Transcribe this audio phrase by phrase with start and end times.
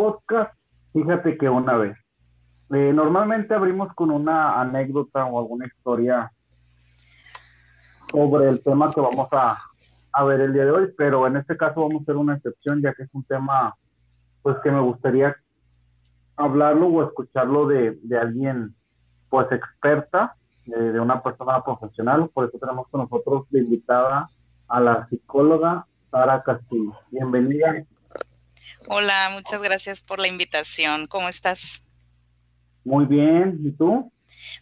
[0.00, 0.54] podcast,
[0.94, 1.94] fíjate que una vez.
[2.70, 6.32] Eh, normalmente abrimos con una anécdota o alguna historia
[8.10, 11.82] sobre el tema que vamos a, ver el día de hoy, pero en este caso
[11.82, 13.76] vamos a hacer una excepción ya que es un tema
[14.40, 15.36] pues que me gustaría
[16.34, 18.74] hablarlo o escucharlo de, alguien
[19.28, 24.24] pues experta, de, una persona profesional, por eso tenemos con nosotros de invitada
[24.66, 26.94] a la psicóloga Sara Castillo.
[27.10, 27.84] Bienvenida.
[28.88, 31.06] Hola, muchas gracias por la invitación.
[31.06, 31.84] ¿Cómo estás?
[32.84, 34.10] Muy bien, ¿y tú?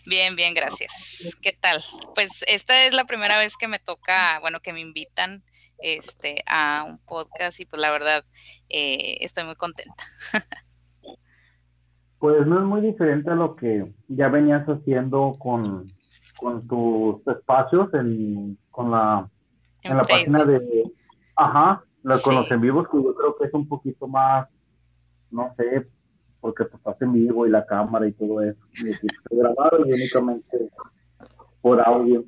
[0.07, 1.37] Bien, bien, gracias.
[1.41, 1.81] ¿Qué tal?
[2.15, 5.45] Pues esta es la primera vez que me toca, bueno, que me invitan
[5.79, 8.25] este, a un podcast y pues la verdad
[8.69, 10.05] eh, estoy muy contenta.
[12.19, 15.87] Pues no es muy diferente a lo que ya venías haciendo con,
[16.37, 19.31] con tus espacios en, con la,
[19.83, 20.83] en, la página de,
[21.37, 22.41] ajá, la, con sí.
[22.41, 24.49] los en vivos, que yo creo que es un poquito más,
[25.31, 25.89] no sé,
[26.41, 30.71] porque pues estás en vivo y la cámara y todo eso, y grabado y únicamente
[31.61, 32.25] por audio.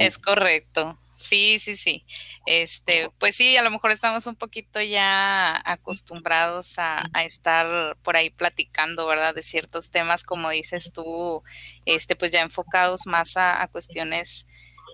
[0.00, 0.96] Es correcto.
[1.20, 2.06] Sí, sí, sí.
[2.46, 8.16] Este, pues sí, a lo mejor estamos un poquito ya acostumbrados a, a, estar por
[8.16, 9.34] ahí platicando, ¿verdad?
[9.34, 11.42] De ciertos temas, como dices tú,
[11.84, 14.46] este, pues ya enfocados más a, a cuestiones,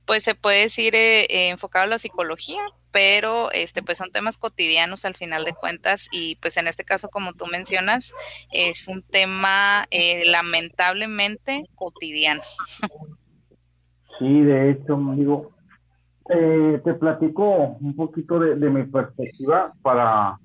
[0.07, 2.61] pues se puede decir eh, eh, enfocado a la psicología,
[2.93, 7.09] pero este, pues son temas cotidianos al final de cuentas y pues en este caso,
[7.09, 8.15] como tú mencionas,
[8.53, 12.41] es un tema eh, lamentablemente cotidiano.
[14.19, 15.51] Sí, de hecho, digo,
[16.31, 20.39] eh, te platico un poquito de, de, mi perspectiva para,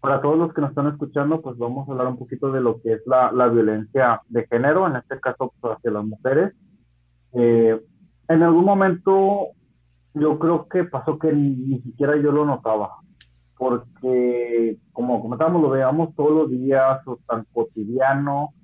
[0.00, 2.80] para todos los que nos están escuchando, pues vamos a hablar un poquito de lo
[2.80, 6.54] que es la, la violencia de género, en este caso pues, hacia las mujeres.
[7.34, 7.78] Eh,
[8.30, 9.48] en algún momento
[10.14, 12.96] yo creo que pasó que ni, ni, siquiera yo lo notaba,
[13.58, 18.54] porque como comentábamos, lo veíamos todos los días o tan cotidiano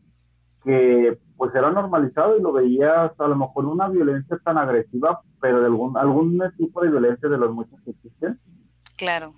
[0.62, 5.60] que pues era normalizado y lo veías a lo mejor una violencia tan agresiva, pero
[5.60, 8.36] de algún, algún tipo de violencia de los muchos que existen.
[8.96, 9.34] Claro.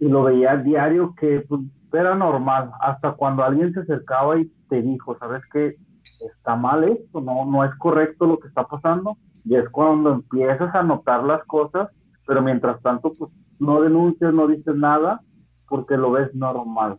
[0.00, 1.60] Y lo veía diario que pues,
[1.92, 5.76] era normal, hasta cuando alguien se acercaba y te dijo, ¿sabes qué?
[6.34, 9.16] Está mal esto, no, no es correcto lo que está pasando.
[9.44, 11.90] Y es cuando empiezas a notar las cosas,
[12.26, 15.20] pero mientras tanto, pues no denuncias, no dices nada,
[15.68, 16.98] porque lo ves normal.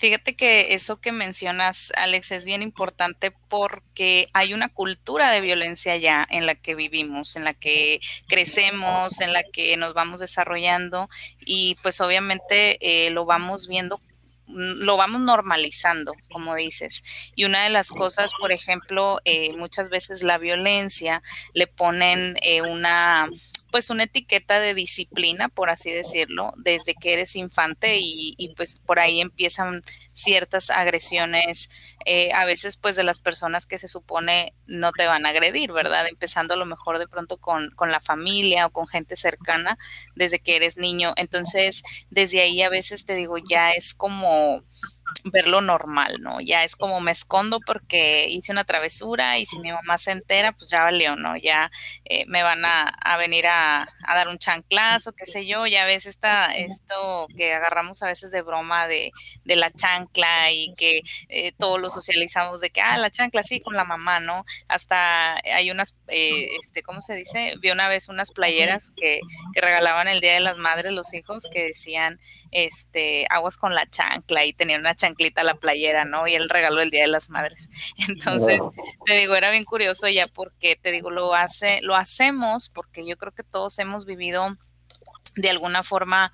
[0.00, 5.94] Fíjate que eso que mencionas, Alex, es bien importante porque hay una cultura de violencia
[5.98, 11.10] ya en la que vivimos, en la que crecemos, en la que nos vamos desarrollando
[11.40, 14.00] y pues obviamente eh, lo vamos viendo
[14.52, 17.04] lo vamos normalizando, como dices.
[17.34, 21.22] Y una de las cosas, por ejemplo, eh, muchas veces la violencia
[21.54, 23.28] le ponen eh, una
[23.70, 28.80] pues una etiqueta de disciplina, por así decirlo, desde que eres infante y, y pues
[28.84, 29.82] por ahí empiezan
[30.12, 31.70] ciertas agresiones,
[32.06, 35.72] eh, a veces pues de las personas que se supone no te van a agredir,
[35.72, 36.06] ¿verdad?
[36.06, 39.78] Empezando a lo mejor de pronto con, con la familia o con gente cercana
[40.14, 41.12] desde que eres niño.
[41.16, 44.62] Entonces, desde ahí a veces te digo, ya es como
[45.24, 46.40] verlo normal, ¿no?
[46.40, 50.52] Ya es como me escondo porque hice una travesura y si mi mamá se entera,
[50.52, 51.36] pues ya valió, ¿no?
[51.36, 51.70] Ya
[52.04, 55.84] eh, me van a, a venir a, a, dar un chanclazo, qué sé yo, ya
[55.84, 59.12] ves esta, esto que agarramos a veces de broma de,
[59.44, 63.60] de la chancla y que eh, todos lo socializamos de que, ah, la chancla, sí,
[63.60, 64.44] con la mamá, ¿no?
[64.68, 67.54] Hasta hay unas, eh, este, ¿cómo se dice?
[67.60, 69.20] Vi una vez unas playeras que,
[69.54, 72.18] que regalaban el Día de las Madres los hijos que decían,
[72.50, 76.26] este, aguas con la chancla y tenían una chanclita a la playera, ¿no?
[76.26, 77.70] Y el regalo del Día de las Madres.
[78.08, 78.60] Entonces,
[79.04, 83.16] te digo, era bien curioso ya porque, te digo, lo hace, lo hacemos porque yo
[83.16, 84.52] creo que todos hemos vivido
[85.36, 86.32] de alguna forma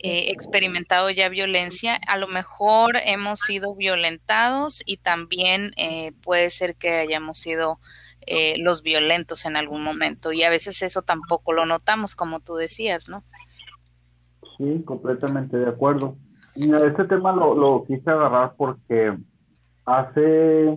[0.00, 6.76] eh, experimentado ya violencia, a lo mejor hemos sido violentados y también eh, puede ser
[6.76, 7.80] que hayamos sido
[8.24, 12.54] eh, los violentos en algún momento y a veces eso tampoco lo notamos, como tú
[12.54, 13.24] decías, ¿no?
[14.58, 16.16] Sí, completamente de acuerdo.
[16.56, 19.16] Mira, este tema lo, lo quise agarrar porque
[19.84, 20.76] hace,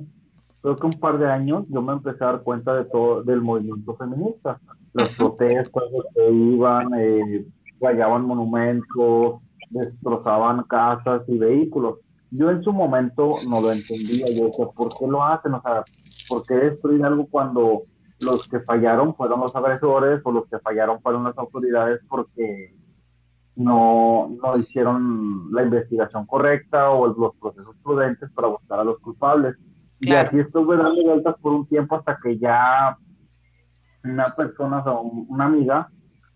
[0.62, 3.42] creo que un par de años, yo me empecé a dar cuenta de todo, del
[3.42, 4.60] movimiento feminista.
[4.94, 5.84] Los protestos
[6.14, 7.46] que iban, eh,
[7.80, 12.00] rayaban monumentos, destrozaban casas y vehículos.
[12.30, 15.54] Yo en su momento no lo entendía, yo decía, ¿por qué lo hacen?
[15.56, 15.84] O sea,
[16.30, 17.84] ¿por qué destruir algo cuando
[18.24, 22.76] los que fallaron fueron los agresores o los que fallaron fueron las autoridades porque
[23.56, 29.56] no, no hicieron la investigación correcta o los procesos prudentes para buscar a los culpables.
[30.00, 30.30] Claro.
[30.36, 32.98] Y así estuve dando vueltas por un tiempo hasta que ya
[34.04, 35.90] una persona, o una amiga,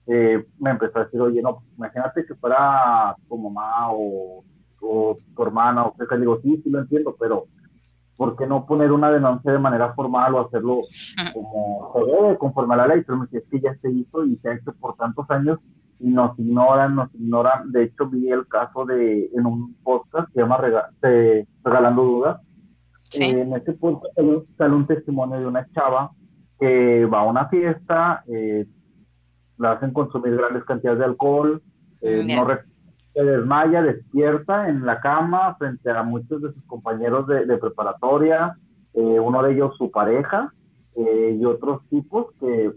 [0.07, 4.43] eh, me empezó a decir, oye, no, imagínate que fuera tu mamá o,
[4.81, 7.45] o tu hermana, o qué, digo, sí, sí lo entiendo, pero
[8.15, 10.77] ¿por qué no poner una denuncia de manera formal o hacerlo
[11.33, 13.03] como se debe, conforme a la ley?
[13.05, 15.59] Pero me es que ya se hizo y se ha hecho por tantos años
[15.99, 17.71] y nos ignoran, nos ignoran.
[17.71, 20.57] De hecho, vi el caso de, en un podcast que se llama
[21.63, 22.41] Regalando Dudas.
[23.19, 24.13] en ese podcast
[24.57, 26.11] sale un testimonio de una chava
[26.59, 28.65] que va a una fiesta, eh,
[29.57, 31.61] la hacen consumir grandes cantidades de alcohol,
[32.01, 32.47] eh, no
[33.13, 38.57] se desmaya, despierta en la cama frente a muchos de sus compañeros de, preparatoria,
[38.93, 40.51] eh, uno de ellos su pareja
[40.97, 42.71] y otros tipos que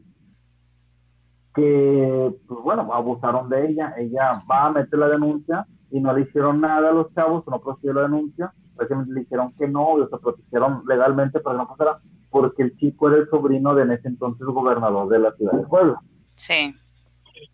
[1.58, 3.94] que, pues bueno, abusaron de ella.
[3.98, 7.60] Ella va a meter la denuncia y no le hicieron nada a los chavos, no
[7.60, 8.52] procedió la denuncia.
[8.76, 11.98] Precisamente le dijeron que no, o se protegieron legalmente para que no pasara,
[12.30, 15.66] porque el chico era el sobrino de en ese entonces gobernador de la ciudad de
[15.66, 16.00] Puebla.
[16.30, 16.74] Sí.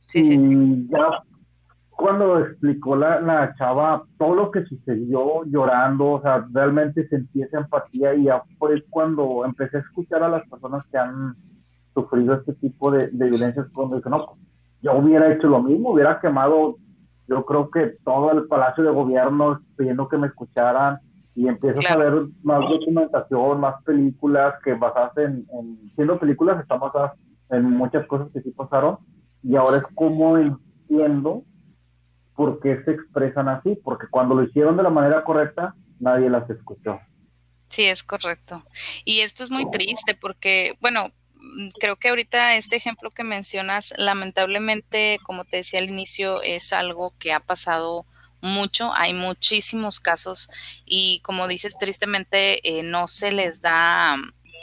[0.06, 0.86] Sí, sí, sí.
[0.90, 1.22] Ya
[1.96, 7.60] cuando explicó la, la chava todo lo que sucedió llorando, o sea, realmente sentí esa
[7.60, 11.34] empatía y ya fue cuando empecé a escuchar a las personas que han
[11.94, 14.36] sufrido este tipo de, de violencias cuando dice, no,
[14.82, 16.76] yo hubiera hecho lo mismo, hubiera quemado,
[17.26, 20.98] yo creo que todo el palacio de gobierno pidiendo que me escucharan
[21.34, 22.12] y empiezas a ver
[22.42, 25.46] más documentación, más películas que basadas en,
[25.94, 27.12] siendo películas están basadas
[27.50, 28.98] en muchas cosas que sí pasaron
[29.42, 31.44] y ahora es como entiendo
[32.36, 36.48] por qué se expresan así, porque cuando lo hicieron de la manera correcta, nadie las
[36.50, 36.98] escuchó.
[37.68, 38.62] Sí, es correcto.
[39.04, 41.10] Y esto es muy triste porque, bueno,
[41.78, 47.14] creo que ahorita este ejemplo que mencionas, lamentablemente, como te decía al inicio, es algo
[47.18, 48.06] que ha pasado
[48.40, 50.50] mucho, hay muchísimos casos
[50.84, 54.16] y como dices, tristemente eh, no se les da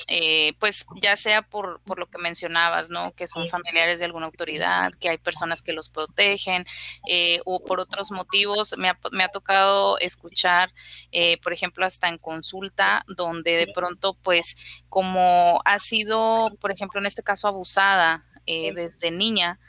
[0.08, 3.14] eh, pues ya sea por, por, lo que mencionabas, ¿no?
[3.14, 6.66] Que son familiares de alguna autoridad, que hay personas que los protegen,
[7.08, 8.76] eh, o por otros motivos.
[8.78, 10.74] Me ha, me ha tocado escuchar,
[11.12, 17.00] eh, por ejemplo, hasta en consulta, donde de pronto, pues, como ha sido, por ejemplo,
[17.00, 19.60] en este caso, abusada desde niña,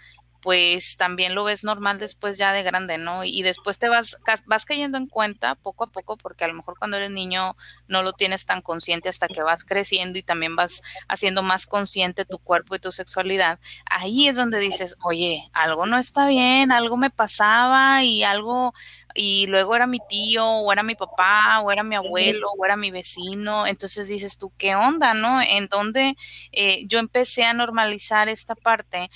[0.43, 3.23] pues también lo ves normal después ya de grande, ¿no?
[3.23, 6.77] Y después te vas, vas cayendo en cuenta poco a poco, porque a lo mejor
[6.79, 7.57] cuando eres niño
[7.87, 12.25] no lo tienes tan consciente hasta que vas creciendo y también vas haciendo más consciente
[12.25, 13.61] tu cuerpo y tu sexualidad.
[13.87, 18.75] Ahí es donde dices, oye, algo no está bien, algo me pasaba y algo,
[19.15, 22.77] y luego era mi tío, o era mi papá, o era mi abuelo, o era
[22.77, 23.67] mi vecino.
[23.69, 25.41] Entonces dices tú, ¿qué onda, no?
[25.41, 26.17] En donde
[26.51, 29.11] eh, yo empecé a normalizar esta parte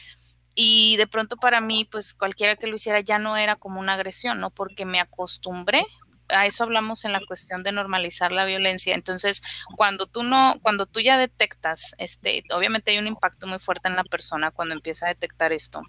[0.59, 3.93] y de pronto para mí, pues cualquiera que lo hiciera ya no era como una
[3.93, 4.51] agresión, ¿no?
[4.51, 5.85] Porque me acostumbré.
[6.29, 8.95] A eso hablamos en la cuestión de normalizar la violencia.
[8.95, 9.43] Entonces,
[9.77, 13.97] cuando tú no, cuando tú ya detectas, este, obviamente hay un impacto muy fuerte en
[13.97, 15.83] la persona cuando empieza a detectar esto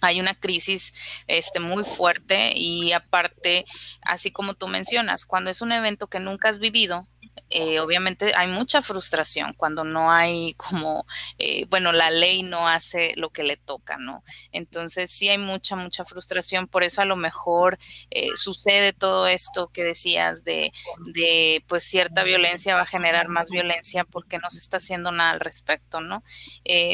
[0.00, 0.92] hay una crisis
[1.26, 3.64] este, muy fuerte y aparte,
[4.02, 7.06] así como tú mencionas, cuando es un evento que nunca has vivido,
[7.50, 11.06] eh, obviamente hay mucha frustración cuando no hay como,
[11.38, 14.24] eh, bueno, la ley no hace lo que le toca, ¿no?
[14.50, 17.78] Entonces sí hay mucha, mucha frustración, por eso a lo mejor
[18.10, 20.72] eh, sucede todo esto que decías de,
[21.14, 25.30] de, pues cierta violencia va a generar más violencia porque no se está haciendo nada
[25.30, 26.22] al respecto, ¿no?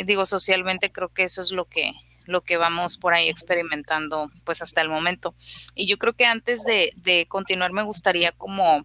[0.04, 1.92] digo, socialmente creo que eso es lo que,
[2.24, 5.34] lo que vamos por ahí experimentando pues hasta el momento.
[5.74, 8.84] Y yo creo que antes de, de continuar me gustaría como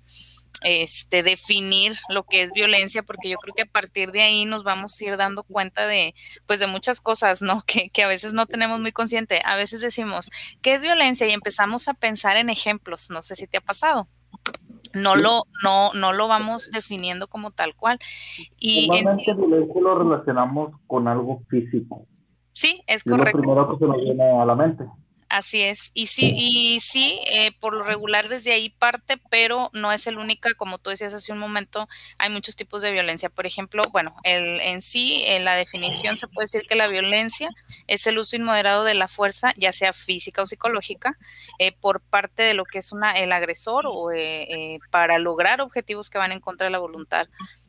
[0.65, 4.63] este, definir lo que es violencia, porque yo creo que a partir de ahí nos
[4.63, 6.15] vamos a ir dando cuenta de,
[6.47, 7.61] pues, de muchas cosas, ¿no?
[7.75, 9.41] Que, que a veces no tenemos muy consciente.
[9.43, 11.27] A veces decimos, ¿qué es violencia?
[11.27, 13.09] Y empezamos a pensar en ejemplos.
[13.09, 14.07] No sé si te ha pasado
[14.93, 17.99] no lo no no lo vamos definiendo como tal cual
[18.59, 22.05] y Normalmente violencia lo relacionamos con algo físico
[22.51, 24.85] sí es correcto lo primero que se nos viene a la mente
[25.27, 29.91] Así es, y sí, y sí, eh, por lo regular desde ahí parte, pero no
[29.91, 31.89] es el única, como tú decías hace un momento,
[32.19, 33.29] hay muchos tipos de violencia.
[33.29, 37.49] Por ejemplo, bueno, el, en sí, en la definición se puede decir que la violencia
[37.87, 41.17] es el uso inmoderado de la fuerza, ya sea física o psicológica,
[41.57, 46.11] eh, por parte de lo que es una, el agresor o eh, para lograr objetivos
[46.11, 47.27] que van en contra de la voluntad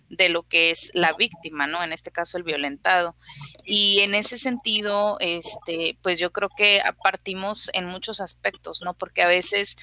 [0.08, 1.82] de lo que es la víctima, ¿no?
[1.82, 3.16] En este caso el violentado.
[3.64, 8.94] Y en ese sentido, este, pues yo creo que partimos en muchos aspectos, ¿no?
[8.94, 9.76] Porque a veces,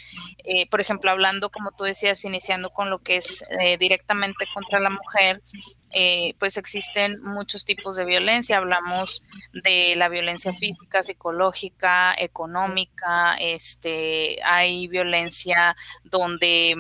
[0.44, 4.80] eh, por ejemplo, hablando, como tú decías, iniciando con lo que es eh, directamente contra
[4.80, 5.42] la mujer,
[5.92, 8.58] eh, pues existen muchos tipos de violencia.
[8.58, 16.76] Hablamos de la violencia física, psicológica, económica, este, hay violencia donde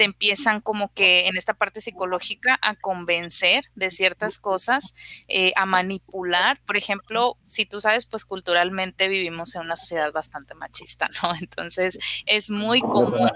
[0.00, 4.94] te empiezan como que en esta parte psicológica a convencer de ciertas cosas,
[5.28, 6.58] eh, a manipular.
[6.64, 11.34] Por ejemplo, si tú sabes, pues culturalmente vivimos en una sociedad bastante machista, ¿no?
[11.42, 13.30] Entonces es muy común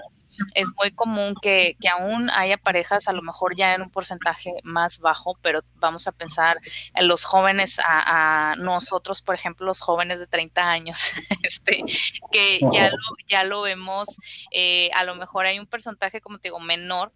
[0.53, 4.99] es muy común que, aún haya parejas, a lo mejor ya en un porcentaje más
[4.99, 6.59] bajo, pero vamos a pensar
[6.93, 11.13] en los jóvenes, a, nosotros, por ejemplo, los jóvenes de 30 años,
[11.43, 11.83] este,
[12.31, 14.17] que ya lo, ya lo vemos,
[14.51, 17.11] eh, a lo mejor hay un porcentaje, como te digo, menor,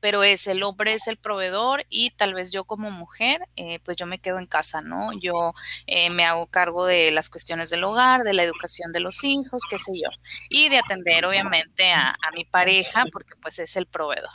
[0.00, 3.96] pero es el hombre es el proveedor y tal vez yo como mujer, eh, pues
[3.96, 5.12] yo me quedo en casa, ¿no?
[5.18, 5.54] Yo
[5.86, 9.62] eh, me hago cargo de las cuestiones del hogar, de la educación de los hijos,
[9.68, 10.10] qué sé yo,
[10.48, 14.28] y de atender obviamente a, mi pareja porque pues es el proveedor.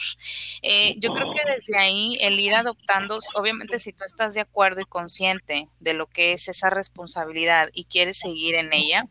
[0.61, 4.81] Eh, yo creo que desde ahí el ir adoptando, obviamente si tú estás de acuerdo
[4.81, 9.05] y consciente de lo que es esa responsabilidad y quieres seguir en ella,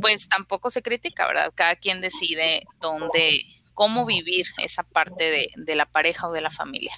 [0.00, 1.52] pues tampoco se critica, ¿verdad?
[1.54, 3.40] Cada quien decide dónde
[3.78, 6.90] cómo vivir esa parte de, la pareja o de la familia.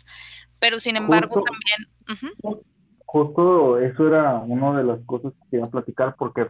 [0.58, 2.62] Pero sin embargo también...
[3.04, 6.48] Justo eso era una de las cosas que quería platicar porque,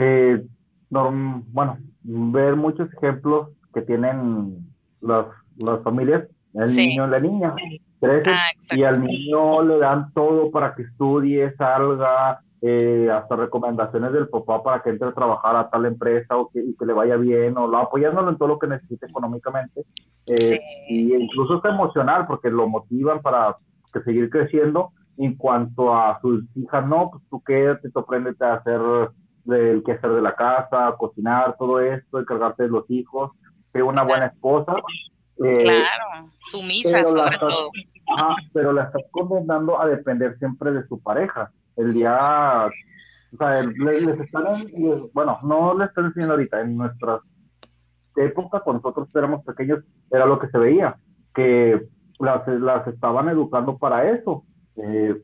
[0.00, 0.42] eh,
[0.90, 4.68] bueno, ver muchos ejemplos que tienen
[5.00, 5.26] las,
[5.58, 7.54] las familias, el niño y la niña,
[8.02, 14.28] ah, y al niño le dan todo para que estudie, salga, eh, hasta recomendaciones del
[14.28, 17.16] papá para que entre a trabajar a tal empresa o que, y que le vaya
[17.16, 19.84] bien, o lo, apoyándolo en todo lo que necesite económicamente.
[20.26, 23.56] Eh, Y incluso está emocional porque lo motivan para
[23.92, 24.92] que seguir creciendo.
[25.18, 28.80] En cuanto a sus hijas, no, pues tú quédate, tú apréndete a hacer
[29.46, 33.32] el quehacer de la casa, cocinar, todo esto, encargarte de los hijos,
[33.72, 34.74] ser una buena esposa.
[35.44, 37.70] Eh, claro, sumisa sobre todo.
[38.52, 42.68] pero la estás condenando a depender siempre de su pareja el día,
[43.32, 44.44] o sea, les, están,
[45.12, 47.20] bueno, no les están enseñando ahorita, en nuestra
[48.16, 50.96] época, cuando nosotros éramos pequeños, era lo que se veía,
[51.34, 54.44] que las, las estaban educando para eso.
[54.76, 55.22] Eh,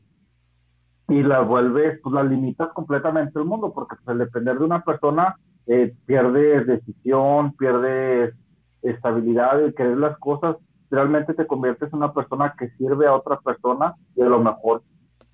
[1.07, 4.83] y las vuelves, pues las limitas completamente el mundo, porque pues, el depender de una
[4.83, 5.35] persona
[5.67, 8.33] eh, pierdes decisión, pierdes
[8.81, 10.57] estabilidad, el querer las cosas,
[10.89, 14.81] realmente te conviertes en una persona que sirve a otra persona y a lo mejor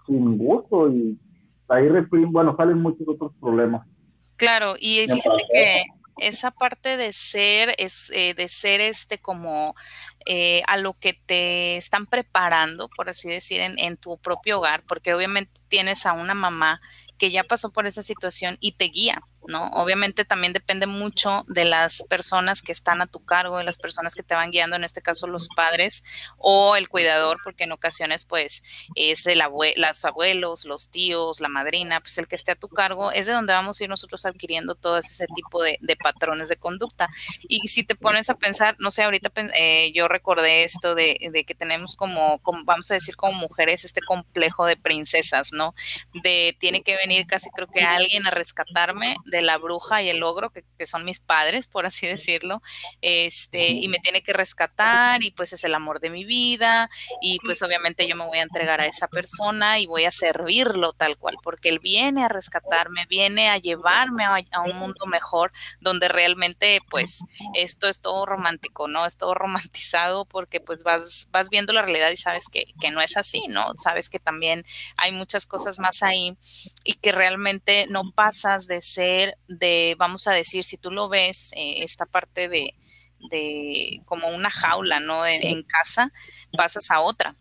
[0.06, 1.18] sin gusto y
[1.68, 1.88] ahí,
[2.28, 3.88] bueno, salen muchos otros problemas.
[4.36, 5.84] Claro, y fíjate que
[6.18, 9.76] esa parte de ser, es, eh, de ser este como
[10.26, 14.84] eh, a lo que te están preparando, por así decir, en, en, tu propio hogar,
[14.88, 16.82] porque obviamente tienes a una mamá
[17.18, 19.68] que ya pasó por esa situación y te guía, ¿no?
[19.74, 24.16] Obviamente también depende mucho de las personas que están a tu cargo, de las personas
[24.16, 26.04] que te van guiando, en este caso los padres
[26.38, 28.64] o el cuidador, porque en ocasiones pues
[28.96, 29.42] es el
[29.76, 33.34] los abuelos, los tíos, la madrina, pues el que esté a tu cargo, es de
[33.34, 37.10] donde vamos a ir nosotros adquiriendo todo ese tipo de, patrones de conducta.
[37.48, 41.56] Y si te pones a pensar, no sé, ahorita eh, yo recordé esto de, que
[41.56, 45.76] tenemos como, como, vamos a decir, como mujeres, este complejo de princesas, ¿no?
[46.24, 50.22] De tiene que venir casi creo que alguien a rescatarme de la bruja y el
[50.22, 52.62] ogro, que, son mis padres, por así decirlo,
[53.02, 56.90] este, y me tiene que rescatar y pues es el amor de mi vida
[57.22, 60.94] y pues obviamente yo me voy a entregar a esa persona y voy a servirlo
[60.94, 66.08] tal cual, porque él viene a rescatarme, viene a llevarme a, un mundo mejor donde
[66.08, 67.20] realmente pues
[67.56, 69.06] esto es todo romántico, ¿no?
[69.06, 73.02] Es todo romantizado porque pues vas, vas viendo la realidad y sabes que, que no
[73.02, 73.74] es así, ¿no?
[73.78, 74.66] Sabes que también
[74.98, 76.36] hay muchas cosas más ahí
[76.84, 81.52] y que realmente no pasas de ser de, vamos a decir, si tú lo ves,
[81.56, 82.76] eh, esta parte de,
[83.30, 85.26] de, como una jaula, ¿no?
[85.26, 86.12] en casa,
[86.58, 87.36] pasas a otra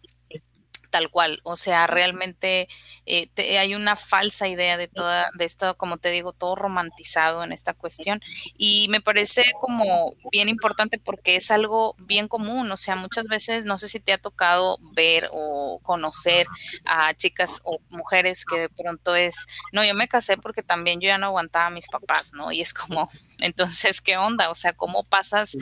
[0.90, 1.40] tal cual.
[1.44, 2.68] O sea, realmente
[3.06, 7.52] eh, hay una falsa idea de toda, de esto, como te digo, todo romantizado en
[7.52, 8.20] esta cuestión.
[8.56, 12.70] Y me parece como bien importante porque es algo bien común.
[12.70, 16.46] O sea, muchas veces, no sé si te ha tocado ver o conocer
[16.84, 21.06] a chicas o mujeres que de pronto es, no, yo me casé porque también yo
[21.06, 22.52] ya no aguantaba a mis papás, ¿no?
[22.52, 23.08] Y es como,
[23.40, 24.50] entonces, ¿qué onda?
[24.50, 25.56] O sea, ¿cómo pasas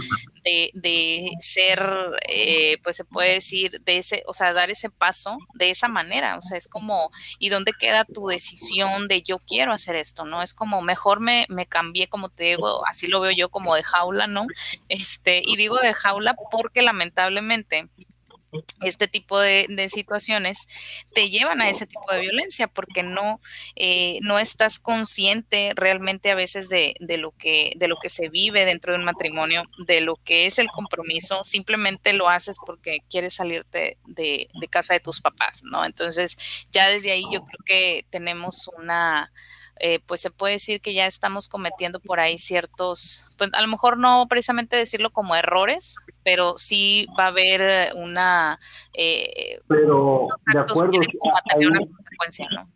[0.45, 1.81] de, de ser,
[2.29, 5.18] eh, pues se puede decir, de ese, o sea, dar ese paso?
[5.55, 9.73] De esa manera, o sea, es como, ¿y dónde queda tu decisión de yo quiero
[9.73, 10.43] hacer esto, no?
[10.43, 13.83] Es como, mejor me, me cambié, como te digo, así lo veo yo como de
[13.83, 14.47] jaula, ¿no?
[14.89, 17.89] Este, y digo de jaula porque lamentablemente
[18.83, 20.67] este tipo de, situaciones
[21.15, 23.41] te llevan a ese tipo de violencia porque no,
[23.77, 28.65] eh, no estás consciente realmente a veces de, lo que, de lo que se vive
[28.65, 33.35] dentro de un matrimonio, de lo que es el compromiso, simplemente lo haces porque quieres
[33.35, 35.85] salirte de, de casa de tus papás, ¿no?
[35.85, 36.37] Entonces
[36.71, 39.33] ya desde ahí yo creo que tenemos una...
[39.81, 43.69] Eh, pues se puede decir que ya estamos cometiendo por ahí ciertos, pues a lo
[43.69, 48.59] mejor no precisamente decirlo como errores, pero sí va a haber una...
[48.93, 50.99] Eh, pero, de acuerdo.
[50.99, 52.69] una consecuencia, ¿no?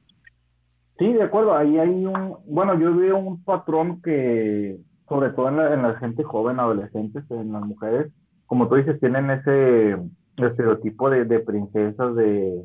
[0.98, 1.56] Sí, de acuerdo.
[1.56, 2.36] Ahí hay un...
[2.46, 4.78] Bueno, yo veo un patrón que,
[5.08, 8.12] sobre todo en la, en la gente joven, adolescentes, en las mujeres,
[8.46, 9.96] como tú dices, tienen ese
[10.36, 12.64] estereotipo de, de princesas, de...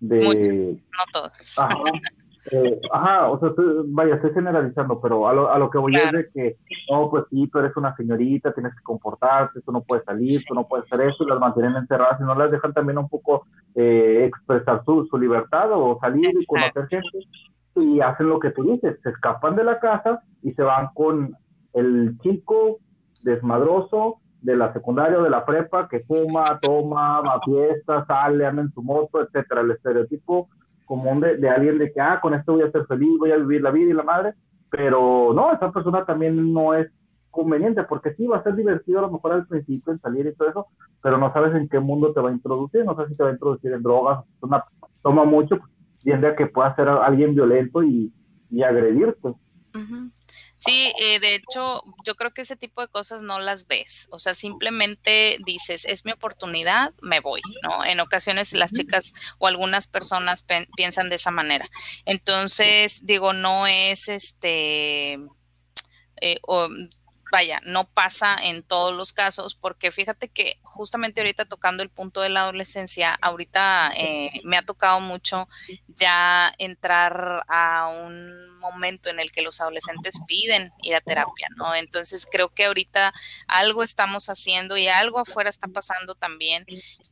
[0.00, 1.56] de no todas.
[2.52, 3.50] Eh, ajá, o sea,
[3.86, 6.56] vaya, estoy generalizando, pero a lo, a lo que voy es de que,
[6.90, 10.54] no, pues sí, tú eres una señorita, tienes que comportarte, tú no puedes salir, tú
[10.54, 13.46] no puedes hacer eso, y las mantienen encerradas y no las dejan también un poco
[13.74, 17.18] eh, expresar su, su libertad o salir y conocer gente,
[17.76, 21.36] y hacen lo que tú dices, se escapan de la casa y se van con
[21.74, 22.78] el chico
[23.22, 28.46] desmadroso de la secundaria o de la prepa que fuma, toma, va a fiestas, sale,
[28.46, 30.48] anda en su moto, etcétera, el estereotipo
[30.86, 33.36] común de, de, alguien de que, ah, con esto voy a ser feliz, voy a
[33.36, 34.34] vivir la vida y la madre,
[34.70, 36.88] pero no, esa persona también no es
[37.30, 40.34] conveniente, porque sí va a ser divertido a lo mejor al principio en salir y
[40.34, 40.66] todo eso,
[41.02, 43.28] pero no sabes en qué mundo te va a introducir, no sabes si te va
[43.28, 44.64] a introducir en drogas, una,
[45.02, 45.58] toma mucho,
[46.02, 48.12] tiende a que pueda ser alguien violento y,
[48.50, 49.34] y agredirte.
[50.58, 54.08] Sí, eh, de hecho, yo creo que ese tipo de cosas no las ves.
[54.10, 57.84] O sea, simplemente dices, es mi oportunidad, me voy, ¿no?
[57.84, 60.46] En ocasiones las chicas o algunas personas
[60.76, 61.68] piensan de esa manera.
[62.06, 65.18] Entonces, digo, no es este...
[66.20, 66.40] Eh,
[67.30, 72.20] vaya, no pasa en todos los casos, porque fíjate que justamente ahorita tocando el punto
[72.20, 75.48] de la adolescencia, ahorita eh, me ha tocado mucho
[75.88, 81.74] ya entrar a un momento en el que los adolescentes piden ir a terapia, ¿no?
[81.74, 83.12] Entonces creo que ahorita
[83.48, 86.64] algo estamos haciendo y algo afuera está pasando también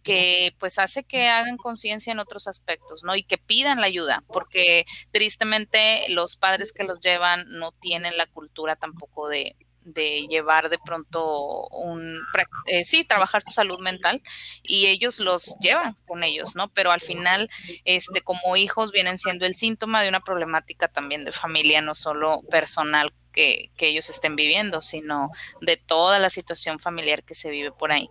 [0.03, 3.17] que pues hace que hagan conciencia en otros aspectos, ¿no?
[3.17, 8.27] Y que pidan la ayuda, porque tristemente los padres que los llevan no tienen la
[8.27, 12.21] cultura tampoco de de llevar de pronto un,
[12.67, 14.23] eh, sí, trabajar su salud mental
[14.63, 16.69] y ellos los llevan con ellos, ¿no?
[16.69, 17.51] Pero al final,
[17.85, 22.43] este, como hijos vienen siendo el síntoma de una problemática también de familia, no solo
[22.51, 27.73] personal que, que ellos estén viviendo, sino de toda la situación familiar que se vive
[27.73, 28.09] por ahí.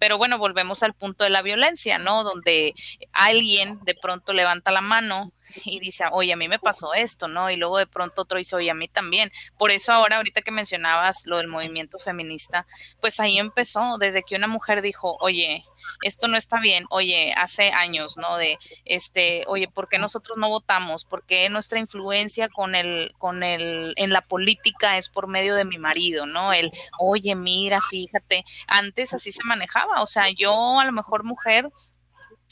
[0.00, 2.24] Pero bueno, volvemos al punto de la violencia, ¿no?
[2.24, 2.74] Donde
[3.12, 5.30] alguien de pronto levanta la mano
[5.64, 7.50] y dice, oye, a mí me pasó esto, ¿no?
[7.50, 9.30] Y luego de pronto otro dice, oye, a mí también.
[9.58, 12.66] Por eso ahora, ahorita que mencionabas lo del movimiento feminista,
[13.02, 15.64] pues ahí empezó, desde que una mujer dijo, oye,
[16.02, 18.38] esto no está bien, oye, hace años, ¿no?
[18.38, 21.04] De, este, oye, ¿por qué nosotros no votamos?
[21.04, 24.49] ¿Por qué nuestra influencia con el, con el, en la política
[24.96, 26.52] es por medio de mi marido, ¿no?
[26.52, 31.70] El, oye, mira, fíjate, antes así se manejaba, o sea, yo a lo mejor mujer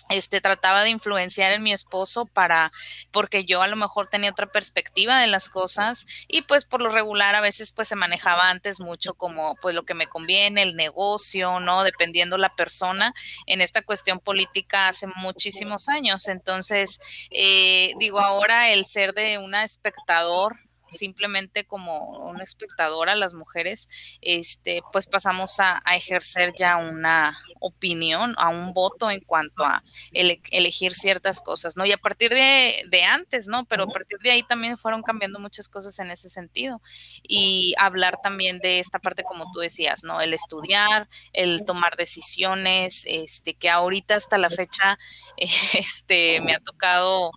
[0.08, 2.72] este trataba de influenciar en mi esposo para
[3.10, 6.88] porque yo a lo mejor tenía otra perspectiva de las cosas y pues por lo
[6.90, 10.76] regular a veces pues se manejaba antes mucho como pues lo que me conviene el
[10.76, 13.14] negocio no dependiendo la persona
[13.46, 16.28] en esta cuestión política hace muchísimos años.
[16.28, 20.56] Entonces eh, digo ahora el ser de una espectador
[20.90, 23.88] simplemente como un espectador a las mujeres,
[24.20, 30.92] este, pues pasamos a, ejercer ya una opinión, a un voto en cuanto a elegir
[30.92, 31.84] ciertas cosas, ¿no?
[31.84, 33.64] Y a partir de, de, antes, ¿no?
[33.64, 36.80] Pero a partir de ahí también fueron cambiando muchas cosas en ese sentido.
[37.22, 40.20] Y hablar también de esta parte, como tú decías, ¿no?
[40.20, 44.98] El estudiar, el tomar decisiones, este, que ahorita hasta la fecha,
[45.74, 47.32] este, me ha tocado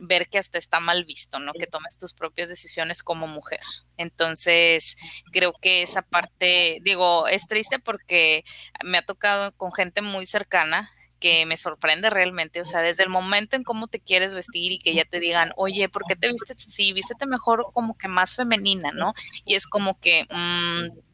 [0.00, 1.52] ver que hasta está mal visto, ¿no?
[1.52, 3.60] Que tomes tus propias decisiones como mujer.
[3.96, 4.96] Entonces,
[5.32, 8.44] creo que esa parte, digo, es triste porque
[8.84, 13.08] me ha tocado con gente muy cercana que me sorprende realmente, o sea, desde el
[13.08, 16.26] momento en cómo te quieres vestir y que ya te digan, oye, ¿por qué te
[16.26, 16.92] vistes así?
[16.92, 19.14] Vístete mejor como que más femenina, ¿no?
[19.44, 20.26] Y es como que...
[20.30, 21.11] Mmm,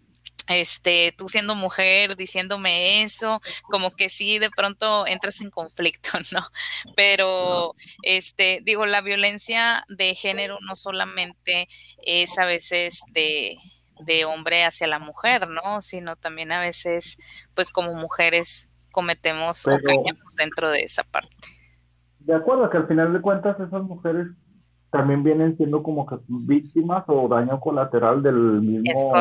[0.49, 6.43] este, tú siendo mujer diciéndome eso, como que sí de pronto entras en conflicto, ¿no?
[6.97, 11.69] Pero, este, digo, la violencia de género no solamente
[12.03, 13.57] es a veces de,
[14.01, 15.81] de hombre hacia la mujer, ¿no?
[15.81, 17.19] Sino también a veces,
[17.55, 21.37] pues como mujeres cometemos o caemos dentro de esa parte.
[22.21, 24.27] De acuerdo, que al final de cuentas esas mujeres
[24.91, 29.13] también vienen siendo como que víctimas o daño colateral del mismo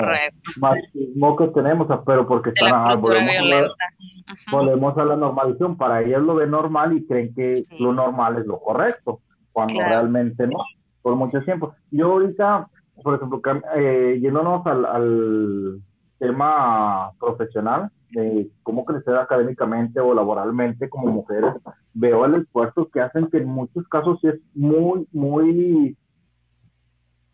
[0.60, 6.21] machismo que tenemos, pero porque están a, volvemos, a, volvemos, a la normalización, para ellas
[6.21, 10.60] lo ven normal y creen que lo normal es lo correcto, cuando realmente no,
[11.01, 11.75] por mucho tiempo.
[11.91, 12.69] Yo ahorita,
[13.03, 13.41] por ejemplo,
[13.75, 15.82] eh, yéndonos al, al
[16.17, 21.53] tema profesional, de cómo crecer académicamente o laboralmente como mujeres,
[21.97, 25.97] veo el esfuerzo que hacen que en muchos casos es muy, muy,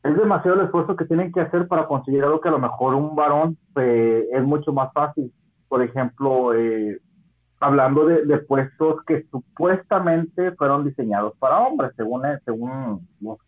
[0.03, 2.95] es demasiado el esfuerzo que tienen que hacer para conseguir algo que a lo mejor
[2.95, 5.31] un varón eh, es mucho más fácil.
[5.67, 6.99] por ejemplo, eh,
[7.59, 13.39] hablando de, puestos que supuestamente fueron diseñados para hombres, según, según los,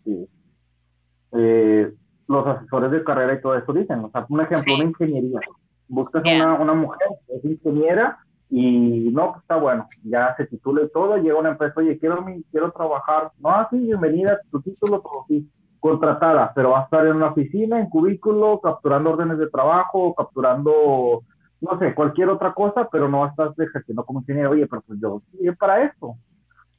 [1.34, 1.93] eh,
[2.28, 3.99] los asesores de carrera y todo eso dicen.
[3.99, 5.39] O sea, un ejemplo, una ingeniería.
[5.88, 8.17] Buscas una, una mujer, es ingeniera,
[8.49, 12.23] y no, pues está bueno, ya se titula y todo, llega una empresa, oye, quiero,
[12.51, 17.15] quiero trabajar, no, así, bienvenida, tu título, todo sí, contratada, pero va a estar en
[17.15, 21.23] una oficina, en cubículo, capturando órdenes de trabajo, capturando,
[21.62, 24.81] no sé, cualquier otra cosa, pero no va a estar ejerciendo como ingeniero, oye, pero
[24.81, 26.15] pues yo, es para esto.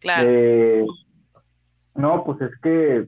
[0.00, 0.24] Claro.
[0.28, 0.84] Eh,
[1.94, 3.06] no, pues es que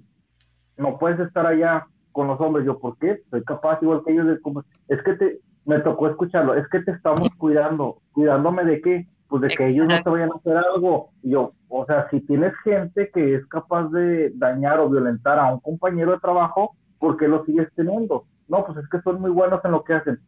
[0.76, 3.20] no puedes estar allá con los hombres, yo, ¿por qué?
[3.30, 6.80] Soy capaz, igual que ellos, de, como, es que te, me tocó escucharlo, es que
[6.80, 10.56] te estamos cuidando, cuidándome de qué, pues de que ellos no te vayan a hacer
[10.56, 11.10] algo.
[11.22, 15.60] yo, o sea, si tienes gente que es capaz de dañar o violentar a un
[15.60, 18.24] compañero de trabajo, ¿por qué lo sigues teniendo?
[18.48, 20.18] No, pues es que son muy buenos en lo que hacen.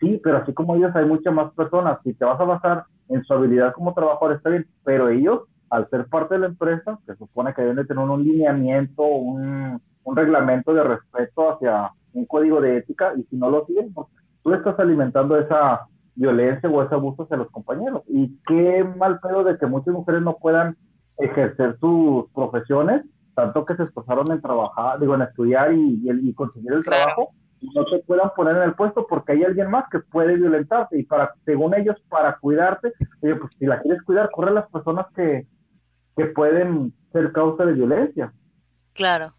[0.00, 1.98] Sí, pero así como ellos hay muchas más personas.
[2.02, 5.86] Si te vas a basar en su habilidad como trabajador, está bien, pero ellos, al
[5.90, 10.16] ser parte de la empresa, se supone que deben de tener un lineamiento, un, un
[10.16, 14.06] reglamento de respeto hacia un código de ética, y si no lo siguen, pues
[14.48, 18.02] tú estás alimentando esa violencia o ese abuso hacia los compañeros.
[18.08, 20.76] Y qué mal pedo de que muchas mujeres no puedan
[21.18, 26.72] ejercer sus profesiones, tanto que se esforzaron en trabajar, digo, en estudiar y, y, conseguir
[26.72, 27.30] el trabajo,
[27.60, 30.98] y no se puedan poner en el puesto porque hay alguien más que puede violentarte
[30.98, 35.06] y para, según ellos, para cuidarte, pues si la quieres cuidar, corre a las personas
[35.14, 35.46] que,
[36.16, 38.32] que pueden ser causa de violencia.
[38.94, 39.32] Claro.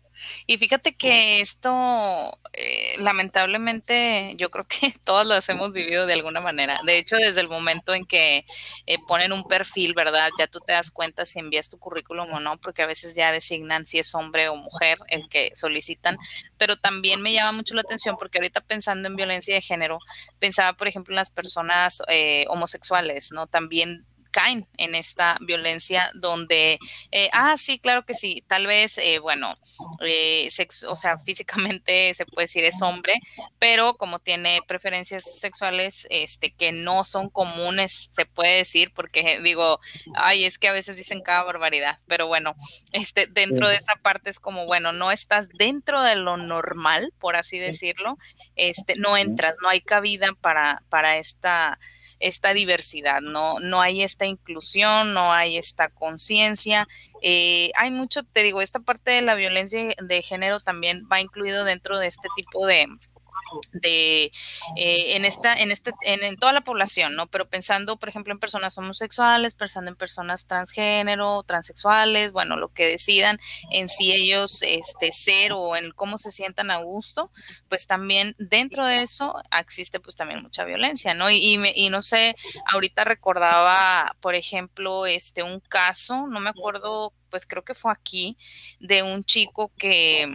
[0.48, 6.42] Y fíjate que esto, eh, lamentablemente, yo creo que todos lo hemos vivido de alguna
[6.42, 6.82] manera.
[6.86, 8.46] De hecho, desde el momento en que
[8.86, 10.30] eh, ponen un perfil, ¿verdad?
[10.38, 13.32] Ya tú te das cuenta si envías tu currículum o no, porque a veces ya
[13.32, 16.18] designan si es hombre o mujer el que solicitan.
[16.58, 20.00] Pero también me llama mucho la atención porque ahorita pensando en violencia de género,
[20.40, 23.48] pensaba, por ejemplo, en las personas eh, homosexuales, ¿no?
[23.48, 26.80] También caen en esta violencia donde,
[27.12, 29.54] eh, ah, sí, claro que sí, tal vez, eh, bueno,
[30.02, 33.14] eh, sexo, o sea, físicamente se puede decir es hombre,
[33.58, 39.80] pero como tiene preferencias sexuales este, que no son comunes, se puede decir, porque digo,
[40.16, 42.56] ay, es que a veces dicen cada barbaridad, pero bueno,
[42.92, 47.36] este, dentro de esa parte es como, bueno, no estás dentro de lo normal, por
[47.36, 48.18] así decirlo,
[48.56, 51.80] este, no entras, no hay cabida para, para esta
[52.20, 56.88] esta diversidad, no, no hay esta inclusión, no hay esta conciencia.
[57.22, 61.64] Eh, hay mucho, te digo, esta parte de la violencia de género también va incluido
[61.64, 62.88] dentro de este tipo de,
[63.72, 64.32] de
[64.76, 68.40] eh, en esta en este en, toda la población no pero pensando por ejemplo en
[68.40, 73.40] personas homosexuales pensando en personas transgénero transexuales bueno lo que decidan
[73.72, 77.32] en si ellos este ser o en cómo se sientan a gusto
[77.68, 82.36] pues también dentro de eso existe pues también mucha violencia no y, y, no sé
[82.72, 88.38] ahorita recordaba por ejemplo este un caso no me acuerdo pues creo que fue aquí
[88.80, 90.28] de un chico que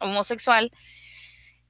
[0.00, 0.70] homosexual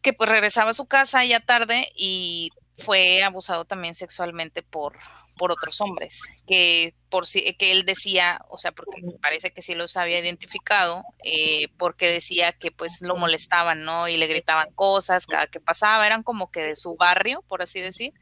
[0.08, 4.96] que pues regresaba a su casa ya tarde y fue abusado también sexualmente por,
[5.36, 9.74] por otros hombres, que por si, que él decía, o sea, porque parece que sí
[9.74, 14.08] los había identificado, eh, porque decía que pues lo molestaban, ¿no?
[14.08, 17.80] Y le gritaban cosas cada que pasaba, eran como que de su barrio, por así
[17.82, 18.14] decir,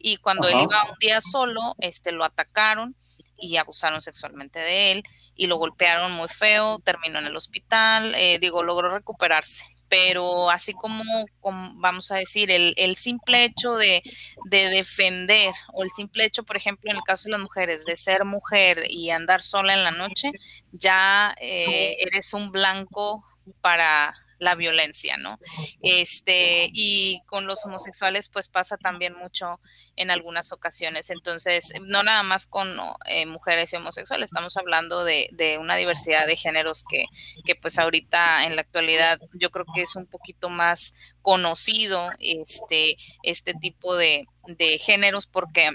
[0.00, 2.96] y cuando él iba un día solo, este, lo atacaron
[3.36, 5.04] y abusaron sexualmente de él
[5.36, 10.72] y lo golpearon muy feo, terminó en el hospital, eh, digo, logró recuperarse, pero así
[10.74, 11.02] como,
[11.42, 14.02] vamos a decir, el, el simple hecho de,
[14.50, 17.96] de, defender o el simple hecho, por ejemplo, en el caso de las mujeres, de
[17.96, 20.30] ser mujer y andar sola en la noche,
[20.72, 23.24] ya eh, eres un blanco
[23.60, 25.38] para la violencia, ¿no?
[25.82, 29.60] Este, y con los homosexuales, pues pasa también mucho
[29.96, 31.10] en algunas ocasiones.
[31.10, 36.26] Entonces, no nada más con eh, mujeres y homosexuales, estamos hablando de, de, una diversidad
[36.26, 37.04] de géneros que,
[37.44, 42.96] que, pues ahorita en la actualidad yo creo que es un poquito más conocido este,
[43.22, 45.70] este tipo de, de géneros porque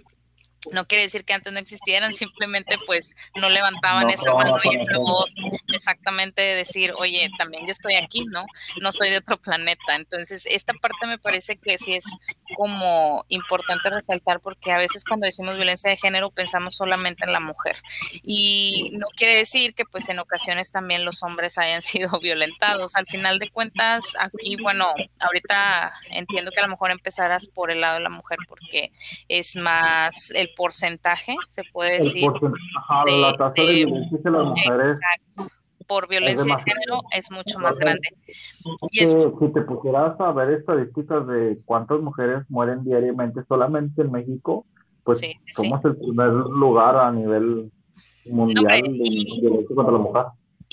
[0.72, 4.98] no quiere decir que antes no existieran, simplemente pues no levantaban esa mano y esa
[4.98, 5.34] voz
[5.74, 8.46] exactamente de decir, oye, también yo estoy aquí, ¿no?
[8.82, 9.96] No soy de otro planeta.
[9.96, 12.06] Entonces, esta parte me parece que sí es
[12.56, 17.40] como importante resaltar porque a veces cuando decimos violencia de género pensamos solamente en la
[17.40, 17.78] mujer.
[18.24, 22.96] Y no quiere decir que pues en ocasiones también los hombres hayan sido violentados.
[22.96, 27.82] Al final de cuentas, aquí, bueno, ahorita entiendo que a lo mejor empezarás por el
[27.82, 28.92] lado de la mujer porque
[29.28, 32.30] es más el porcentaje, se puede decir.
[33.06, 34.88] de, la tasa de, violencia de las mujeres.
[34.88, 35.54] Exacto.
[35.88, 38.08] Por violencia de género es mucho más grande.
[38.92, 44.66] Y Si te pusieras a ver estadísticas de cuántas mujeres mueren diariamente solamente en México,
[45.04, 47.70] pues somos el primer lugar a nivel
[48.26, 50.26] mundial de violencia contra la mujer.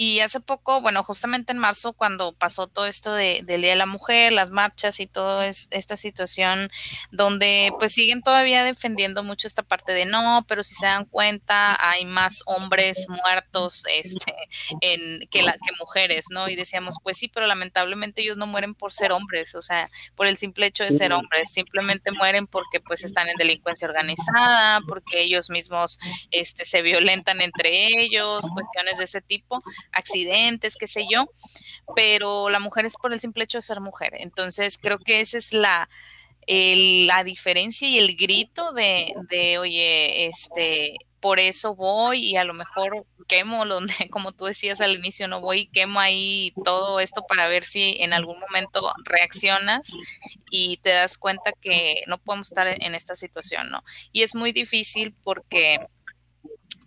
[0.03, 3.77] Y hace poco, bueno, justamente en marzo, cuando pasó todo esto de, del Día de
[3.77, 6.71] la Mujer, las marchas y toda esta situación,
[7.11, 11.77] donde pues siguen todavía defendiendo mucho esta parte de no, pero si se dan cuenta,
[11.87, 14.35] hay más hombres muertos este,
[14.81, 16.49] en, que, la, que mujeres, ¿no?
[16.49, 20.27] Y decíamos, pues sí, pero lamentablemente ellos no mueren por ser hombres, o sea, por
[20.27, 25.21] el simple hecho de ser hombres, simplemente mueren porque pues están en delincuencia organizada, porque
[25.21, 25.99] ellos mismos
[26.31, 31.31] este, se violentan entre ellos, cuestiones de ese tipo accidentes, qué sé yo,
[31.95, 34.13] pero la mujer es por el simple hecho de ser mujer.
[34.15, 35.89] Entonces, creo que esa es la,
[36.47, 43.07] la diferencia y el grito de, oye, este, por eso voy y a lo mejor
[43.29, 47.47] quemo donde, como tú decías al inicio, no voy y quemo ahí todo esto para
[47.47, 49.93] ver si en algún momento reaccionas
[50.51, 53.85] y te das cuenta que no podemos estar en esta situación, ¿no?
[54.13, 55.79] Y es muy difícil porque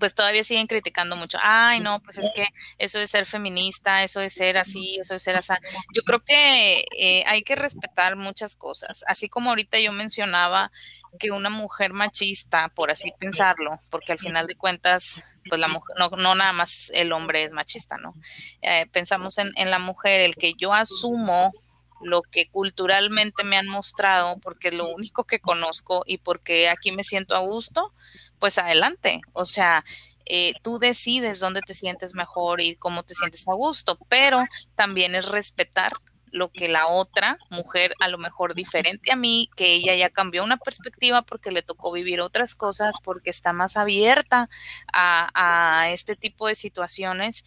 [0.04, 1.38] pues todavía siguen criticando mucho.
[1.42, 2.46] Ay, no, pues es que
[2.78, 5.54] eso de ser feminista, eso de ser así, eso de ser así.
[5.96, 9.06] Yo creo que eh, hay que respetar muchas cosas.
[9.08, 10.74] Así como ahorita yo mencionaba
[11.20, 15.96] que una mujer machista, por así pensarlo, porque al final de cuentas, pues la mujer,
[15.98, 18.14] no, no nada más el hombre es machista, ¿no?
[18.62, 21.54] Eh, pensamos en, en la mujer, el que yo asumo
[22.02, 26.92] lo que culturalmente me han mostrado, porque es lo único que conozco y porque aquí
[26.92, 27.94] me siento a gusto,
[28.44, 29.22] pues adelante.
[29.32, 29.86] O sea,
[30.26, 34.44] eh, tú decides dónde te sientes mejor y cómo te sientes a gusto, pero
[34.76, 35.94] también es respetar
[36.30, 40.44] lo que la otra mujer, a lo mejor diferente a mí, que ella ya cambió
[40.44, 44.50] una perspectiva porque le tocó vivir otras cosas, porque está más abierta
[44.92, 45.30] a,
[45.82, 47.46] a este tipo de situaciones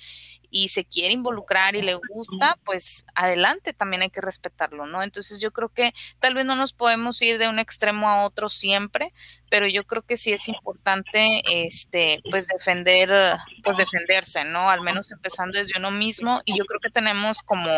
[0.57, 5.03] y se quiere involucrar y le gusta, pues adelante, también hay que respetarlo, ¿no?
[5.03, 8.49] Entonces yo creo que tal vez no nos podemos ir de un extremo a otro
[8.49, 9.12] siempre,
[9.51, 14.71] pero yo creo que sí es importante, este, pues defender, pues defenderse, ¿no?
[14.71, 17.71] Al menos empezando desde uno mismo y yo creo que tenemos como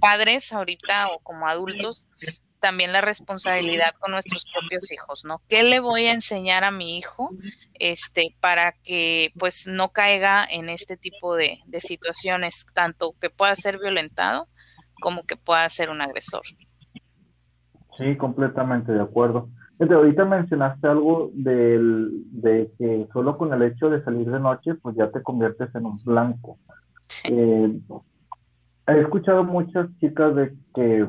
[0.00, 2.08] padres ahorita o como adultos
[2.60, 5.40] también la responsabilidad con nuestros propios hijos, ¿no?
[5.48, 7.30] ¿Qué le voy a enseñar a mi hijo
[7.74, 13.78] este, para que pues no caiga en este tipo de, situaciones, tanto que pueda ser
[13.78, 14.48] violentado
[15.00, 16.42] como que pueda ser un agresor?
[17.96, 19.48] Sí, completamente de acuerdo.
[19.78, 24.96] ahorita mencionaste algo del, de que solo con el hecho de salir de noche, pues
[24.96, 26.58] ya te conviertes en un blanco.
[27.24, 27.80] Eh,
[28.88, 31.08] he escuchado muchas chicas de que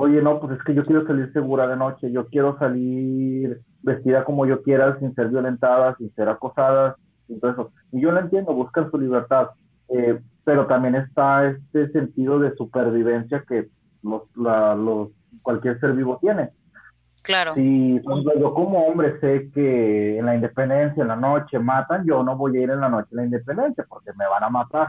[0.00, 4.24] oye, no, pues es que yo quiero salir segura de noche, yo quiero salir vestida
[4.24, 6.96] como yo quiera, sin ser violentada, sin ser acosada,
[7.28, 7.72] y todo eso.
[7.92, 9.50] Y yo lo entiendo, buscan su libertad,
[9.90, 13.68] eh, pero también está este sentido de supervivencia que
[14.02, 15.10] los, los,
[15.42, 16.48] cualquier ser vivo tiene.
[17.22, 17.54] Claro.
[17.54, 18.00] Si
[18.38, 22.56] yo como hombre sé que en la independencia, en la noche matan, yo no voy
[22.56, 24.86] a ir en la noche a la independencia porque me van a matar.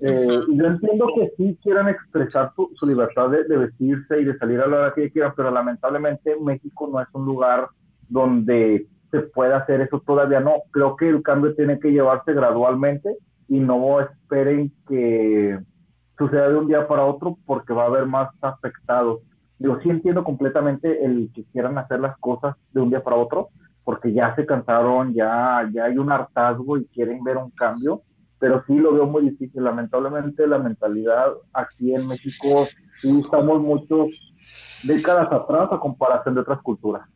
[0.00, 4.66] Eh, yo entiendo que sí quieran expresar su, libertad de, vestirse y de salir a
[4.66, 7.68] la hora que quieran, pero lamentablemente México no es un lugar
[8.08, 10.54] donde se pueda hacer eso todavía no.
[10.72, 13.16] Creo que el cambio tiene que llevarse gradualmente
[13.48, 15.58] y no esperen que
[16.18, 19.20] suceda de un día para otro porque va a haber más afectados
[19.62, 23.50] Digo, sí entiendo completamente el que quieran hacer las cosas de un día para otro,
[23.84, 28.02] porque ya se cansaron, ya, ya hay un hartazgo y quieren ver un cambio,
[28.40, 29.62] pero sí lo veo muy difícil.
[29.62, 32.66] Lamentablemente la mentalidad aquí en México
[33.04, 34.32] estamos muchos
[34.82, 37.08] décadas atrás a comparación de otras culturas.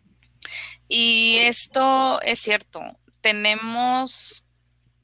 [0.87, 2.79] Y esto es cierto,
[3.23, 4.47] tenemos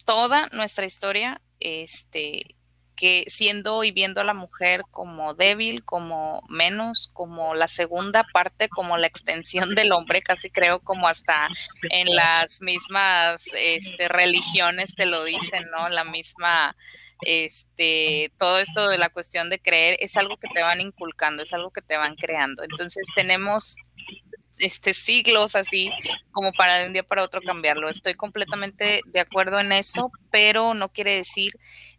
[0.06, 2.54] toda nuestra historia este,
[2.96, 8.68] que siendo y viendo a la mujer como débil, como menos, como la segunda parte,
[8.68, 11.48] como la extensión del hombre, casi creo como hasta
[11.90, 15.88] en las mismas este, religiones te lo dicen, ¿no?
[15.88, 16.76] La misma,
[17.22, 21.52] este, todo esto de la cuestión de creer es algo que te van inculcando, es
[21.52, 22.62] algo que te van creando.
[22.62, 23.76] Entonces tenemos
[24.58, 25.90] este, siglos así
[26.30, 27.88] como para de un día para otro cambiarlo.
[27.88, 31.52] Estoy completamente de acuerdo en eso, pero no quiere decir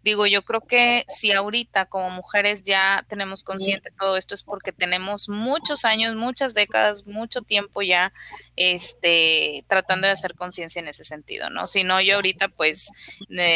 [0.04, 4.74] Digo, yo creo que si ahorita como mujeres ya tenemos consciente todo esto es porque
[4.74, 8.12] tenemos muchos años, muchas décadas, mucho tiempo ya
[8.58, 11.68] este, tratando de hacer conciencia en ese sentido, ¿no?
[11.68, 12.90] Si no, yo ahorita pues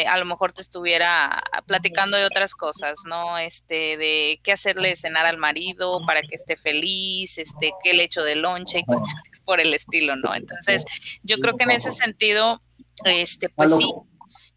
[0.06, 3.36] a lo mejor te estuviera platicando de otras cosas, ¿no?
[3.36, 8.22] Este, de qué hacerle cenar al marido para que esté feliz, este, qué le echo
[8.22, 10.34] de lonche y cuestiones por el estilo, ¿no?
[10.34, 10.86] Entonces,
[11.22, 12.62] yo creo que en ese sentido,
[13.04, 13.92] este, pues sí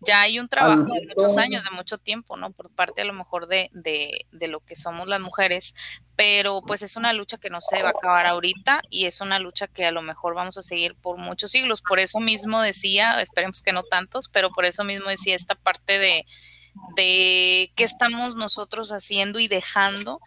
[0.01, 2.51] ya hay un trabajo de muchos años, de mucho tiempo, ¿no?
[2.51, 5.75] Por parte a lo mejor de, de, de lo que somos las mujeres,
[6.15, 9.39] pero pues es una lucha que no se va a acabar ahorita y es una
[9.39, 11.81] lucha que a lo mejor vamos a seguir por muchos siglos.
[11.81, 15.99] Por eso mismo decía, esperemos que no tantos, pero por eso mismo decía esta parte
[15.99, 16.25] de,
[16.95, 20.19] de qué estamos nosotros haciendo y dejando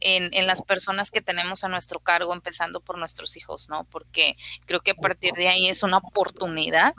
[0.00, 3.84] en, en, las personas que tenemos a nuestro cargo, empezando por nuestros hijos, ¿no?
[3.84, 4.34] Porque
[4.66, 6.94] creo que a partir de ahí es una oportunidad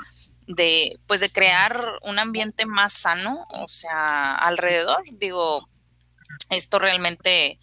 [0.56, 5.68] de, pues, de crear un ambiente más sano, o sea, alrededor, digo,
[6.50, 7.58] esto realmente,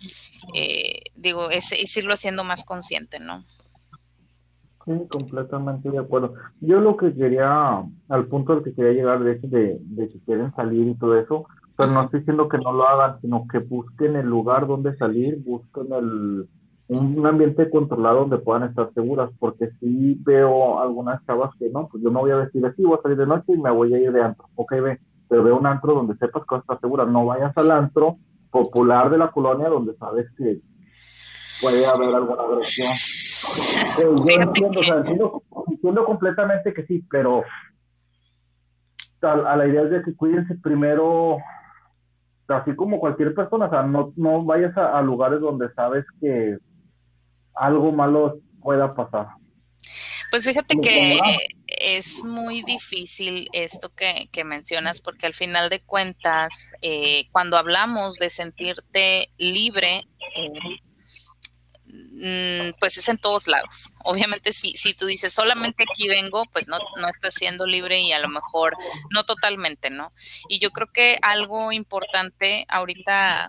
[0.55, 3.45] eh, digo, es, es irlo haciendo más consciente, ¿no?
[4.85, 6.35] Sí, completamente de acuerdo.
[6.61, 10.55] Yo lo que quería, al punto al que quería llegar de, de, de que quieren
[10.55, 11.47] salir y todo eso,
[11.77, 15.39] pero no estoy diciendo que no lo hagan, sino que busquen el lugar donde salir,
[15.45, 16.49] busquen el,
[16.89, 22.03] un ambiente controlado donde puedan estar seguras, porque sí veo algunas chavas que no, pues
[22.03, 23.99] yo no voy a vestir así, voy a salir de noche y me voy a
[23.99, 24.49] ir de antro.
[24.55, 24.99] Ok, ve,
[25.29, 28.15] pero ve un antro donde sepas que vas a estar segura, no vayas al antro
[28.51, 30.61] popular de la colonia donde sabes que
[31.61, 32.93] puede haber alguna agresión.
[33.99, 34.81] yo entiendo,
[35.69, 37.43] entiendo, completamente que sí, pero
[39.23, 41.39] a, la idea es de que cuídense primero,
[42.49, 46.59] así como cualquier persona, o sea, no, no vayas a, lugares donde sabes que
[47.59, 49.29] algo malo pueda pasar.
[50.31, 51.19] Pues fíjate que
[51.67, 58.19] es muy difícil esto que, que, mencionas porque al final de cuentas, eh, cuando hablamos
[58.19, 60.51] de sentirte libre, eh,
[62.21, 63.93] Mm, pues es en todos lados.
[64.05, 68.11] Obviamente, si, si tú dices solamente aquí vengo, pues no, no estás siendo libre y
[68.13, 68.77] a lo mejor
[69.11, 70.11] no totalmente, ¿no?
[70.49, 73.49] Y yo creo que algo importante ahorita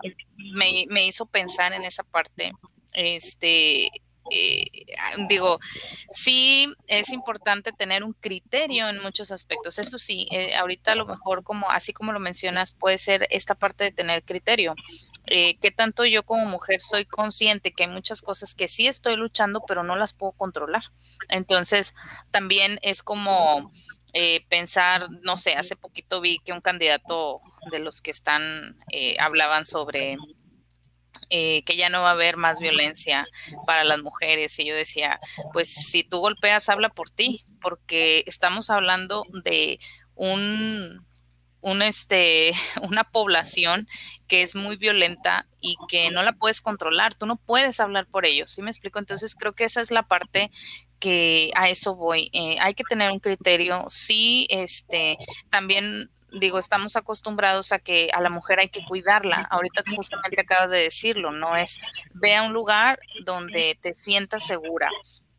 [0.52, 2.52] me, me hizo pensar en esa parte,
[2.92, 3.90] este,
[4.30, 4.64] eh,
[5.28, 5.58] digo,
[6.12, 9.78] sí es importante tener un criterio en muchos aspectos.
[9.78, 13.54] Eso sí, eh, ahorita a lo mejor como así como lo mencionas, puede ser esta
[13.54, 14.74] parte de tener criterio.
[15.26, 19.16] Eh, que tanto yo como mujer soy consciente que hay muchas cosas que sí estoy
[19.16, 20.84] luchando, pero no las puedo controlar.
[21.28, 21.94] Entonces,
[22.30, 23.70] también es como
[24.48, 28.76] pensar, no sé, hace poquito vi que un candidato de los que están
[29.20, 30.16] hablaban sobre
[31.28, 33.26] eh, que ya no va a haber más violencia
[33.66, 34.58] para las mujeres.
[34.58, 35.20] Y yo decía,
[35.52, 39.78] pues si tú golpeas, habla por ti, porque estamos hablando de
[40.14, 41.06] un,
[41.60, 43.88] un este, una población
[44.26, 48.26] que es muy violenta y que no la puedes controlar, tú no puedes hablar por
[48.26, 48.98] ellos, ¿sí me explico?
[48.98, 50.50] Entonces creo que esa es la parte
[50.98, 52.30] que a eso voy.
[52.32, 55.16] Eh, hay que tener un criterio, sí, este,
[55.48, 59.46] también digo, estamos acostumbrados a que a la mujer hay que cuidarla.
[59.50, 61.78] Ahorita justamente acabas de decirlo, no es
[62.14, 64.90] ve a un lugar donde te sientas segura.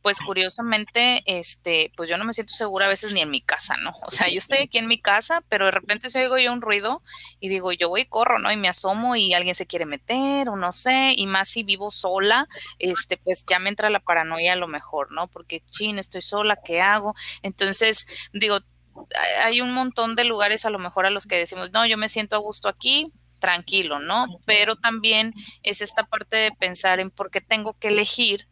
[0.02, 3.78] Pues curiosamente, este, pues yo no me siento segura a veces ni en mi casa,
[3.78, 3.94] ¿no?
[4.08, 6.64] O sea, yo estoy aquí en mi casa, pero de repente se oigo yo un
[6.64, 7.04] ruido
[7.40, 8.52] y digo, yo voy y corro, ¿no?
[8.52, 11.92] Y me asomo y alguien se quiere meter o no sé, y más si vivo
[11.92, 12.48] sola,
[12.80, 15.28] este, pues ya me entra la paranoia a lo mejor, ¿no?
[15.28, 17.14] Porque, chin, estoy sola, ¿qué hago?
[17.44, 18.58] Entonces, digo,
[19.44, 22.10] hay un montón de lugares a lo mejor a los que decimos, no, yo me
[22.10, 24.28] siento a gusto aquí, tranquilo, ¿no?
[24.46, 28.48] Pero también es esta parte de pensar en por qué tengo que elegir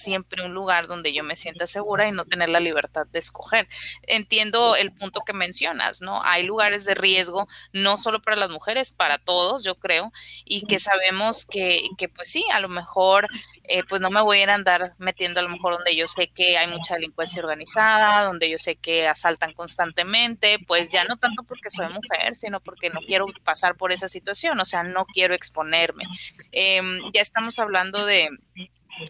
[0.00, 3.68] siempre un lugar donde yo me sienta segura y no tener la libertad de escoger.
[4.02, 6.22] Entiendo el punto que mencionas, ¿no?
[6.24, 10.12] Hay lugares de riesgo, no solo para las mujeres, para todos, yo creo,
[10.44, 13.28] y que sabemos que, que pues sí, a lo mejor,
[13.64, 16.08] eh, pues no me voy a ir a andar metiendo a lo mejor donde yo
[16.08, 21.16] sé que hay mucha delincuencia organizada, donde yo sé que asaltan constantemente, pues ya no
[21.16, 25.06] tanto porque soy mujer, sino porque no quiero pasar por esa situación, o sea, no
[25.06, 26.04] quiero exponerme.
[26.52, 28.30] Em, ya estamos hablando de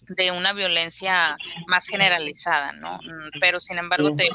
[0.09, 2.99] de una violencia más generalizada, ¿no?
[2.99, 4.29] Mm, pero sin embargo, te,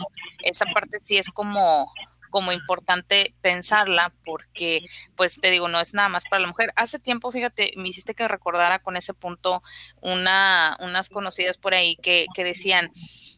[0.43, 1.91] esa parte sí es como
[2.35, 4.81] como importante pensarla porque,
[5.15, 6.73] pues te digo, no es nada más para la mujer.
[6.75, 9.63] Hace tiempo, fíjate, me hiciste que recordara con ese punto
[10.01, 12.91] una, unas conocidas por ahí que, que decían,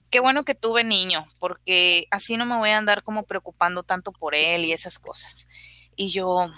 [0.10, 4.12] qué bueno que tuve niño, porque así no me voy a andar como preocupando tanto
[4.12, 5.48] por él y esas cosas.
[5.96, 6.50] Y yo,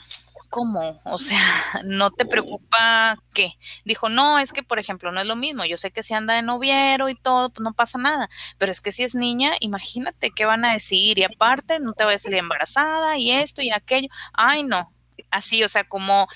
[0.50, 1.00] ¿cómo?
[1.06, 1.40] O sea,
[1.86, 3.54] ¿no te preocupa qué?
[3.86, 5.66] Dijo, no, es que, por ejemplo, no es lo mismo.
[5.66, 8.30] Yo sé que si anda de noviero y todo, pues no pasa nada.
[8.58, 11.20] Pero es que si es niña, imagínate qué van a decir.
[11.20, 14.10] Y aparte, no te va a salir embarazada y esto y aquello.
[14.34, 14.92] Ay, no.
[15.32, 16.28] Así, o sea, como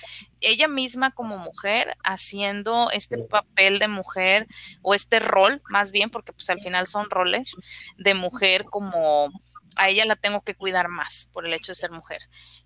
[0.42, 4.48] ella misma como mujer haciendo este papel de mujer
[4.82, 7.56] o este rol, más bien, porque pues al final son roles
[7.98, 9.32] de mujer como
[9.76, 12.22] a ella la tengo que cuidar más por el hecho de ser mujer.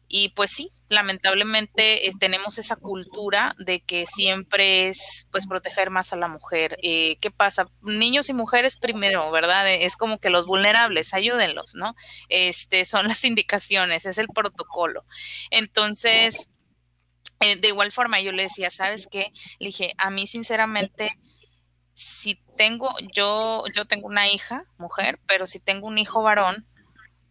[0.10, 6.14] Y pues sí, lamentablemente eh, tenemos esa cultura de que siempre es pues proteger más
[6.14, 6.78] a la mujer.
[6.82, 7.68] Eh, ¿Qué pasa?
[7.82, 9.68] Niños y mujeres primero, ¿verdad?
[9.68, 11.94] Eh, es como que los vulnerables, ayúdenlos, ¿no?
[12.30, 15.04] Este son las indicaciones, es el protocolo.
[15.52, 16.52] Entonces,
[17.40, 19.32] de igual forma yo le decía, ¿sabes qué?
[19.60, 21.18] Le dije, a mí sinceramente
[21.98, 26.68] si tengo, yo, yo tengo una hija, mujer, pero si tengo un hijo varón,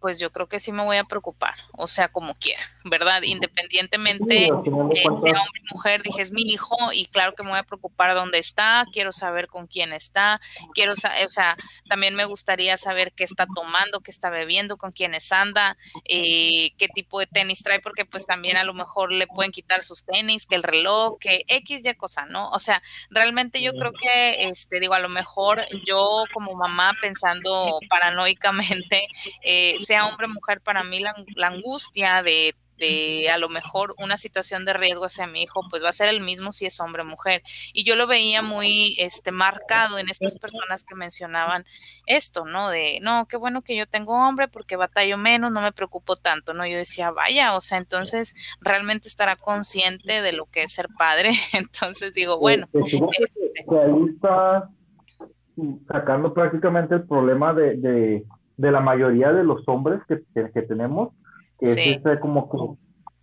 [0.07, 3.23] pues yo creo que sí me voy a preocupar, o sea, como quiera, ¿verdad?
[3.25, 7.59] Independientemente de sea hombre o mujer, dije, es mi hijo y claro que me voy
[7.59, 10.41] a preocupar dónde está, quiero saber con quién está,
[10.75, 11.57] quiero saber, o sea,
[11.89, 16.87] también me gustaría saber qué está tomando, qué está bebiendo, con quiénes anda, eh, qué
[16.87, 20.47] tipo de tenis trae, porque pues también a lo mejor le pueden quitar sus tenis,
[20.47, 22.49] que el reloj, que X y cosa, ¿no?
[22.51, 22.81] O sea,
[23.11, 29.09] realmente yo creo que, este, digo, a lo mejor yo como mamá pensando paranoicamente,
[29.43, 31.14] eh, sea hombre o mujer, para mí la,
[31.47, 32.55] angustia de,
[33.32, 36.20] a lo mejor una situación de riesgo hacia mi hijo, pues va a ser el
[36.20, 37.42] mismo si es hombre o mujer.
[37.72, 41.64] Y yo lo veía muy este, marcado en estas personas que mencionaban
[42.07, 42.68] esto, ¿no?
[42.68, 46.53] De, no, qué bueno que yo tengo hombre porque batallo menos, no me preocupo tanto,
[46.53, 46.66] ¿no?
[46.66, 51.30] Yo decía, vaya, o sea, entonces realmente estará consciente de lo que es ser padre.
[51.55, 52.68] Entonces digo, bueno.
[52.74, 54.70] Este ahí está
[55.88, 58.24] sacando prácticamente el problema de de
[58.57, 61.11] la mayoría de los hombres que, que, tenemos,
[61.59, 62.59] que es este como que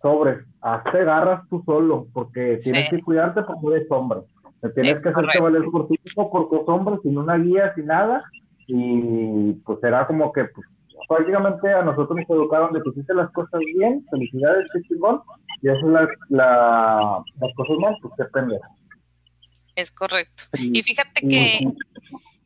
[0.00, 4.20] sobre, hazte garras tú solo, porque tienes que cuidarte porque eres hombre.
[4.60, 8.22] Te tienes que hacerte valer por ti porque es hombre, sin una guía, sin nada,
[8.66, 10.66] y pues será como que pues,
[11.08, 15.20] prácticamente a nosotros nos educaron de que hiciste las cosas bien, felicidades, qué chingón,
[15.62, 18.64] y eso es la, las cosas mal, pues qué pendejo.
[19.74, 20.44] Es correcto.
[20.58, 21.60] Y fíjate que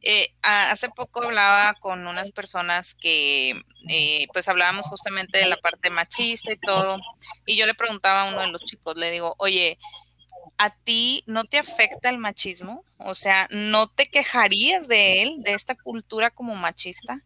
[0.02, 3.50] eh, hace poco hablaba con unas personas que,
[3.88, 6.98] eh, pues hablábamos justamente de la parte machista y todo,
[7.46, 9.78] y yo le preguntaba a uno de los chicos, le digo, oye,
[10.58, 12.84] ¿a ti no te afecta el machismo?
[12.98, 17.22] O sea, ¿no te quejarías de él, de esta cultura como machista?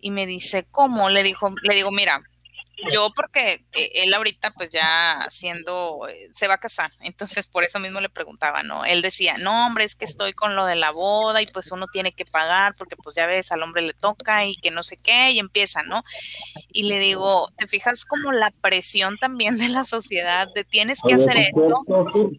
[0.00, 1.10] Y me dice, ¿cómo?
[1.10, 2.22] Le, dijo, le digo, mira,
[2.90, 7.64] yo porque eh, él ahorita pues ya siendo, eh, se va a casar, entonces por
[7.64, 8.84] eso mismo le preguntaba, ¿no?
[8.84, 11.86] Él decía, no, hombre, es que estoy con lo de la boda y pues uno
[11.86, 14.96] tiene que pagar porque pues ya ves, al hombre le toca y que no sé
[14.96, 16.02] qué y empieza, ¿no?
[16.68, 21.14] Y le digo, ¿te fijas como la presión también de la sociedad de tienes que
[21.14, 21.82] hacer esto?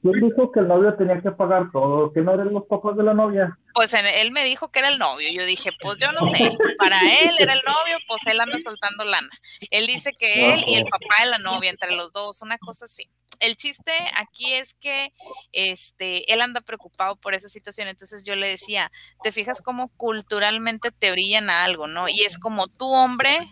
[0.01, 2.11] ¿Quién dijo que el novio tenía que pagar todo?
[2.11, 3.57] ¿Que no eran los papás de la novia?
[3.73, 6.97] Pues él me dijo que era el novio, yo dije, pues yo no sé, para
[7.21, 9.29] él era el novio, pues él anda soltando lana.
[9.69, 12.85] Él dice que él y el papá de la novia, entre los dos, una cosa
[12.85, 13.09] así.
[13.39, 15.13] El chiste aquí es que
[15.51, 18.91] este, él anda preocupado por esa situación, entonces yo le decía,
[19.23, 22.07] te fijas cómo culturalmente te brillan a algo, ¿no?
[22.07, 23.45] Y es como tu hombre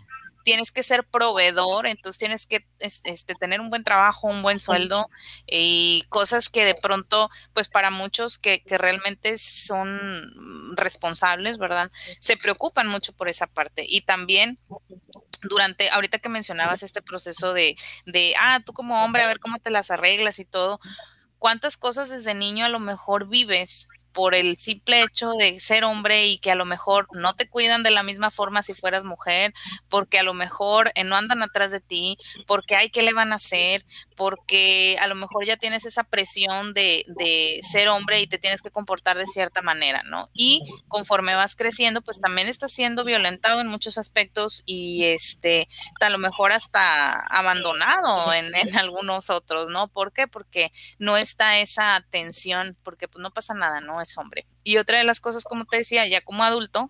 [0.43, 5.09] tienes que ser proveedor, entonces tienes que este, tener un buen trabajo, un buen sueldo
[5.47, 11.91] y cosas que de pronto, pues para muchos que, que, realmente son responsables, ¿verdad?
[12.19, 13.85] Se preocupan mucho por esa parte.
[13.87, 14.59] Y también
[15.43, 17.75] durante, ahorita que mencionabas este proceso de,
[18.05, 20.79] de, ah, tú como hombre, a ver cómo te las arreglas y todo,
[21.39, 26.27] ¿cuántas cosas desde niño a lo mejor vives por el simple hecho de ser hombre
[26.27, 29.53] y que a lo mejor no te cuidan de la misma forma si fueras mujer,
[29.89, 33.33] porque a lo mejor eh, no andan atrás de ti, porque hay que le van
[33.33, 33.83] a hacer,
[34.15, 38.61] porque a lo mejor ya tienes esa presión de, de, ser hombre y te tienes
[38.61, 40.29] que comportar de cierta manera, ¿no?
[40.33, 45.67] Y conforme vas creciendo, pues también estás siendo violentado en muchos aspectos y este,
[45.99, 49.87] a lo mejor hasta abandonado en, en algunos otros, ¿no?
[49.87, 50.27] ¿Por qué?
[50.27, 54.02] Porque no está esa atención, porque pues no pasa nada, ¿no?
[54.03, 54.45] Es hombre.
[54.63, 56.87] Y otra de las cosas, como te decía, ya como adulto,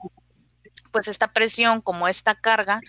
[0.93, 2.79] pues esta presión, como esta carga,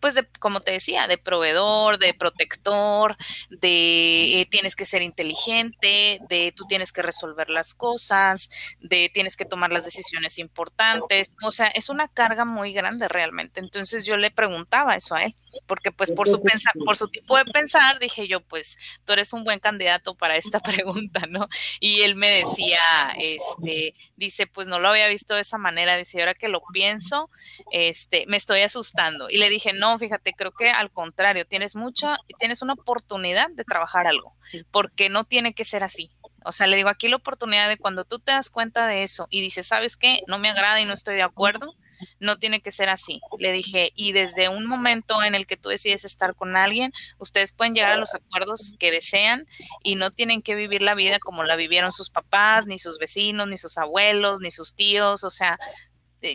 [0.00, 3.16] pues de, como te decía, de proveedor, de protector,
[3.50, 8.48] de eh, tienes que ser inteligente, de tú tienes que resolver las cosas,
[8.80, 13.60] de tienes que tomar las decisiones importantes, o sea, es una carga muy grande realmente.
[13.60, 15.34] Entonces yo le preguntaba eso a él,
[15.66, 16.40] porque pues por su
[16.84, 20.60] por su tipo de pensar, dije yo, pues tú eres un buen candidato para esta
[20.60, 21.48] pregunta, ¿no?
[21.80, 22.80] Y él me decía,
[23.18, 27.30] este, dice, pues no lo había visto de esa manera, dice, ahora que lo pienso,
[27.72, 29.30] este, me estoy asustando.
[29.30, 33.64] Y le dije, no, fíjate, creo que al contrario, tienes mucha, tienes una oportunidad de
[33.64, 34.36] trabajar algo,
[34.70, 36.10] porque no tiene que ser así.
[36.44, 39.26] O sea, le digo, aquí la oportunidad de cuando tú te das cuenta de eso
[39.30, 40.20] y dices, ¿sabes qué?
[40.28, 41.74] No me agrada y no estoy de acuerdo,
[42.20, 43.20] no tiene que ser así.
[43.38, 47.52] Le dije, y desde un momento en el que tú decides estar con alguien, ustedes
[47.52, 49.46] pueden llegar a los acuerdos que desean
[49.82, 53.48] y no tienen que vivir la vida como la vivieron sus papás, ni sus vecinos,
[53.48, 55.24] ni sus abuelos, ni sus tíos.
[55.24, 55.58] O sea,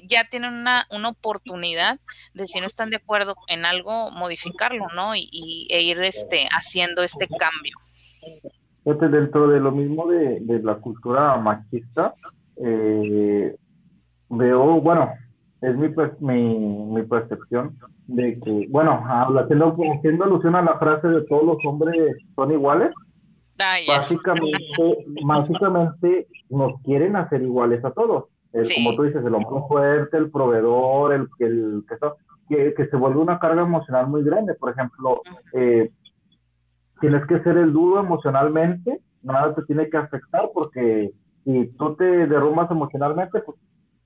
[0.07, 1.99] ya tienen una, una oportunidad
[2.34, 5.15] de si no están de acuerdo en algo, modificarlo, ¿no?
[5.15, 7.75] Y, e ir este, haciendo este cambio.
[8.86, 12.13] Dentro de lo mismo de, la cultura machista,
[12.57, 13.55] eh,
[14.29, 15.11] veo, bueno,
[15.61, 17.77] es mi, mi, percepción
[18.07, 22.91] de que, bueno, haciendo, haciendo alusión a la frase de todos los hombres son iguales,
[23.61, 24.57] ah, básicamente,
[25.23, 28.25] básicamente nos quieren hacer iguales a todos.
[28.54, 31.84] Como tú dices, el hombre fuerte, el proveedor, el, el
[32.47, 34.54] que, que, se vuelve una carga emocional muy grande.
[34.54, 35.22] Por ejemplo,
[35.54, 35.89] eh,
[37.01, 41.12] tienes que ser el duro emocionalmente, nada te tiene que afectar porque
[41.43, 43.58] si tú te derrumbas emocionalmente, pues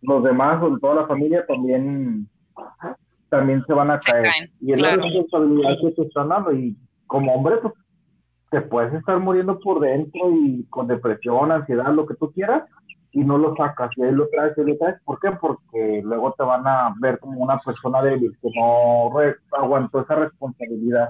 [0.02, 2.30] los demás o toda la familia también
[3.30, 4.50] también se van a caer.
[4.62, 6.54] y es la responsabilidad que te están dando.
[6.54, 7.74] Y como hombre, pues
[8.50, 12.64] te puedes estar muriendo por dentro y con depresión, ansiedad, lo que tú quieras,
[13.18, 15.02] y no lo sacas, y ahí lo traes, y lo traes.
[15.04, 15.32] ¿Por qué?
[15.32, 19.12] Porque luego te van a ver como una persona débil, que no
[19.54, 21.10] aguantó esa responsabilidad.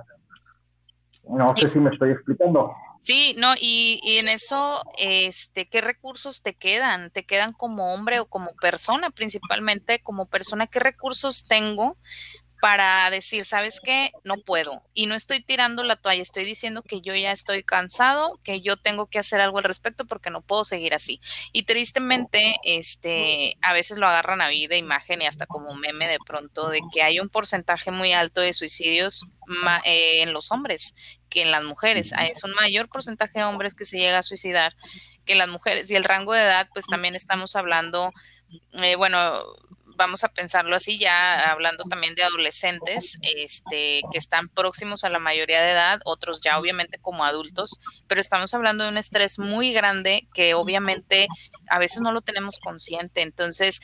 [1.28, 2.74] No sé si me estoy explicando.
[2.99, 7.12] Sí, no, y, y, en eso, este, ¿qué recursos te quedan?
[7.12, 9.10] ¿Te quedan como hombre o como persona?
[9.10, 11.97] Principalmente como persona, ¿qué recursos tengo
[12.62, 14.12] para decir, ¿sabes qué?
[14.24, 14.84] No puedo.
[14.93, 18.78] Y no estoy tirando la toalla, estoy diciendo que yo ya estoy cansado, que yo
[18.78, 21.22] tengo que hacer algo al respecto porque no puedo seguir así.
[21.51, 26.20] Y tristemente, este, a veces lo agarran a vida, imagen y hasta como meme de
[26.26, 29.28] pronto de que hay un porcentaje muy alto de suicidios
[29.86, 30.95] eh, en los hombres
[31.30, 32.12] que en las mujeres.
[32.30, 34.76] Es un mayor porcentaje de hombres que se llega a suicidar
[35.26, 35.91] que las mujeres.
[35.91, 38.12] Y el rango de edad, pues también estamos hablando,
[38.74, 39.43] eh, bueno,
[39.98, 45.20] vamos a pensarlo así, ya hablando también de adolescentes, este, que están próximos a la
[45.20, 49.74] mayoría de edad, otros ya obviamente como adultos, pero estamos hablando de un estrés muy
[49.74, 51.28] grande que obviamente
[51.70, 53.22] a veces no lo tenemos consciente.
[53.22, 53.82] Entonces,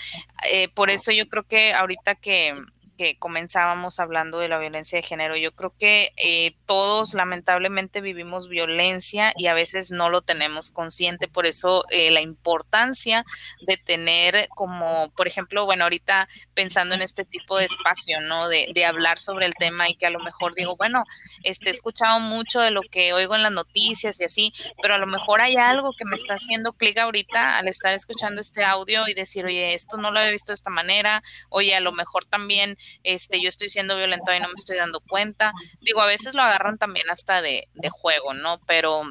[0.51, 2.55] eh, por eso yo creo que ahorita que
[2.97, 5.35] que comenzábamos hablando de la violencia de género.
[5.35, 11.27] Yo creo que eh, todos lamentablemente vivimos violencia y a veces no lo tenemos consciente.
[11.27, 13.25] Por eso eh, la importancia
[13.65, 18.47] de tener como, por ejemplo, bueno, ahorita pensando en este tipo de espacio, ¿no?
[18.47, 21.03] De, de hablar sobre el tema y que a lo mejor digo, bueno,
[21.43, 24.97] este, he escuchado mucho de lo que oigo en las noticias y así, pero a
[24.97, 29.07] lo mejor hay algo que me está haciendo clic ahorita al estar escuchando este audio
[29.07, 32.25] y decir, oye, esto no lo había visto de esta manera, oye, a lo mejor
[32.25, 35.53] también este, yo estoy siendo violentada y no me estoy dando cuenta.
[35.81, 38.59] Digo, a veces lo agarran también hasta de, de juego, ¿no?
[38.67, 39.03] Pero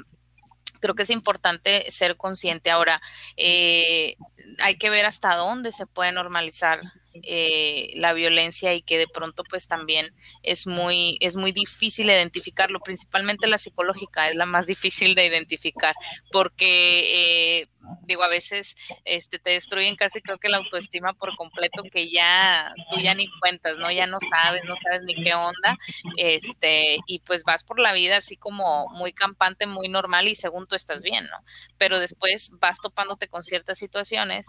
[0.83, 2.71] creo que es importante ser consciente.
[2.71, 3.01] Ahora,
[3.37, 4.17] eh,
[4.61, 6.81] hay que ver hasta dónde se puede normalizar
[7.25, 12.81] eh, la violencia y que de pronto pues también es muy, es muy difícil identificarlo,
[12.81, 15.95] principalmente la psicológica es la más difícil de identificar
[16.31, 17.69] porque eh,
[18.03, 22.73] digo, a veces este, te destruyen casi creo que la autoestima por completo, que ya
[22.91, 23.91] tú ya ni cuentas, ¿no?
[23.91, 25.79] Ya no sabes, no sabes ni qué onda,
[26.17, 30.67] este, y pues vas por la vida así como muy campante, muy normal y según
[30.67, 31.39] tú estás bien, ¿no?
[31.79, 34.42] Pero después vas topándote con ciertas situaciones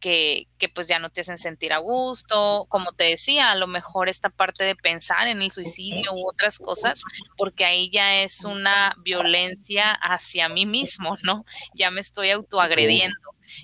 [0.00, 3.66] que, que, pues ya no te hacen sentir a gusto, como te decía, a lo
[3.66, 7.02] mejor esta parte de pensar en el suicidio u otras cosas,
[7.36, 11.44] porque ahí ya es una violencia hacia mí mismo, ¿no?
[11.74, 13.16] Ya me estoy autoagrediendo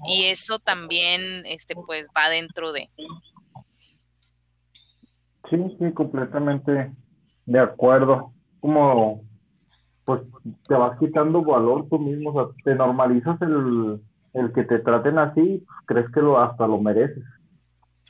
[0.07, 2.89] y eso también, este, pues va dentro de.
[5.51, 6.93] Sí, sí, completamente
[7.47, 8.33] de acuerdo.
[8.61, 9.22] Como,
[10.05, 10.22] pues
[10.68, 14.01] te vas quitando valor tú mismo, o sea, te normalizas el
[14.35, 17.24] el que te traten así, pues, crees que lo hasta lo mereces.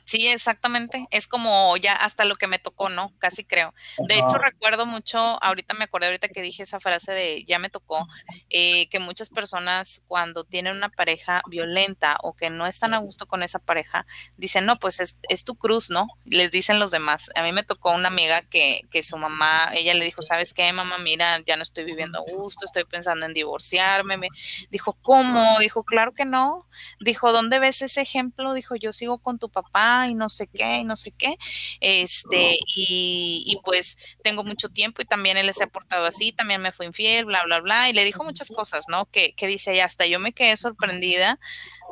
[0.05, 1.07] Sí, exactamente.
[1.11, 3.13] Es como ya hasta lo que me tocó, ¿no?
[3.19, 3.73] Casi creo.
[4.07, 7.69] De hecho, recuerdo mucho, ahorita me acordé, ahorita que dije esa frase de ya me
[7.69, 8.07] tocó,
[8.49, 13.27] eh, que muchas personas cuando tienen una pareja violenta o que no están a gusto
[13.27, 14.05] con esa pareja,
[14.37, 16.07] dicen, no, pues es, es tu cruz, ¿no?
[16.25, 17.29] Les dicen los demás.
[17.35, 20.71] A mí me tocó una amiga que, que su mamá, ella le dijo, ¿sabes qué,
[20.73, 20.97] mamá?
[20.97, 24.17] Mira, ya no estoy viviendo a gusto, estoy pensando en divorciarme.
[24.17, 24.27] Me
[24.69, 25.59] dijo, ¿cómo?
[25.59, 26.67] Dijo, claro que no.
[26.99, 28.53] Dijo, ¿dónde ves ese ejemplo?
[28.53, 31.37] Dijo, yo sigo con tu papá y no sé qué y no sé qué.
[31.79, 36.61] Este, y, y pues tengo mucho tiempo y también él se ha portado así, también
[36.61, 37.89] me fue infiel, bla, bla, bla.
[37.89, 39.05] Y le dijo muchas cosas, ¿no?
[39.07, 41.39] Que, que dice, y hasta yo me quedé sorprendida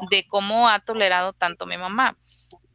[0.10, 2.18] de cómo ha tolerado tanto mi mamá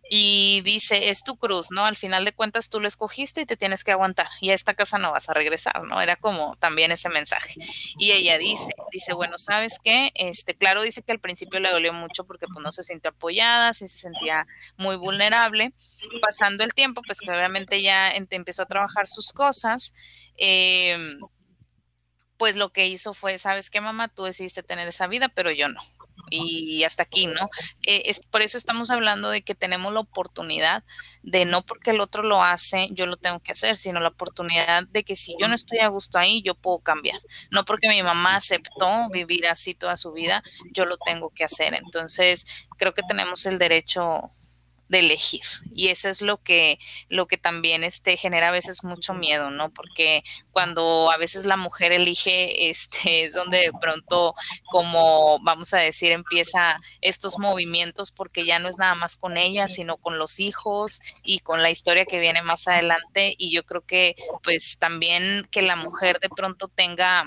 [0.08, 1.84] y dice, es tu cruz, ¿no?
[1.84, 4.74] Al final de cuentas tú lo escogiste y te tienes que aguantar y a esta
[4.74, 6.00] casa no vas a regresar, ¿no?
[6.00, 7.54] Era como también ese mensaje.
[7.98, 10.12] Y ella dice, dice, bueno, ¿sabes qué?
[10.14, 13.72] Este, claro, dice que al principio le dolió mucho porque pues no se sintió apoyada,
[13.72, 14.46] sí se sentía
[14.76, 15.72] muy vulnerable.
[16.22, 19.94] Pasando el tiempo, pues que obviamente ya empezó a trabajar sus cosas.
[20.36, 21.18] Em,
[22.36, 24.08] pues lo que hizo fue, ¿sabes qué, mamá?
[24.08, 25.80] Tú decidiste tener esa vida, pero yo no
[26.30, 27.48] y hasta aquí, ¿no?
[27.86, 30.84] Eh, es, por eso estamos hablando de que tenemos la oportunidad
[31.22, 34.84] de no porque el otro lo hace, yo lo tengo que hacer, sino la oportunidad
[34.88, 37.20] de que si yo no estoy a gusto ahí, yo puedo cambiar.
[37.50, 41.74] No porque mi mamá aceptó vivir así toda su vida, yo lo tengo que hacer.
[41.74, 42.46] Entonces,
[42.78, 44.30] creo que tenemos el derecho
[44.88, 45.42] de elegir.
[45.74, 46.78] Y eso es lo que,
[47.08, 49.70] lo que también este, genera a veces mucho miedo, ¿no?
[49.70, 50.22] Porque
[50.52, 54.34] cuando a veces la mujer elige, este, es donde de pronto,
[54.70, 59.68] como vamos a decir, empieza estos movimientos porque ya no es nada más con ella,
[59.68, 63.34] sino con los hijos y con la historia que viene más adelante.
[63.38, 67.24] Y yo creo que, pues, también que la mujer de pronto tenga,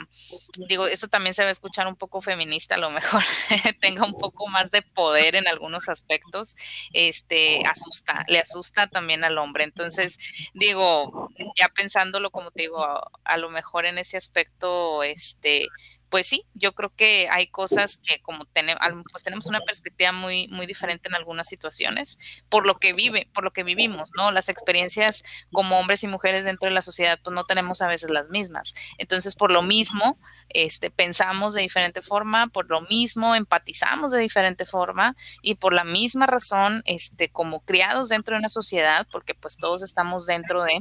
[0.68, 3.24] digo, eso también se va a escuchar un poco feminista, a lo mejor,
[3.82, 6.55] tenga un poco más de poder en algunos aspectos,
[6.93, 9.64] este, asusta, le asusta también al hombre.
[9.64, 10.18] Entonces,
[10.54, 12.86] digo, ya pensándolo, como te digo,
[13.24, 15.68] a, lo mejor en ese aspecto, este,
[16.10, 18.82] pues sí, yo creo que hay cosas que como tenemos,
[19.12, 22.18] pues tenemos una perspectiva muy, muy diferente en algunas situaciones
[22.50, 24.32] por lo que vive, por lo que vivimos, ¿no?
[24.32, 28.10] Las experiencias como hombres y mujeres dentro de la sociedad, pues no tenemos a veces
[28.10, 28.74] las mismas.
[28.97, 30.18] Entonces, por lo mismo,
[30.50, 35.84] este, pensamos de diferente forma, por lo mismo empatizamos de diferente forma y por la
[35.84, 40.80] misma razón, este, como criados dentro de una sociedad, porque pues todos estamos dentro de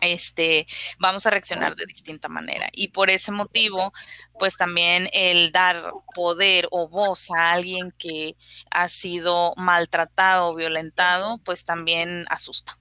[0.00, 0.66] este,
[0.98, 2.68] vamos a reaccionar de distinta manera.
[2.72, 3.92] Y por ese motivo,
[4.38, 8.36] pues también el dar poder o voz a alguien que
[8.70, 12.78] ha sido maltratado o violentado, pues también asusta.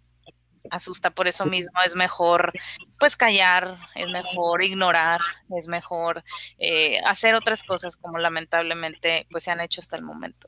[0.72, 2.54] Asusta por eso mismo, es mejor
[3.00, 5.22] pues callar, es mejor ignorar,
[5.58, 6.24] es mejor
[6.58, 10.48] eh, hacer otras cosas como lamentablemente pues se han hecho hasta el momento.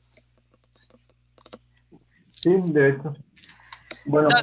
[2.32, 3.14] Sí, de hecho,
[4.04, 4.36] bueno, no,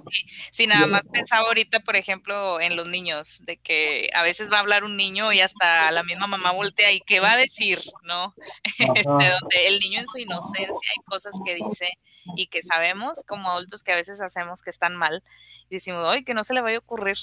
[0.51, 4.57] sí, nada más pensaba ahorita, por ejemplo, en los niños, de que a veces va
[4.57, 7.79] a hablar un niño y hasta la misma mamá voltea y qué va a decir,
[8.03, 8.33] ¿no?
[8.99, 11.89] Este, donde el niño en su inocencia hay cosas que dice
[12.35, 15.23] y que sabemos como adultos que a veces hacemos que están mal
[15.69, 17.17] y decimos, oye, que no se le vaya a ocurrir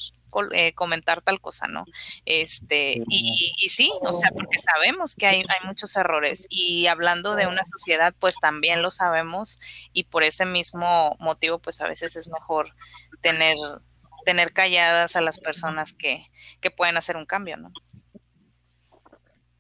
[0.53, 1.85] eh, comentar tal cosa, ¿no?
[2.25, 7.35] Este, y, y, sí, o sea, porque sabemos que hay, hay muchos errores y hablando
[7.35, 9.61] de una sociedad, pues también lo sabemos
[9.93, 12.69] y por ese mismo motivo, pues a veces es mejor
[13.21, 13.57] tener,
[14.25, 16.25] tener calladas a las personas que,
[16.61, 17.73] que pueden hacer un cambio, ¿no?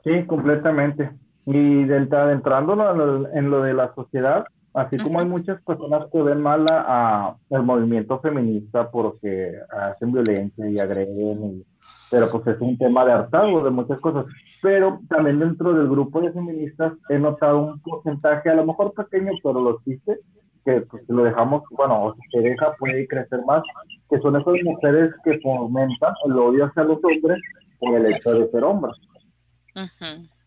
[0.04, 1.10] Sí, completamente.
[1.44, 4.46] Y entrando en lo de la sociedad,
[4.76, 10.68] así como hay muchas personas que ven mal a, el movimiento feminista porque hacen violencia
[10.68, 11.64] y agreden,
[12.10, 14.26] pero pues es un tema de hartazgo de muchas cosas.
[14.60, 19.32] Pero también dentro del grupo de feministas he notado un porcentaje, a lo mejor pequeño,
[19.42, 20.20] pero lo existe,
[20.62, 23.62] que pues, lo dejamos, bueno, o si se deja puede crecer más,
[24.10, 27.40] que son esas mujeres que fomentan el odio hacia los hombres
[27.78, 28.94] por el hecho de ser hombres.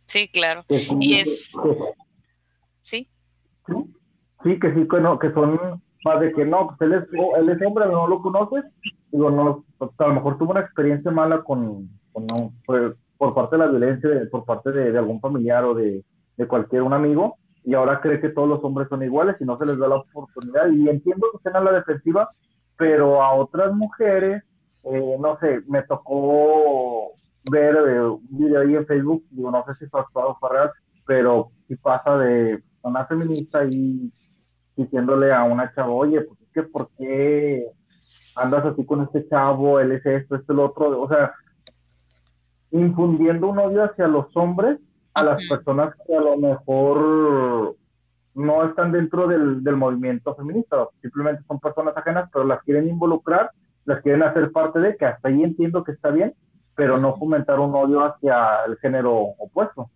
[0.05, 0.65] Sí, claro.
[0.69, 1.51] y es...
[2.81, 3.09] ¿Sí?
[3.67, 3.98] ¿Sí?
[4.43, 5.59] Que sí, que, no, que son
[6.05, 8.63] más de que no, pues él es, él es hombre, no lo conoces,
[9.11, 13.57] digo, no, pues, a lo mejor tuvo una experiencia mala con, no, por, por, parte
[13.57, 16.03] de la violencia, por parte de, de algún familiar o de,
[16.37, 19.57] de cualquier un amigo, y ahora cree que todos los hombres son iguales y no
[19.57, 20.69] se les da la oportunidad.
[20.71, 22.29] Y entiendo que estén a la defensiva,
[22.77, 24.41] pero a otras mujeres,
[24.85, 27.11] eh, no sé, me tocó
[27.51, 30.71] ver eh, un video ahí en Facebook, digo, no sé si fue actuado o real,
[31.05, 34.09] pero si pasa de una feminista y
[34.79, 37.65] diciéndole a una chava, oye, pues es que ¿por qué
[38.35, 39.79] andas así con este chavo?
[39.79, 41.01] Él es esto, esto, el otro.
[41.01, 41.33] O sea,
[42.71, 44.79] infundiendo un odio hacia los hombres
[45.13, 47.75] a las personas que a lo mejor
[48.35, 53.51] no están dentro del, del, movimiento feminista, simplemente son personas ajenas, pero las quieren involucrar,
[53.83, 56.33] las quieren hacer parte de, que hasta ahí entiendo que está bien,
[56.75, 59.89] pero no fomentar un odio hacia el género opuesto.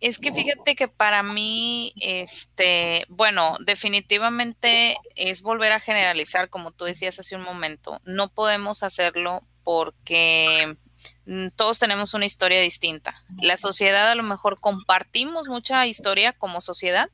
[0.00, 6.86] Es que fíjate que para mí, este, bueno, definitivamente es volver a generalizar, como tú
[6.86, 8.00] decías hace un momento.
[8.04, 10.76] No podemos hacerlo porque
[11.26, 13.14] Mm, todos tenemos una historia distinta.
[13.40, 17.10] La sociedad a lo mejor compartimos mucha historia como sociedad,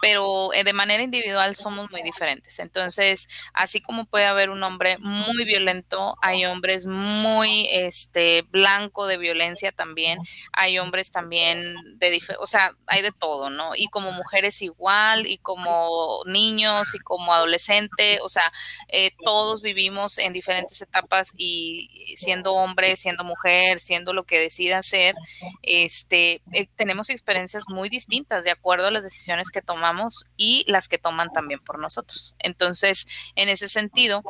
[0.00, 2.58] pero eh, de manera individual somos muy diferentes.
[2.58, 9.18] Entonces, así como puede haber un hombre muy violento, hay hombres muy este blanco de
[9.18, 10.18] violencia también,
[10.52, 13.74] hay hombres también de o sea, hay de todo, ¿no?
[13.74, 18.52] Y como mujeres igual, y como niños, y como adolescentes, o sea,
[18.88, 24.82] eh, todos vivimos en diferentes etapas y siendo hombre, siendo mujer, siendo lo que decida
[24.82, 25.14] ser,
[25.62, 29.87] este, eh, tenemos experiencias muy distintas de acuerdo a las decisiones que tomamos
[30.36, 32.34] y las que toman también por nosotros.
[32.38, 34.22] Entonces, en ese sentido,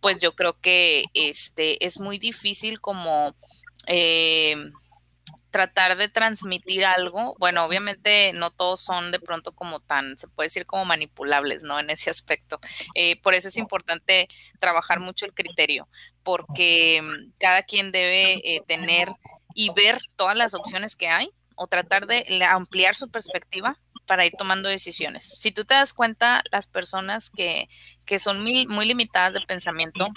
[0.00, 3.34] pues yo creo que este es muy difícil como
[3.86, 4.56] eh,
[5.50, 10.46] tratar de transmitir algo, bueno, obviamente no todos son de pronto como tan, se puede
[10.46, 11.78] decir como manipulables, ¿no?
[11.80, 12.60] En ese aspecto.
[12.94, 15.88] Eh, por eso es importante trabajar mucho el criterio,
[16.22, 19.08] porque mm, cada quien debe eh, tener
[19.54, 23.76] y ver todas las opciones que hay o tratar de ampliar su perspectiva
[24.10, 25.22] para ir tomando decisiones.
[25.22, 27.68] Si tú te das cuenta, las personas que,
[28.04, 30.08] que son muy, muy limitadas de pensamiento,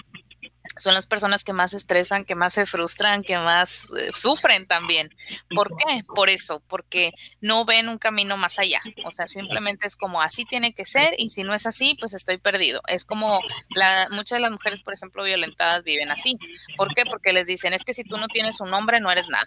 [0.76, 5.14] son las personas que más estresan, que más se frustran, que más eh, sufren también.
[5.54, 6.02] ¿Por qué?
[6.12, 8.80] Por eso, porque no ven un camino más allá.
[9.04, 12.14] O sea, simplemente es como así tiene que ser y si no es así, pues
[12.14, 12.82] estoy perdido.
[12.88, 13.38] Es como
[13.76, 16.36] la, muchas de las mujeres, por ejemplo, violentadas viven así.
[16.76, 17.04] ¿Por qué?
[17.08, 19.46] Porque les dicen, es que si tú no tienes un hombre, no eres nada.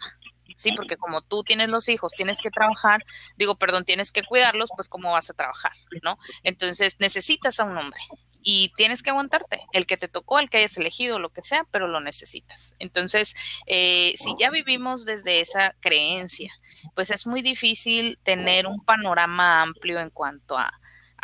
[0.58, 3.05] Sí, porque como tú tienes los hijos, tienes que trabajar,
[3.38, 5.72] digo, perdón, tienes que cuidarlos, pues cómo vas a trabajar,
[6.03, 6.18] ¿no?
[6.43, 7.99] Entonces necesitas a un hombre
[8.41, 11.66] y tienes que aguantarte, el que te tocó, el que hayas elegido, lo que sea,
[11.70, 12.76] pero lo necesitas.
[12.80, 13.36] Entonces,
[13.68, 16.51] eh, si ya vivimos desde esa creencia,
[16.95, 20.74] pues es muy difícil tener un panorama amplio en cuanto a,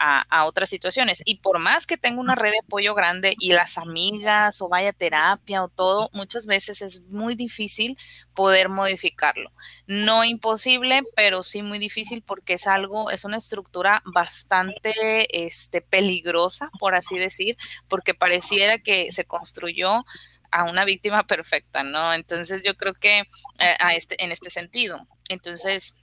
[0.04, 1.22] a, otras situaciones.
[1.26, 4.92] Y por más que tenga una red de apoyo grande y las amigas o vaya
[4.92, 7.98] terapia o todo, muchas veces es muy difícil
[8.34, 9.52] poder modificarlo.
[9.88, 16.70] No imposible, pero sí muy difícil porque es algo, es una estructura bastante este, peligrosa,
[16.80, 20.04] por así decir, porque pareciera que se construyó
[20.52, 22.14] a una víctima perfecta, ¿no?
[22.14, 25.08] Entonces yo creo que eh, a este, en este sentido.
[25.30, 25.98] Entonces,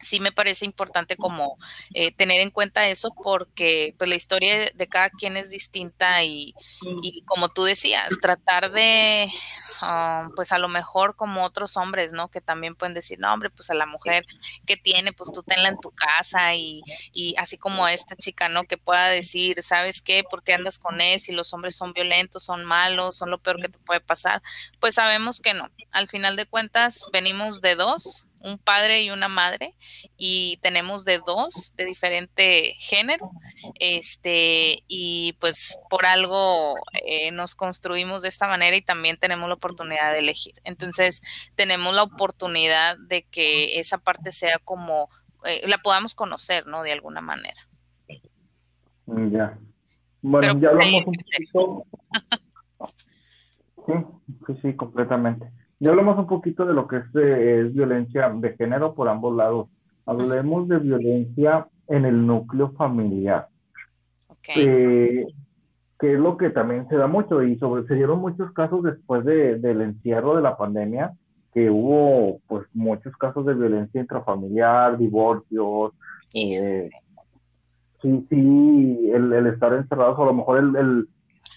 [0.00, 1.58] sí me parece importante como
[1.92, 6.54] eh, tener en cuenta eso porque pues la historia de cada quien es distinta y,
[7.26, 9.30] como tú decías, tratar de
[9.80, 12.28] ah, pues a lo mejor como otros hombres, ¿no?
[12.28, 14.24] Que también pueden decir, no, hombre, pues a la mujer
[14.66, 16.82] que tiene, pues tú tenla en tu casa y,
[17.12, 18.64] y así como esta chica, ¿no?
[18.64, 20.24] Que pueda decir, ¿sabes qué?
[20.28, 21.20] ¿Por qué andas con él?
[21.20, 24.42] Si los hombres son violentos, son malos, son lo peor que te puede pasar.
[24.80, 25.70] Pues sabemos que no.
[25.92, 29.74] Al final de cuentas, venimos de dos un padre y una madre
[30.18, 33.30] y tenemos de dos de diferente género
[33.80, 36.74] este y pues por algo
[37.06, 40.54] eh, nos construimos de esta manera y también tenemos la oportunidad de elegir.
[40.64, 41.22] Entonces
[41.54, 45.08] tenemos la oportunidad de que esa parte sea como
[45.46, 47.66] eh, la podamos conocer no de alguna manera.
[49.06, 49.58] Mm, ya.
[50.20, 51.86] Bueno ya hablamos un poquito.
[53.86, 53.92] Sí
[54.46, 55.50] sí sí completamente
[55.80, 59.68] ya hablamos un poquito de lo que es, violencia de género por ambos lados.
[60.06, 63.48] Hablemos de violencia en el núcleo familiar.
[64.56, 65.26] Eh,
[65.98, 69.24] que es lo que también se da mucho y sobre, se dieron muchos casos después
[69.24, 71.12] de, del encierro de la pandemia,
[71.52, 75.92] que hubo pues muchos casos de violencia intrafamiliar, divorcios.
[76.26, 76.88] Sí, eh,
[78.02, 81.08] sí, sí, el, el, estar encerrados, a lo mejor el, el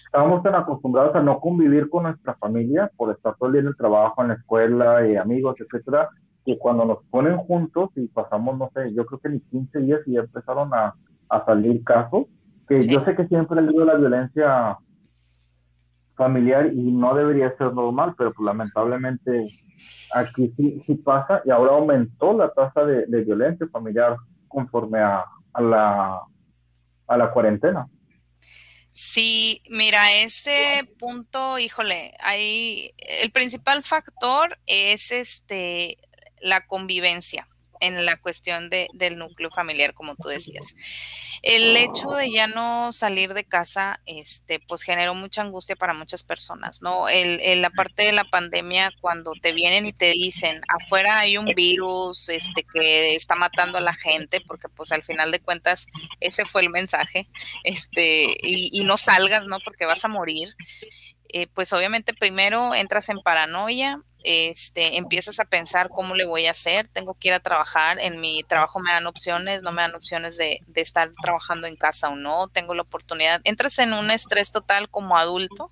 [0.08, 3.68] estábamos tan acostumbrados a no convivir con nuestra familia por estar todo el día en
[3.68, 6.08] el trabajo, en la escuela, y amigos, etcétera,
[6.46, 10.00] que cuando nos ponen juntos y pasamos, no sé, yo creo que ni 15 días
[10.06, 10.94] y ya empezaron a,
[11.28, 12.24] a salir casos,
[12.66, 14.78] que yo sé que siempre ha habido la violencia
[16.16, 19.44] familiar y no debería ser normal, pero pues lamentablemente
[20.14, 24.16] aquí sí, sí pasa y ahora aumentó la tasa de, de violencia familiar
[24.48, 26.20] conforme a, a, la,
[27.06, 27.86] a la cuarentena.
[29.18, 35.98] Sí, mira, ese punto, híjole, hay el principal factor es este
[36.40, 37.48] la convivencia
[37.80, 40.74] en la cuestión de, del núcleo familiar, como tú decías.
[41.42, 46.22] El hecho de ya no salir de casa, este, pues generó mucha angustia para muchas
[46.24, 47.08] personas, ¿no?
[47.08, 51.46] El, la parte de la pandemia, cuando te vienen y te dicen, afuera hay un
[51.54, 55.86] virus, este, que está matando a la gente, porque pues al final de cuentas
[56.20, 57.28] ese fue el mensaje,
[57.64, 59.58] este, y, y no salgas, ¿no?
[59.60, 60.54] Porque vas a morir.
[61.28, 66.50] Eh, pues obviamente primero entras en paranoia, este, empiezas a pensar cómo le voy a
[66.50, 69.94] hacer, tengo que ir a trabajar, en mi trabajo me dan opciones, no me dan
[69.94, 74.10] opciones de, de, estar trabajando en casa o no, tengo la oportunidad, entras en un
[74.10, 75.70] estrés total como adulto,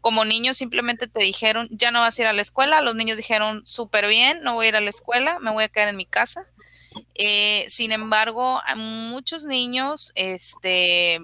[0.00, 3.16] como niño simplemente te dijeron, ya no vas a ir a la escuela, los niños
[3.16, 5.96] dijeron, súper bien, no voy a ir a la escuela, me voy a quedar en
[5.96, 6.46] mi casa.
[7.14, 11.20] Eh, sin embargo, muchos niños, este,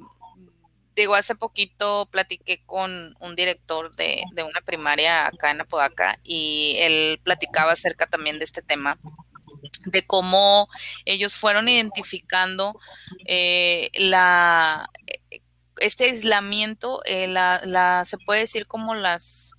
[0.96, 7.20] digo, hace poquito platiqué con un director de, una primaria acá en Apodaca y él
[7.22, 8.98] platicaba acerca también de este tema
[9.84, 10.68] de cómo
[11.04, 12.78] ellos fueron identificando
[13.26, 14.88] eh, la
[15.78, 19.54] este aislamiento, eh, la, la, se puede decir como las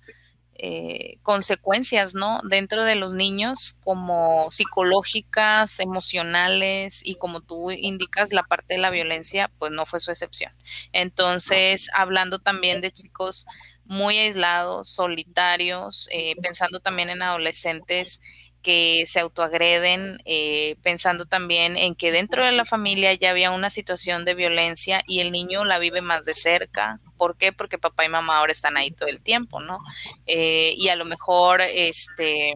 [0.58, 2.40] eh, consecuencias, ¿no?
[2.44, 8.90] Dentro de los niños, como psicológicas, emocionales y como tú indicas, la parte de la
[8.90, 10.52] violencia, pues no fue su excepción.
[10.92, 13.46] Entonces, hablando también de chicos
[13.84, 18.20] muy aislados, solitarios, eh, pensando también en adolescentes
[18.62, 23.70] que se autoagreden, eh, pensando también en que dentro de la familia ya había una
[23.70, 27.00] situación de violencia y el niño la vive más de cerca.
[27.18, 27.52] ¿Por qué?
[27.52, 29.80] Porque papá y mamá ahora están ahí todo el tiempo, ¿no?
[30.26, 32.54] Eh, y a lo mejor, este,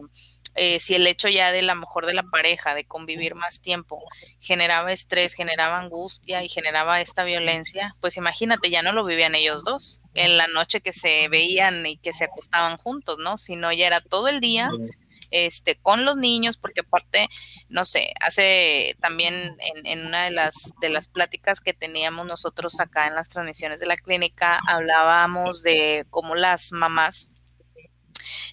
[0.55, 4.03] eh, si el hecho ya de la mejor de la pareja, de convivir más tiempo,
[4.39, 9.63] generaba estrés, generaba angustia y generaba esta violencia, pues imagínate, ya no lo vivían ellos
[9.63, 13.37] dos, en la noche que se veían y que se acostaban juntos, ¿no?
[13.37, 14.69] Sino ya era todo el día
[15.33, 17.27] este, con los niños, porque aparte,
[17.67, 23.07] no sé, hace también en, una de las, de las pláticas que teníamos nosotros acá
[23.07, 27.32] en las transmisiones de la clínica, hablábamos de cómo las mamás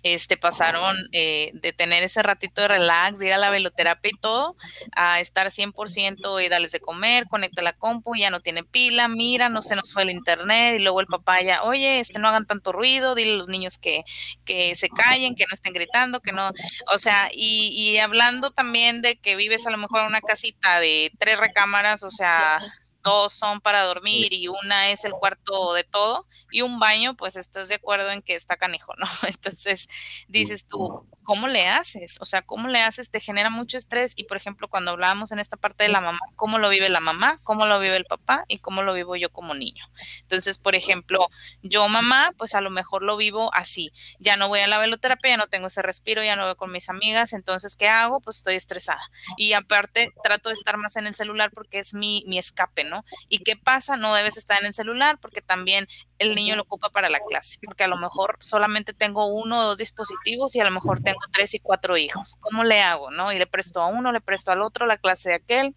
[0.03, 4.19] este, pasaron eh, de tener ese ratito de relax, de ir a la veloterapia y
[4.19, 4.57] todo,
[4.93, 9.49] a estar 100% y darles de comer, conecta la compu, ya no tiene pila, mira,
[9.49, 12.47] no se nos fue el internet, y luego el papá ya, oye, este, no hagan
[12.47, 14.05] tanto ruido, dile a los niños que,
[14.45, 16.51] que se callen, que no estén gritando, que no,
[16.93, 20.81] o sea, y, y hablando también de que vives a lo mejor en una casita
[20.81, 22.61] de tres recámaras, o sea,
[23.03, 27.37] dos son para dormir y una es el cuarto de todo y un baño, pues
[27.37, 29.07] estás de acuerdo en que está canijo, ¿no?
[29.29, 29.89] Entonces
[30.29, 32.19] dices tú, ¿cómo le haces?
[32.21, 33.13] O sea, ¿cómo le haces?
[33.13, 36.19] Te genera mucho estrés y, por ejemplo, cuando hablábamos en esta parte de la mamá,
[36.35, 37.35] ¿cómo lo vive la mamá?
[37.45, 38.45] ¿Cómo lo vive el papá?
[38.49, 39.85] ¿Y cómo lo vivo yo como niño?
[40.23, 41.29] Entonces, por ejemplo,
[41.63, 43.93] yo mamá, pues a lo mejor lo vivo así.
[44.19, 46.73] Ya no voy a la veloterapia, ya no tengo ese respiro, ya no voy con
[46.73, 48.19] mis amigas, entonces, ¿qué hago?
[48.21, 49.09] Pues estoy estresada.
[49.37, 53.05] Y aparte, trato de estar más en el celular porque es mi, mi escape, ¿no?
[53.29, 53.97] ¿Y qué pasa?
[53.97, 55.87] No debes estar en el celular porque también
[56.21, 59.65] el niño lo ocupa para la clase, porque a lo mejor solamente tengo uno o
[59.65, 62.37] dos dispositivos y a lo mejor tengo tres y cuatro hijos.
[62.41, 63.11] ¿Cómo le hago?
[63.11, 63.33] ¿No?
[63.33, 65.75] Y le presto a uno, le presto al otro la clase de aquel,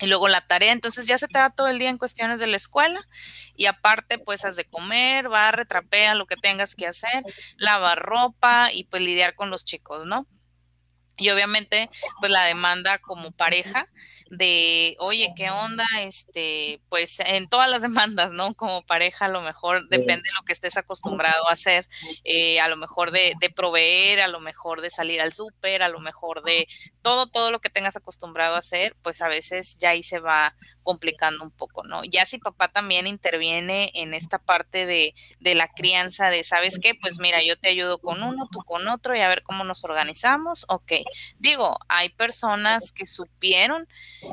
[0.00, 2.46] y luego la tarea, entonces ya se te va todo el día en cuestiones de
[2.46, 3.00] la escuela
[3.56, 7.24] y aparte pues has de comer, barre, trapea, lo que tengas que hacer,
[7.56, 10.24] lavar ropa y pues lidiar con los chicos, ¿no?
[11.18, 11.90] Y obviamente,
[12.20, 13.88] pues la demanda como pareja
[14.30, 15.86] de, oye, ¿qué onda?
[16.00, 18.54] Este, pues en todas las demandas, ¿no?
[18.54, 21.88] Como pareja, a lo mejor depende de lo que estés acostumbrado a hacer,
[22.24, 25.88] eh, a lo mejor de, de, proveer, a lo mejor de salir al súper, a
[25.88, 26.68] lo mejor de
[27.02, 30.54] todo, todo lo que tengas acostumbrado a hacer, pues a veces ya ahí se va
[30.88, 32.02] complicando un poco, ¿no?
[32.02, 36.94] Ya si papá también interviene en esta parte de, de la crianza, de, ¿sabes qué?
[36.94, 39.84] Pues mira, yo te ayudo con uno, tú con otro y a ver cómo nos
[39.84, 40.92] organizamos, ok.
[41.38, 43.86] Digo, hay personas que supieron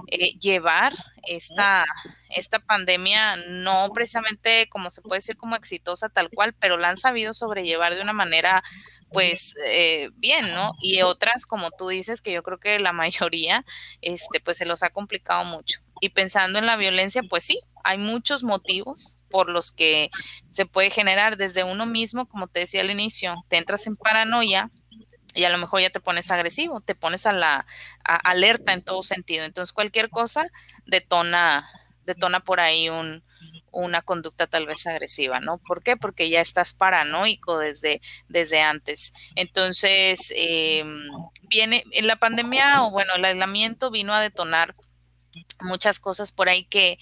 [0.08, 0.94] eh, llevar
[1.24, 1.84] esta,
[2.30, 6.96] esta pandemia, no precisamente como se puede decir como exitosa tal cual, pero la han
[6.98, 8.64] sabido sobrellevar de una manera
[9.12, 10.72] pues eh, bien, ¿no?
[10.80, 13.66] Y otras, como tú dices, que yo creo que la mayoría,
[14.02, 15.85] este, pues se los ha complicado mucho.
[16.02, 20.10] Y pensando en la violencia, pues sí, hay muchos motivos por los que
[20.50, 24.72] se puede generar desde uno mismo, como te decía al inicio, te entras en paranoia
[25.34, 27.66] y a lo mejor ya te pones agresivo, te pones a la
[28.04, 29.46] alerta en todo sentido.
[29.46, 30.48] Entonces cualquier cosa
[30.86, 31.68] detona,
[32.06, 33.24] detona por ahí un,
[33.76, 35.58] una conducta tal vez agresiva, ¿no?
[35.58, 35.98] ¿Por qué?
[35.98, 39.14] Porque ya estás paranoico desde, desde antes.
[39.36, 40.86] Entonces, eh,
[41.50, 44.76] viene, en la pandemia, o bueno, el aislamiento vino a detonar
[45.62, 46.98] muchas cosas por ahí que,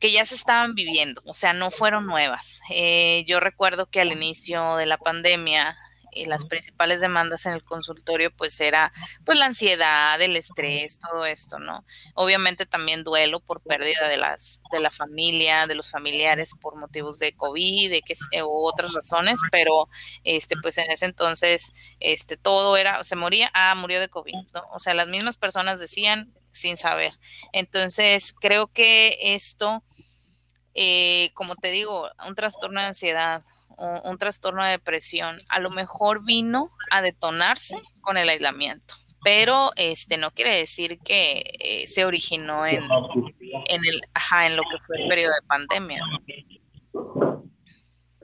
[0.00, 2.60] que ya se estaban viviendo, o sea, no fueron nuevas.
[2.70, 5.76] Eh, yo recuerdo que al inicio de la pandemia,
[6.12, 8.92] y las principales demandas en el consultorio pues era
[9.24, 11.84] pues la ansiedad, el estrés, todo esto, ¿no?
[12.14, 17.18] Obviamente también duelo por pérdida de las de la familia, de los familiares por motivos
[17.18, 19.88] de COVID, de que u otras razones, pero
[20.24, 24.62] este pues en ese entonces este todo era se moría, ah, murió de COVID, ¿no?
[24.72, 27.12] O sea, las mismas personas decían sin saber.
[27.52, 29.82] Entonces, creo que esto
[30.74, 33.42] eh, como te digo, un trastorno de ansiedad,
[34.04, 38.94] un, trastorno de depresión, a lo mejor vino a detonarse con el aislamiento,
[39.24, 44.62] pero este no quiere decir que eh, se originó en, en el ajá, en lo
[44.70, 46.04] que fue el periodo de pandemia.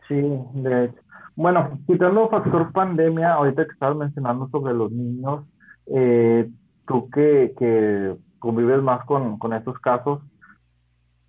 [0.09, 0.23] Sí,
[0.63, 0.93] de
[1.35, 5.47] Bueno, quitando factor pandemia, ahorita que estabas mencionando sobre los niños,
[5.95, 6.49] eh,
[6.87, 10.21] tú que, convives más con, con estos casos,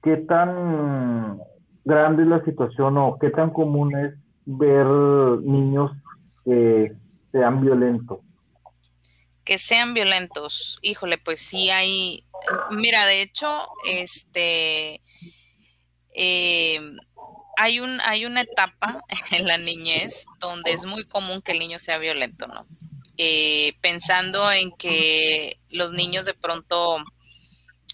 [0.03, 1.39] ¿qué tan
[1.83, 4.13] grande es la situación o qué tan común es
[4.45, 5.91] ver niños
[6.45, 6.93] que
[7.31, 8.19] sean violentos?
[9.43, 10.79] Que sean violentos.
[10.81, 12.25] Híjole, pues sí hay.
[12.71, 13.47] Mira, de hecho,
[13.89, 15.01] este.
[16.13, 16.79] Eh,
[17.57, 21.79] hay, un, hay una etapa en la niñez donde es muy común que el niño
[21.79, 22.67] sea violento, ¿no?
[23.17, 27.03] Eh, pensando en que los niños de pronto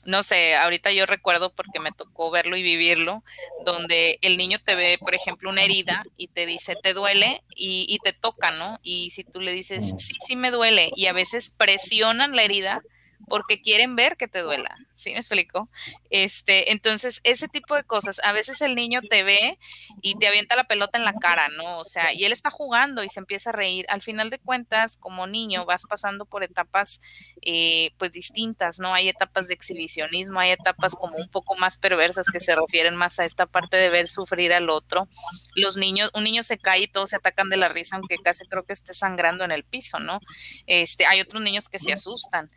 [0.05, 3.23] no sé, ahorita yo recuerdo porque me tocó verlo y vivirlo,
[3.65, 7.85] donde el niño te ve, por ejemplo, una herida y te dice, te duele y,
[7.87, 8.79] y te toca, ¿no?
[8.83, 12.81] Y si tú le dices, sí, sí me duele, y a veces presionan la herida
[13.27, 15.69] porque quieren ver que te duela, ¿sí me explico?
[16.09, 19.57] Este, entonces, ese tipo de cosas, a veces el niño te ve
[20.01, 21.79] y te avienta la pelota en la cara, ¿no?
[21.79, 23.85] O sea, y él está jugando y se empieza a reír.
[23.89, 27.01] Al final de cuentas, como niño, vas pasando por etapas,
[27.41, 28.93] eh, pues, distintas, ¿no?
[28.93, 33.19] Hay etapas de exhibicionismo, hay etapas como un poco más perversas que se refieren más
[33.19, 35.07] a esta parte de ver sufrir al otro.
[35.55, 38.45] Los niños, un niño se cae y todos se atacan de la risa, aunque casi
[38.47, 40.19] creo que esté sangrando en el piso, ¿no?
[40.67, 42.51] Este, hay otros niños que se asustan,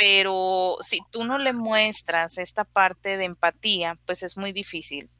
[0.00, 5.10] pero si tú no le muestras esta parte de empatía, pues es muy difícil.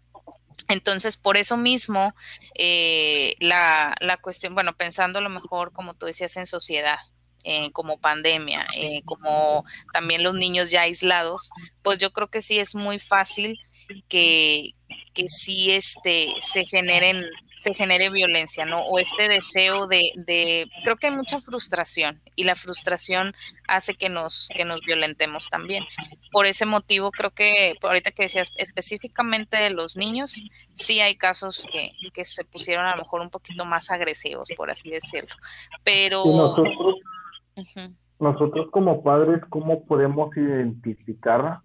[0.68, 2.14] Entonces, por eso mismo,
[2.58, 6.96] eh, la, cuestión, bueno, pensando a lo mejor, como tú decías, en sociedad,
[7.44, 11.50] eh, como pandemia, eh, como también los niños ya aislados,
[11.82, 13.60] pues yo creo que sí es muy fácil
[14.08, 14.72] que,
[15.12, 17.26] que sí este, se generen
[17.60, 18.80] se genere violencia, ¿no?
[18.86, 23.34] O este deseo de, de, creo que hay mucha frustración y la frustración
[23.68, 25.84] hace que nos, que nos violentemos también.
[26.32, 30.42] Por ese motivo, creo que ahorita que decías específicamente de los niños,
[30.72, 34.70] sí hay casos que, que se pusieron a lo mejor un poquito más agresivos, por
[34.70, 35.34] así decirlo.
[35.84, 36.24] Pero...
[36.24, 36.96] nosotros,
[38.18, 41.58] nosotros como padres, ¿cómo podemos identificar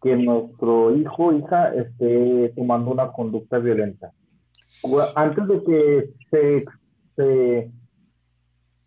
[0.00, 4.12] que nuestro hijo o hija esté tomando una conducta violenta?
[5.14, 6.64] Antes de que se,
[7.16, 7.70] se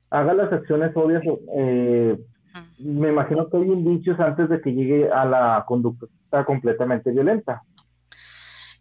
[0.10, 1.24] haga las acciones obvias,
[1.56, 2.18] eh,
[2.80, 7.62] me imagino que hay indicios antes de que llegue a la conducta completamente violenta.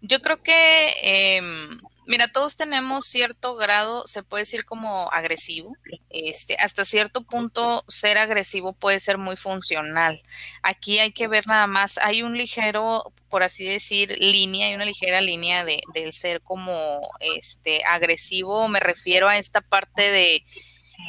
[0.03, 0.57] Yo creo que,
[1.03, 5.77] em, mira, todos tenemos cierto grado, se puede decir como agresivo.
[6.11, 10.23] Este, hasta cierto punto, ser agresivo puede ser muy funcional.
[10.63, 14.85] Aquí hay que ver nada más, hay un ligero, por así decir, línea, hay una
[14.85, 18.69] ligera línea de, del ser como este agresivo.
[18.69, 20.45] Me refiero a esta parte de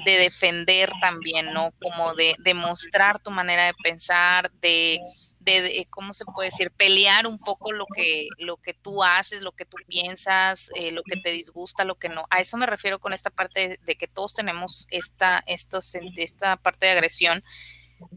[0.05, 1.71] de defender también, ¿no?
[1.81, 4.99] Como de demostrar tu manera de pensar, de,
[5.43, 6.71] de, ¿cómo se puede decir?
[6.71, 11.03] Pelear un poco lo que, lo que tú haces, lo que tú piensas, eh, lo
[11.03, 12.25] que te disgusta, lo que no.
[12.29, 16.91] A eso me refiero con esta parte de, que todos tenemos esta, esta parte de
[16.91, 17.43] agresión,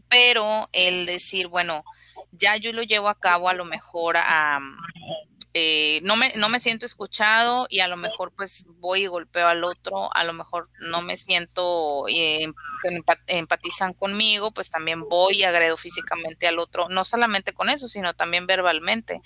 [0.09, 1.83] pero el decir, bueno,
[2.31, 4.59] ya yo lo llevo a cabo a lo mejor a
[5.59, 9.47] eh, no, me, no me siento escuchado y a lo mejor pues voy y golpeo
[9.47, 12.45] al otro, a lo mejor no me siento eh,
[12.83, 17.87] que empatizan conmigo, pues también voy y agredo físicamente al otro, no solamente con eso,
[17.87, 19.19] sino también verbalmente.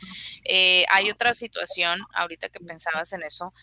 [0.46, 3.54] Eh, hay otra situación, ahorita que pensabas en eso,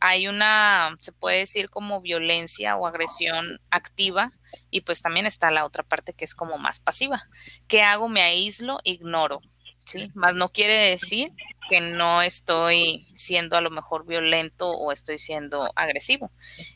[0.00, 4.32] hay una, se puede decir como violencia o agresión activa
[4.68, 7.22] y pues también está la otra parte que es como más pasiva.
[7.68, 8.08] ¿Qué hago?
[8.08, 9.42] Me aíslo, ignoro.
[9.86, 10.10] ¿sí?
[10.14, 11.32] Más no quiere decir
[11.68, 16.30] que no estoy siendo a lo mejor violento o estoy siendo agresivo,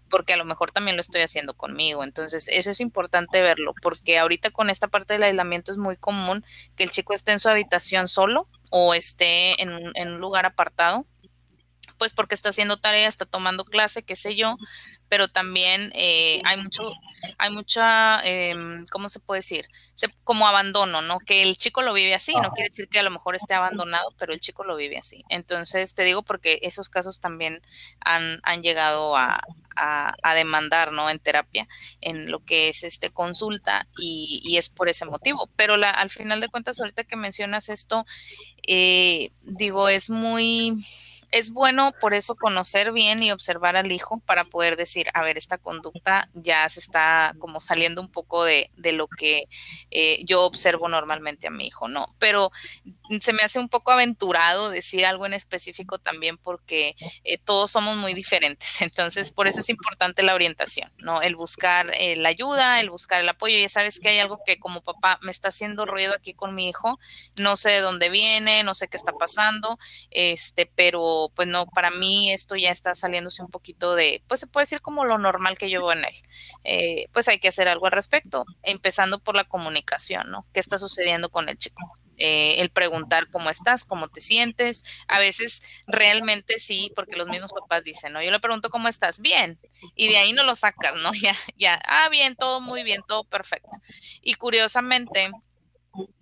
[0.08, 2.04] porque a lo mejor también lo estoy haciendo conmigo.
[2.04, 6.44] Entonces, eso es importante verlo, porque ahorita con esta parte del aislamiento es muy común
[6.76, 11.06] que el chico esté en su habitación solo o esté en, en un lugar apartado
[12.00, 14.56] pues porque está haciendo tarea, está tomando clase, qué sé yo,
[15.10, 16.94] pero también eh, hay mucho,
[17.36, 19.68] hay mucha, em, ¿cómo se puede decir?
[20.24, 21.18] como abandono, ¿no?
[21.18, 24.14] Que el chico lo vive así, no quiere decir que a lo mejor esté abandonado,
[24.18, 25.24] pero el chico lo vive así.
[25.28, 27.60] Entonces, te digo porque esos casos también
[28.00, 29.42] han, han llegado a,
[29.76, 31.10] a, demandar, ¿no?
[31.10, 31.68] En terapia,
[32.00, 35.50] en lo que es este consulta, y, y es por ese motivo.
[35.54, 38.06] Pero la, al final de cuentas, ahorita que mencionas esto,
[38.66, 40.82] eh, digo, es muy
[41.30, 45.38] es bueno por eso conocer bien y observar al hijo para poder decir, a ver,
[45.38, 49.44] esta conducta ya se está como saliendo un poco de, lo que
[49.90, 52.14] eh, yo observo normalmente a mi hijo, ¿no?
[52.18, 52.50] Pero
[53.20, 57.96] se me hace un poco aventurado decir algo en específico también porque eh, todos somos
[57.96, 58.80] muy diferentes.
[58.82, 61.22] Entonces, por eso es importante la orientación, ¿no?
[61.22, 63.58] El buscar eh, la ayuda, el buscar el apoyo.
[63.58, 66.68] Ya sabes que hay algo que como papá me está haciendo ruido aquí con mi
[66.68, 66.98] hijo,
[67.38, 69.78] no sé de dónde viene, no sé qué está pasando,
[70.10, 74.46] este, pero pues no, para mí esto ya está saliéndose un poquito de, pues se
[74.46, 76.14] puede decir como lo normal que veo en él.
[76.64, 80.46] Eh, pues hay que hacer algo al respecto, empezando por la comunicación, ¿no?
[80.52, 81.92] ¿Qué está sucediendo con el chico?
[82.22, 84.84] Eh, el preguntar cómo estás, cómo te sientes.
[85.08, 88.22] A veces realmente sí, porque los mismos papás dicen, ¿no?
[88.22, 89.58] Yo le pregunto cómo estás, bien,
[89.96, 91.12] y de ahí no lo sacas, ¿no?
[91.20, 93.70] Ya, ya, ah, bien, todo muy bien, todo perfecto.
[94.22, 95.30] Y curiosamente,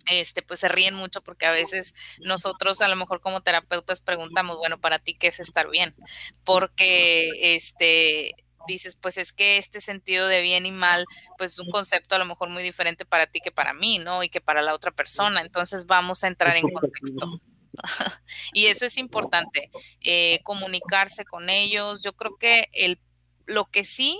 [0.09, 4.57] este, pues se ríen mucho porque a veces nosotros a lo mejor como terapeutas preguntamos,
[4.57, 5.95] bueno, para ti, ¿qué es estar bien?
[6.43, 8.35] Porque, este,
[8.67, 11.05] dices, pues es que este sentido de bien y mal,
[11.37, 14.23] pues es un concepto a lo mejor muy diferente para ti que para mí, ¿no?
[14.23, 15.41] Y que para la otra persona.
[15.41, 17.41] Entonces vamos a entrar en contexto.
[18.53, 22.03] y eso es importante, eh, comunicarse con ellos.
[22.03, 22.99] Yo creo que el,
[23.45, 24.19] lo que sí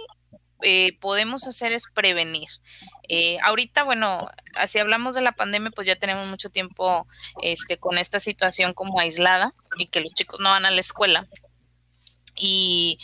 [0.62, 2.49] eh, podemos hacer es prevenir.
[3.07, 7.07] Eh, ahorita, bueno, así hablamos de la pandemia, pues ya tenemos mucho tiempo
[7.41, 11.28] este, con esta situación como aislada y que los chicos no van a la escuela.
[12.36, 12.99] Y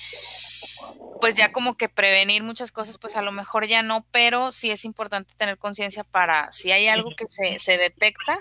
[1.21, 4.71] pues ya como que prevenir muchas cosas, pues a lo mejor ya no, pero sí
[4.71, 8.37] es importante tener conciencia para si hay algo que se, se, detecta,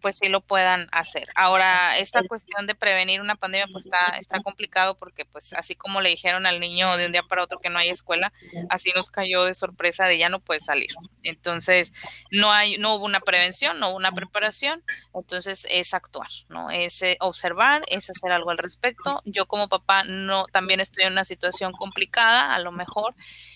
[0.00, 1.28] pues sí lo puedan hacer.
[1.34, 6.00] Ahora, esta cuestión de prevenir una pandemia, pues está, está complicado porque pues así como
[6.00, 8.32] le dijeron al niño de un día para otro que no hay escuela,
[8.68, 10.90] así nos cayó de sorpresa de ya no puede salir.
[11.22, 11.92] Entonces,
[12.30, 14.82] no hay, no hubo una prevención, no hubo una preparación,
[15.14, 16.70] entonces es actuar, ¿no?
[16.70, 19.22] Es eh, observar, es hacer algo al respecto.
[19.24, 23.14] Yo como papá no, también estoy en una situación complicada a lo mejor,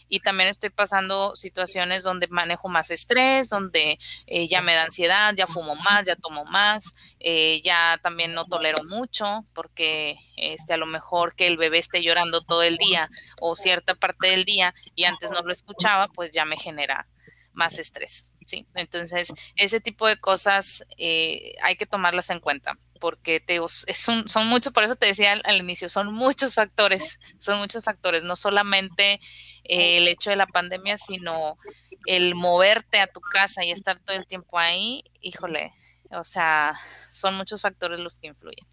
[0.09, 5.35] y también estoy pasando situaciones donde manejo más estrés, donde eh, ya me da ansiedad,
[5.35, 10.77] ya fumo más, ya tomo más, eh, ya también no tolero mucho, porque este, a
[10.77, 13.09] lo mejor que el bebé esté llorando todo el día
[13.41, 17.07] o cierta parte del día y antes no lo escuchaba, pues ya me genera
[17.55, 18.33] más estrés.
[18.45, 23.87] Sí, entonces ese tipo de cosas eh, hay que tomarlas en cuenta porque te, es
[23.99, 28.35] son muchos, por eso te decía al, inicio, son muchos factores, son muchos factores, no
[28.35, 29.21] solamente
[29.65, 31.59] eh, el hecho de la pandemia, sino
[32.07, 35.73] el moverte a tu casa y estar todo el tiempo ahí, híjole,
[36.11, 36.75] o sea,
[37.11, 38.67] son muchos factores los que influyen.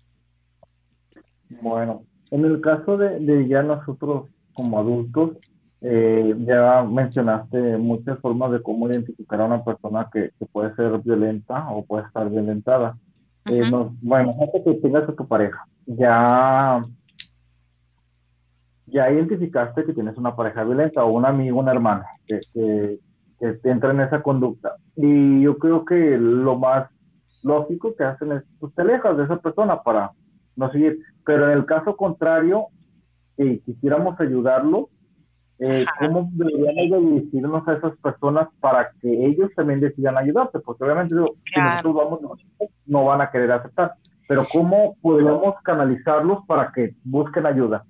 [1.62, 5.32] Bueno, en el caso de, ya nosotros como adultos,
[5.84, 11.00] eh, ya mencionaste muchas formas de cómo identificar a una persona que, que puede ser
[11.00, 12.98] violenta o puede estar violentada.
[13.46, 15.66] Eh, bueno, imagínate que tengas a tu pareja.
[15.88, 16.82] Ya,
[18.86, 23.90] ya identificaste que tienes una pareja violenta o un amigo, una hermana que, que, entra
[23.90, 24.76] en esa conducta.
[24.96, 26.90] Y yo creo que lo más
[27.42, 30.12] lógico que hacen es, pues te alejas de esa persona para
[30.56, 31.00] no seguir.
[31.26, 32.68] Pero en el caso contrario,
[33.36, 34.90] si quisiéramos ayudarlo,
[35.64, 40.60] eh, ¿cómo deberíamos dirigirnos a esas personas para que ellos también decidan ayudarte?
[40.60, 41.14] Porque obviamente
[41.46, 42.20] si nosotros vamos,
[42.88, 43.94] no van a querer aceptar,
[44.28, 47.86] pero ¿cómo podríamos canalizarlos para que busquen ayuda?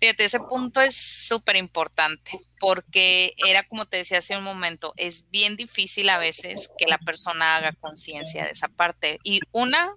[0.00, 5.28] Fíjate, ese punto es súper importante porque era como te decía hace un momento, es
[5.30, 9.18] bien difícil a veces que la persona haga conciencia de esa parte.
[9.22, 9.92] Y una,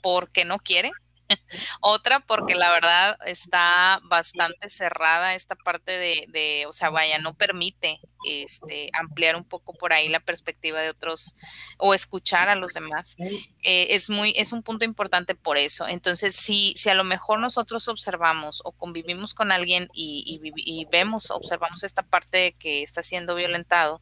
[0.00, 0.92] porque no quiere,
[1.80, 8.00] Otra, porque la verdad está bastante cerrada esta parte de, o sea, vaya, no permite
[8.24, 11.34] este, ampliar un poco por ahí la perspectiva de otros
[11.78, 13.16] o escuchar a los demás.
[13.62, 15.86] Eh, es muy, es un punto importante por eso.
[15.88, 21.30] Entonces, si, si a lo mejor nosotros observamos o convivimos con alguien y, y vemos,
[21.30, 24.00] observamos esta parte de que está siendo violentado,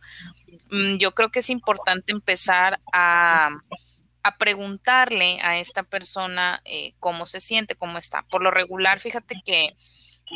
[0.70, 3.50] mm, yo creo que es importante empezar a
[4.22, 8.22] a preguntarle a esta persona eh, cómo se siente, cómo está.
[8.22, 9.76] Por lo regular, fíjate que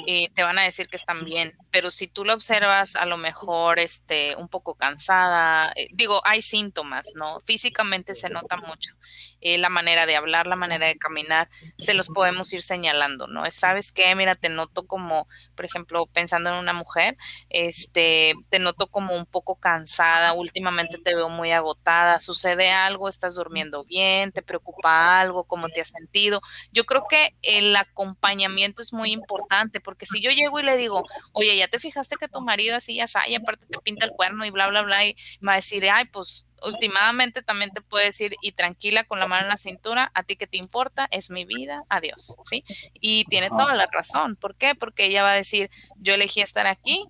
[0.07, 3.16] eh, te van a decir que están bien, pero si tú lo observas a lo
[3.16, 7.39] mejor este, un poco cansada, eh, digo, hay síntomas, ¿no?
[7.41, 8.97] Físicamente se nota mucho.
[9.41, 13.49] La manera de hablar, la manera de caminar, se los podemos ir señalando, ¿no?
[13.51, 14.14] ¿Sabes qué?
[14.14, 17.16] Mira, te noto como, por ejemplo, pensando en una mujer,
[17.48, 23.34] este, te noto como un poco cansada, últimamente te veo muy agotada, sucede algo, estás
[23.34, 26.40] durmiendo bien, te preocupa algo, cómo te has sentido.
[26.72, 31.05] Yo creo que el acompañamiento es muy importante porque si yo llego y le digo,
[31.32, 34.12] oye, ya te fijaste que tu marido así ya sabe, y aparte te pinta el
[34.12, 37.80] cuerno y bla, bla, bla, y me va a decir, ay, pues últimamente también te
[37.80, 41.08] puede decir, y tranquila con la mano en la cintura, a ti que te importa,
[41.10, 42.64] es mi vida, adiós, ¿sí?
[43.00, 44.36] Y tiene toda la razón.
[44.36, 44.74] ¿Por qué?
[44.74, 47.06] Porque ella va a decir, yo elegí estar aquí,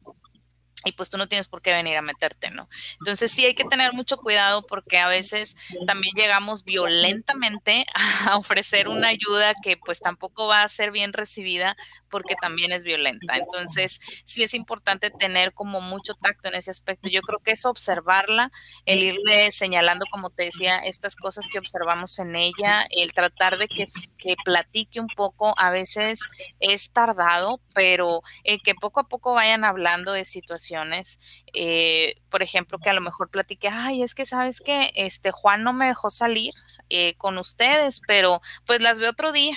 [0.85, 2.69] y pues tú no tienes por qué venir a meterte, ¿no?
[2.99, 5.57] Entonces sí hay que tener mucho cuidado porque a veces
[5.87, 7.87] también llegamos violentamente
[8.27, 11.77] a ofrecer una ayuda que pues tampoco va a ser bien recibida
[12.11, 13.37] porque también es violenta.
[13.37, 17.09] Entonces sí es importante tener como mucho tacto en ese aspecto.
[17.09, 18.53] Yo creo que es observarla,
[18.85, 23.69] el irle señalando, como te decía, estas cosas que observamos en ella, el tratar de
[23.69, 23.87] que,
[24.19, 26.21] que platique un poco, a veces
[26.61, 28.21] es tardado, pero
[28.63, 30.74] que poco a poco vayan hablando de situaciones
[31.53, 35.63] eh, por ejemplo, que a lo mejor platique, ay, es que sabes que este Juan
[35.63, 36.53] no me dejó salir
[36.91, 39.57] eh, con ustedes, pero pues las veo otro día,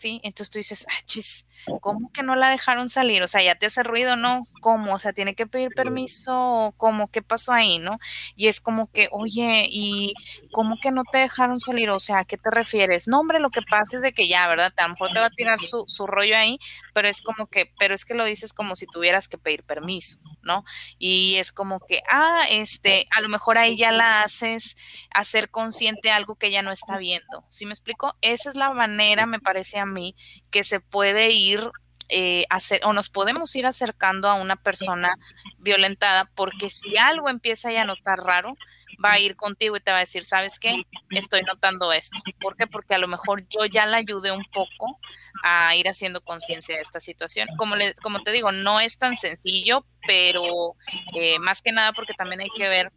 [0.00, 0.20] ¿sí?
[0.24, 1.46] Entonces tú dices, ah, chis,
[1.80, 3.22] ¿cómo que no la dejaron salir?
[3.22, 4.44] O sea, ya te hace ruido, ¿no?
[4.62, 4.94] ¿Cómo?
[4.94, 7.10] O sea, tiene que pedir permiso, ¿cómo?
[7.10, 7.98] ¿Qué pasó ahí, no?
[8.34, 10.14] Y es como que, oye, ¿y
[10.52, 11.90] cómo que no te dejaron salir?
[11.90, 13.08] O sea, ¿a qué te refieres?
[13.08, 14.72] No, hombre, lo que pasa es de que ya, ¿verdad?
[14.78, 16.58] A lo te va a tirar su, rollo ahí,
[16.94, 20.18] pero es como que, pero es que lo dices como si tuvieras que pedir permiso,
[20.42, 20.64] ¿no?
[20.98, 24.76] Y es como que, ah, este, a lo mejor ahí ya la haces
[25.14, 27.44] hacer consciente algo que ella no está viendo.
[27.50, 28.16] ¿Sí me explico?
[28.22, 30.16] Esa es la manera, me parece a mí,
[30.50, 31.60] que se puede ir
[32.08, 35.14] eh, hacer, o nos podemos ir acercando a una persona
[35.58, 38.56] violentada, porque si algo empieza ya a notar raro,
[39.02, 40.82] va a ir contigo y te va a decir, ¿sabes qué?
[41.10, 42.20] Estoy notando esto.
[42.40, 42.66] ¿Por qué?
[42.66, 44.98] Porque a lo mejor yo ya la ayudé un poco
[45.42, 47.48] a ir haciendo conciencia de esta situación.
[47.56, 50.74] Como, le, como te digo, no es tan sencillo, pero
[51.14, 52.92] eh, más que nada porque también hay que ver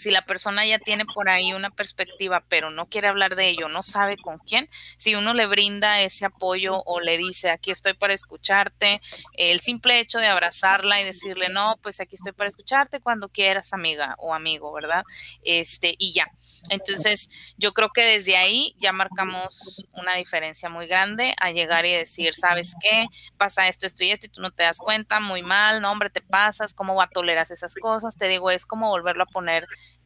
[0.00, 3.68] si la persona ya tiene por ahí una perspectiva, pero no quiere hablar de ello,
[3.68, 7.92] no sabe con quién, si uno le brinda ese apoyo o le dice, aquí estoy
[7.92, 9.02] para escucharte,
[9.34, 13.74] el simple hecho de abrazarla y decirle, no, pues aquí estoy para escucharte cuando quieras,
[13.74, 15.04] amiga o amigo, ¿verdad?
[15.42, 16.30] Este, y ya.
[16.70, 17.28] Entonces,
[17.58, 22.34] yo creo que desde ahí ya marcamos una diferencia muy grande a llegar y decir,
[22.34, 23.06] ¿sabes qué?
[23.36, 26.08] Pasa esto, esto y esto, y tú no te das cuenta, muy mal, no, hombre,
[26.08, 28.16] te pasas, ¿cómo va a tolerar esas cosas?
[28.16, 29.49] Te digo, es como volverlo a poner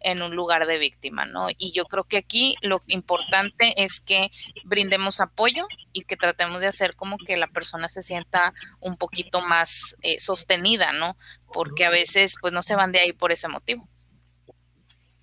[0.05, 1.49] en un lugar de víctima, ¿no?
[1.57, 4.31] Y yo creo que aquí lo importante es que
[4.65, 9.41] brindemos apoyo y que tratemos de hacer como que la persona se sienta un poquito
[9.41, 11.17] más eh, sostenida, ¿no?
[11.53, 13.89] Porque a veces pues no se van de ahí por ese motivo.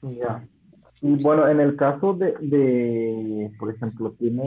[0.02, 0.44] Ya.
[1.02, 4.44] Y bueno, en el caso de, de, por ejemplo, tiene,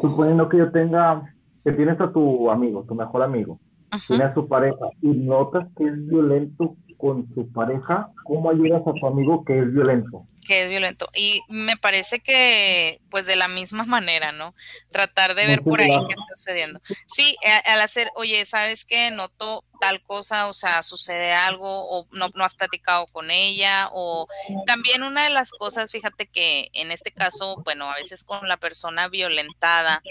[0.00, 3.60] suponiendo que yo tenga, que tienes a tu amigo, tu mejor amigo,
[4.08, 8.94] tiene a su pareja y notas que es violento con su pareja, ¿cómo ayudas a
[8.94, 10.24] tu amigo que es violento?
[10.46, 11.08] Que es violento.
[11.14, 14.54] Y me parece que, pues de la misma manera, ¿no?
[14.90, 16.80] Tratar de ver por ahí qué está sucediendo.
[17.06, 19.10] Sí, al hacer, oye, ¿sabes qué?
[19.10, 24.26] Noto tal cosa, o sea, sucede algo, o no, no has platicado con ella, o
[24.66, 28.56] también una de las cosas, fíjate que en este caso, bueno, a veces con la
[28.56, 30.02] persona violentada,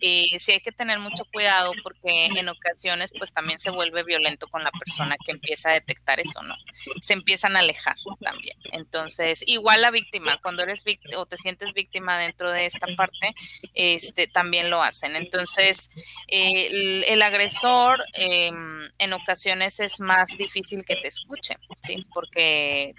[0.00, 4.48] eh, sí hay que tener mucho cuidado porque en ocasiones pues también se vuelve violento
[4.48, 6.54] con la persona que empieza a detectar eso, ¿no?
[7.00, 8.56] Se empiezan a alejar también.
[8.72, 13.34] Entonces, igual la víctima, cuando eres víctima o te sientes víctima dentro de esta parte,
[13.74, 15.16] este, también lo hacen.
[15.16, 15.90] Entonces,
[16.28, 18.50] eh, el, el, agresor eh,
[18.98, 22.04] en ocasiones es más difícil que te escuche, ¿sí?
[22.12, 22.94] Porque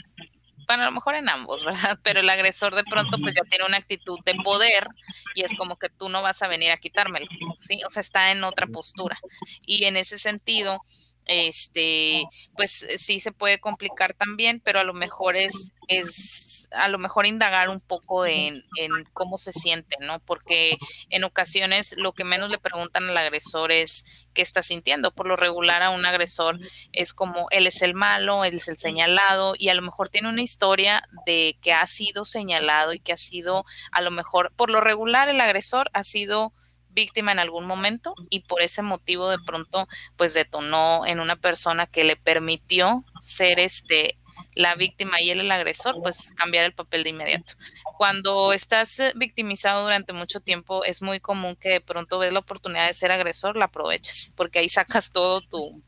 [0.68, 2.00] bueno, a lo mejor en ambos, ¿verdad?
[2.04, 4.88] Pero el agresor de pronto pues ya tiene una actitud de poder
[5.36, 7.28] y es como que tú no vas a venir a quitármelo,
[7.58, 7.80] ¿sí?
[7.86, 9.18] O sea, está en otra postura.
[9.66, 10.82] Y en ese sentido,
[11.26, 12.24] este,
[12.56, 17.26] pues sí se puede complicar también, pero a lo mejor es, es a lo mejor
[17.26, 20.20] indagar un poco en, en, cómo se siente, ¿no?
[20.20, 20.78] Porque
[21.10, 25.12] en ocasiones lo que menos le preguntan al agresor es qué está sintiendo.
[25.12, 26.60] Por lo regular a un agresor
[26.92, 30.30] es como él es el malo, él es el señalado y a lo mejor tiene
[30.30, 34.70] una historia de que ha sido señalado y que ha sido a lo mejor, por
[34.70, 36.54] lo regular el agresor ha sido
[36.94, 41.88] víctima en algún momento y por ese motivo de pronto pues detonó en una persona
[41.88, 44.18] que le permitió ser este
[44.56, 47.54] la víctima y él el agresor, pues cambiar el papel de inmediato.
[47.98, 52.40] Cuando estás eh, victimizado durante mucho tiempo, es muy común que de pronto ves la
[52.40, 55.82] oportunidad de ser agresor, la aproveches, porque ahí sacas todo tu,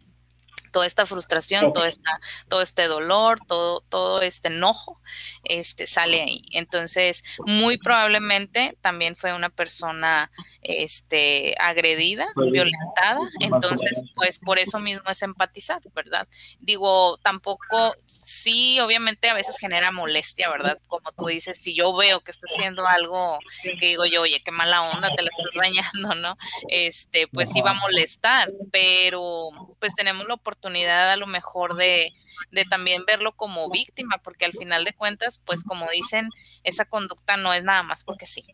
[0.71, 2.19] toda esta frustración, todo, esta,
[2.49, 4.99] todo este dolor, todo, todo este enojo,
[5.45, 6.41] este, sale ahí.
[6.51, 10.31] Entonces, muy probablemente también fue una persona
[10.61, 16.27] este, agredida, violentada, entonces, pues por eso mismo es empatizar, ¿verdad?
[16.59, 20.79] Digo, tampoco, sí, obviamente a veces genera molestia, ¿verdad?
[20.87, 23.39] Como tú dices, si yo veo que está haciendo algo
[23.79, 26.37] que digo yo, oye, qué mala onda, te la estás bañando, ¿no?
[26.69, 29.49] Este, pues sí va a molestar, pero
[29.79, 32.11] pues tenemos la oportunidad a lo mejor de,
[32.51, 36.29] de también verlo como víctima, porque al final de cuentas, pues como dicen,
[36.63, 38.45] esa conducta no es nada más porque sí.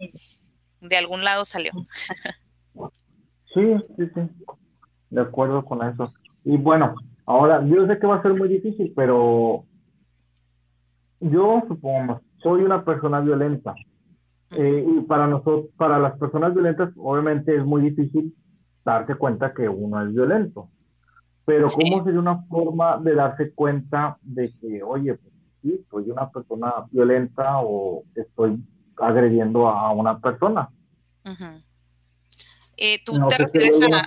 [0.80, 1.72] De algún lado salió.
[3.54, 3.62] Sí,
[3.98, 4.22] sí, sí.
[5.10, 6.14] De acuerdo con eso.
[6.46, 6.96] Y bueno,
[7.26, 9.66] ahora yo sé que va a ser muy difícil, pero
[11.20, 13.76] yo supongo, soy una persona violenta.
[14.52, 18.36] Eh, y para nosotros, para las personas violentas, obviamente es muy difícil
[18.84, 20.70] darse cuenta que uno es violento.
[21.46, 25.31] Pero ¿cómo sería una forma de darse cuenta de que, oye, pues
[25.62, 28.64] sí, soy una persona violenta o estoy
[28.98, 30.70] agrediendo a una persona?
[32.78, 34.04] eh, ¿Tú te refieres a...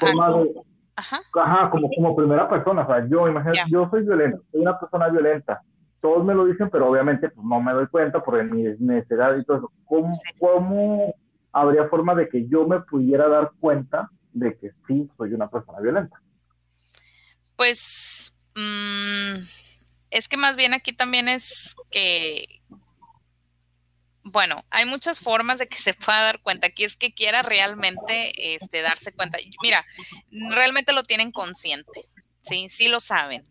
[0.97, 1.21] Ajá.
[1.35, 5.09] Ajá, como, como primera persona, o sea, yo, imagínate, yo soy violenta, soy una persona
[5.09, 5.61] violenta.
[6.01, 9.45] Todos me lo dicen, pero obviamente pues, no me doy cuenta por mi necesidad y
[9.45, 9.73] todo eso.
[9.87, 11.15] ¿Cómo, ¿Cómo
[11.51, 15.81] habría forma de que yo me pudiera dar cuenta de que sí soy una persona
[15.81, 16.21] violenta?
[17.57, 19.39] Pues mm,
[20.15, 22.63] es que más bien aquí también es que,
[24.23, 26.69] bueno, hay muchas formas de que se pueda dar cuenta.
[26.69, 29.39] Aquí es que quiera realmente este, darse cuenta.
[29.61, 29.85] Mira,
[30.31, 32.05] realmente lo tienen consciente.
[32.43, 33.45] Sí, sí lo saben.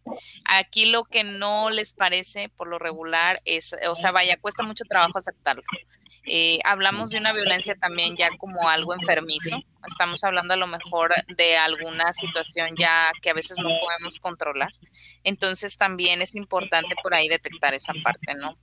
[0.46, 4.86] Aquí lo que no les parece por lo regular es, o sea, vaya, cuesta mucho
[4.86, 5.64] trabajo aceptarlo.
[6.26, 9.58] Eh, hablamos de una violencia también ya como algo enfermizo.
[9.86, 14.72] Estamos hablando a lo mejor de alguna situación ya que a veces no podemos controlar.
[15.24, 18.58] Entonces también es importante por ahí detectar esa parte, ¿no?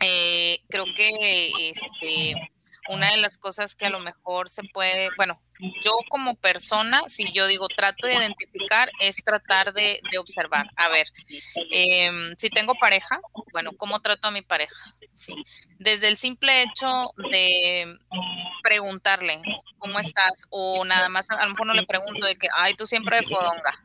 [0.00, 2.34] Eh, creo que este,
[2.88, 5.40] una de las cosas que a lo mejor se puede, bueno,
[5.82, 10.70] yo como persona, si yo digo trato de identificar, es tratar de, observar.
[10.76, 11.06] A ver,
[11.70, 13.20] em, si tengo pareja,
[13.52, 14.94] bueno, ¿cómo trato a mi pareja?
[15.12, 15.34] Sí.
[15.78, 17.96] Desde el simple hecho de
[18.62, 19.40] preguntarle,
[19.78, 20.46] ¿cómo estás?
[20.50, 23.22] O nada más, a lo mejor no le pregunto de que, ay, tú siempre de
[23.24, 23.80] fodonga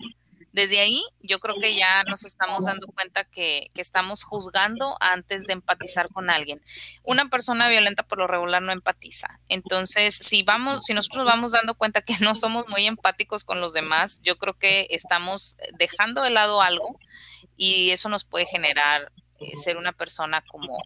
[0.53, 5.53] desde ahí yo creo que ya nos estamos dando cuenta que, estamos juzgando antes de
[5.53, 6.61] empatizar con alguien.
[7.03, 9.39] Una persona violenta por lo regular no empatiza.
[9.49, 13.73] Entonces, si vamos, si nosotros vamos dando cuenta que no somos muy empáticos con los
[13.73, 16.97] demás, yo creo que estamos dejando de lado algo
[17.57, 20.77] y eso nos puede generar eh, ser una persona como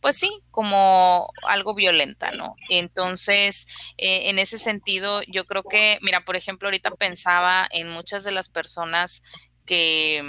[0.00, 2.56] pues sí, como algo violenta, ¿no?
[2.68, 3.66] Entonces,
[3.96, 8.32] eh, en ese sentido, yo creo que, mira, por ejemplo, ahorita pensaba en muchas de
[8.32, 9.22] las personas
[9.66, 10.22] que,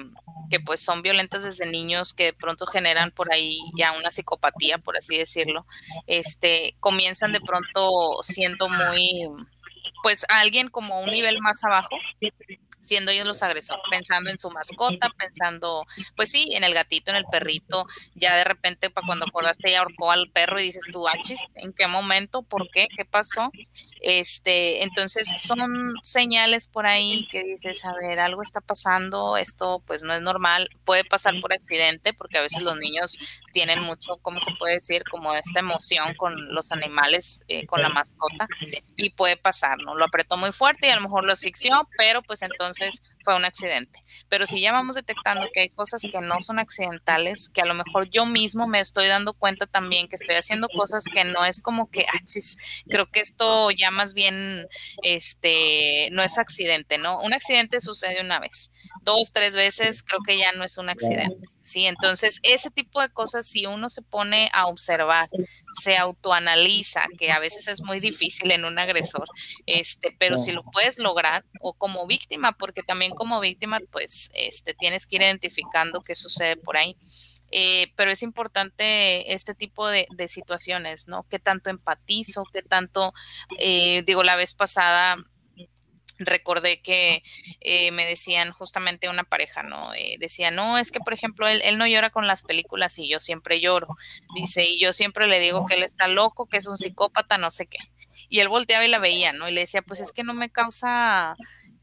[0.50, 4.78] que, pues son violentas desde niños, que de pronto generan por ahí ya una psicopatía,
[4.78, 5.66] por así decirlo,
[6.08, 7.90] este, comienzan de pronto
[8.22, 9.28] siendo muy,
[10.04, 11.98] pues alguien como un nivel más abajo,
[12.86, 15.86] siendo ellos los agresores, pensando en su mascota, pensando,
[16.16, 19.80] pues sí, en el gatito, en el perrito, ya de repente para cuando acordaste ya
[19.80, 22.44] ahorcó al perro y dices tú, achis, ¿en qué momento?
[22.44, 22.88] ¿Por qué?
[22.96, 23.52] ¿Qué pasó?
[24.08, 30.04] Este, entonces son señales por ahí que dices, a ver, algo está pasando, esto pues
[30.04, 33.18] no es normal, puede pasar por accidente, porque a veces los niños
[33.52, 35.04] tienen mucho, ¿cómo se puede decir?
[35.10, 38.48] Como esta emoción con los animales, eh, con la mascota,
[38.96, 39.96] y puede pasar, ¿no?
[39.96, 43.36] Lo apretó muy fuerte y a lo mejor lo asfixió, pero pues entonces entonces fue
[43.36, 44.04] un accidente.
[44.30, 47.74] Pero si ya vamos detectando que hay cosas que no son accidentales, que a lo
[47.74, 51.62] mejor yo mismo me estoy dando cuenta también que estoy haciendo cosas que no es
[51.62, 52.20] como que, ah,
[52.88, 54.68] creo que esto ya más bien,
[55.02, 57.20] este, no es accidente, ¿no?
[57.20, 58.72] Un accidente sucede una vez,
[59.06, 61.48] dos, tres veces, creo que ya no es un accidente.
[61.62, 65.30] Sí, entonces ese tipo de cosas, si uno se pone a observar,
[65.82, 69.28] se autoanaliza, que a veces es muy difícil en un agresor,
[69.66, 74.74] este, pero si lo puedes lograr, o como víctima, porque también como víctima, pues, este,
[74.74, 76.98] tienes que ir identificando qué sucede por ahí.
[77.52, 81.26] Eh, pero es importante este tipo de, situaciones, ¿no?
[81.30, 82.44] ¿Qué tanto empatizo?
[82.52, 83.14] ¿Qué tanto,
[83.60, 85.18] eh, digo, la vez pasada
[86.20, 87.24] recordé que
[87.62, 89.94] eh, me decían justamente una pareja, ¿no?
[89.94, 93.10] Eh, decía, no, es que por ejemplo él, él, no llora con las películas y
[93.10, 93.96] yo siempre lloro.
[94.36, 97.50] Dice, y yo siempre le digo que él está loco, que es un psicópata, no
[97.50, 97.80] sé qué.
[98.30, 99.48] Y él volteaba y la veía, ¿no?
[99.48, 101.36] Y le decía, pues es que no me causa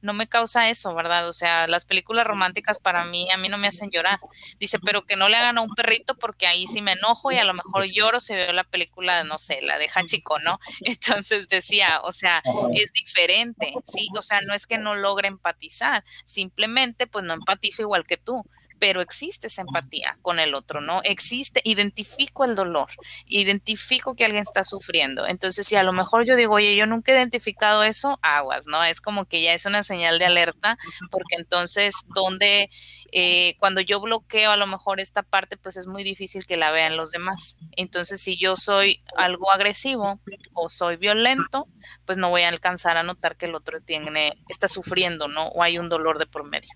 [0.02, 1.28] no me causa eso, ¿verdad?
[1.28, 4.18] O sea, las películas románticas para mí, a mí no me hacen llorar.
[4.58, 7.38] Dice, pero que no le hagan a un perrito porque ahí sí me enojo y
[7.38, 10.58] a lo mejor lloro si veo la película, no sé, la de Hachiko, ¿no?
[10.84, 12.42] Entonces decía, o sea,
[12.74, 14.08] es diferente, ¿sí?
[14.18, 18.44] O sea, no es que no logre empatizar, simplemente pues no empatizo igual que tú
[18.82, 21.02] pero existe esa empatía con el otro, ¿no?
[21.04, 22.88] Existe, identifico el dolor,
[23.26, 25.24] identifico que alguien está sufriendo.
[25.24, 28.82] Entonces, si a lo mejor yo digo, oye, yo nunca he identificado eso, aguas, ¿no?
[28.82, 30.78] Es como que ya es una señal de alerta,
[31.12, 32.70] porque entonces, donde,
[33.12, 36.72] eh, cuando yo bloqueo a lo mejor esta parte, pues es muy difícil que la
[36.72, 37.58] vean los demás.
[37.76, 40.18] Entonces, si yo soy algo agresivo
[40.54, 41.68] o soy violento,
[42.04, 45.46] pues no voy a alcanzar a notar que el otro tiene, está sufriendo, ¿no?
[45.50, 46.72] O hay un dolor de por medio.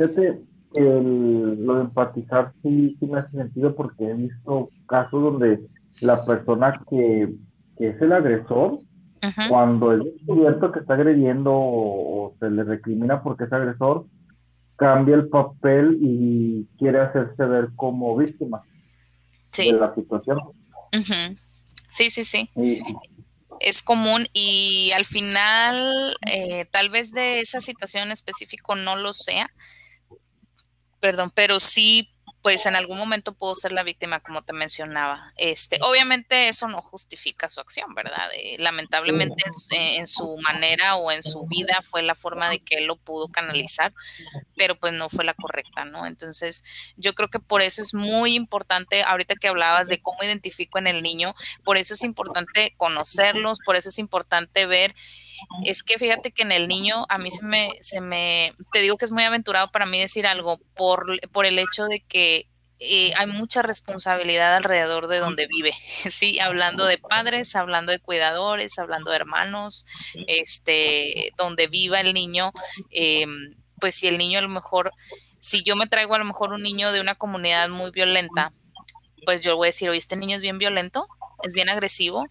[0.00, 5.60] Fíjate, el, lo de empatizar sí, sí me hace sentido porque he visto casos donde
[6.00, 7.34] la persona que,
[7.78, 8.78] es el agresor,
[9.48, 14.06] cuando es descubierto que está agrediendo o, se le recrimina porque es agresor,
[14.76, 18.62] cambia el papel y quiere hacerse ver como víctima
[19.56, 20.38] de la situación.
[21.86, 22.50] Sí, sí, sí.
[23.60, 29.12] es común y al final eh, tal vez de esa situación en específico no lo
[29.12, 29.50] sea,
[31.00, 32.10] perdón, pero sí
[32.42, 35.32] pues en algún momento pudo ser la víctima, como te mencionaba.
[35.36, 38.30] Este, obviamente eso no justifica su acción, ¿verdad?
[38.34, 42.86] Eh, lamentablemente en, su manera o en su vida fue la forma de que él
[42.86, 43.92] lo pudo canalizar,
[44.56, 46.06] pero pues no fue la correcta, ¿no?
[46.06, 46.64] Entonces,
[46.96, 50.86] yo creo que por eso es muy importante, ahorita que hablabas de cómo identifico en
[50.86, 54.94] el niño, por eso es importante conocerlos, por eso es importante ver
[55.64, 58.96] es que fíjate que en el niño a mí se me, se me, te digo
[58.96, 62.46] que es muy aventurado para mí decir algo por, por el hecho de que
[62.82, 65.72] eh, hay mucha responsabilidad alrededor de donde vive,
[66.10, 69.84] sí, hablando de padres, hablando de cuidadores, hablando de hermanos,
[70.26, 72.52] este, donde viva el niño,
[72.90, 74.92] em, pues si el niño a lo mejor,
[75.40, 78.54] si yo me traigo a lo mejor un niño de una comunidad muy violenta,
[79.26, 81.06] pues yo voy a decir, oye, este niño es bien violento,
[81.42, 82.24] es bien agresivo,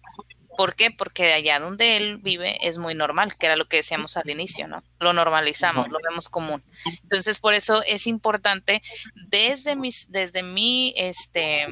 [0.60, 0.90] ¿Por qué?
[0.90, 4.68] Porque allá donde él vive es muy normal, que era lo que decíamos al inicio,
[4.68, 4.84] ¿no?
[4.98, 6.62] Lo normalizamos, lo vemos común.
[7.02, 8.82] Entonces, por eso es importante
[9.14, 11.66] desde mis, desde mi, este,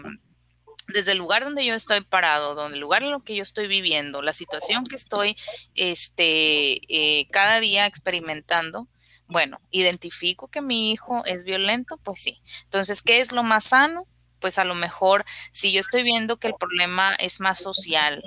[0.86, 3.66] desde el lugar donde yo estoy parado, donde el lugar en lo que yo estoy
[3.66, 5.36] viviendo, la situación que estoy,
[5.74, 8.88] este, eh, cada día experimentando,
[9.26, 12.40] bueno, identifico que mi hijo es violento, pues sí.
[12.64, 14.06] Entonces, ¿qué es lo más sano?
[14.40, 18.22] Pues a lo mejor si yo estoy viendo que el problema es más social,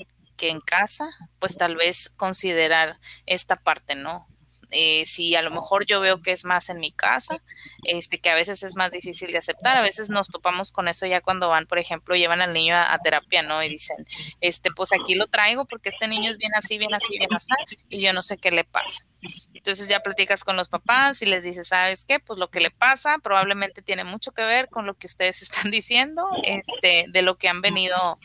[0.50, 1.10] en casa,
[1.40, 4.26] pues tal vez considerar esta parte, ¿no?
[4.72, 7.44] Eh, si a lo mejor yo veo que es más en mi casa,
[7.84, 11.06] este, que a veces es más difícil de aceptar, a veces nos topamos con eso
[11.06, 13.62] ya cuando van, por ejemplo, llevan al niño a, terapia, ¿no?
[13.62, 14.08] Y dicen,
[14.40, 17.54] este, pues aquí lo traigo porque este niño es bien así, bien así, bien así,
[17.90, 19.06] y yo no sé qué le pasa.
[19.54, 22.20] Entonces ya platicas con los papás y les dices, ¿sabes qué?
[22.20, 25.72] Pues lo que le pasa probablemente tiene mucho que ver con lo que ustedes están
[25.72, 28.20] diciendo, este, de lo que han venido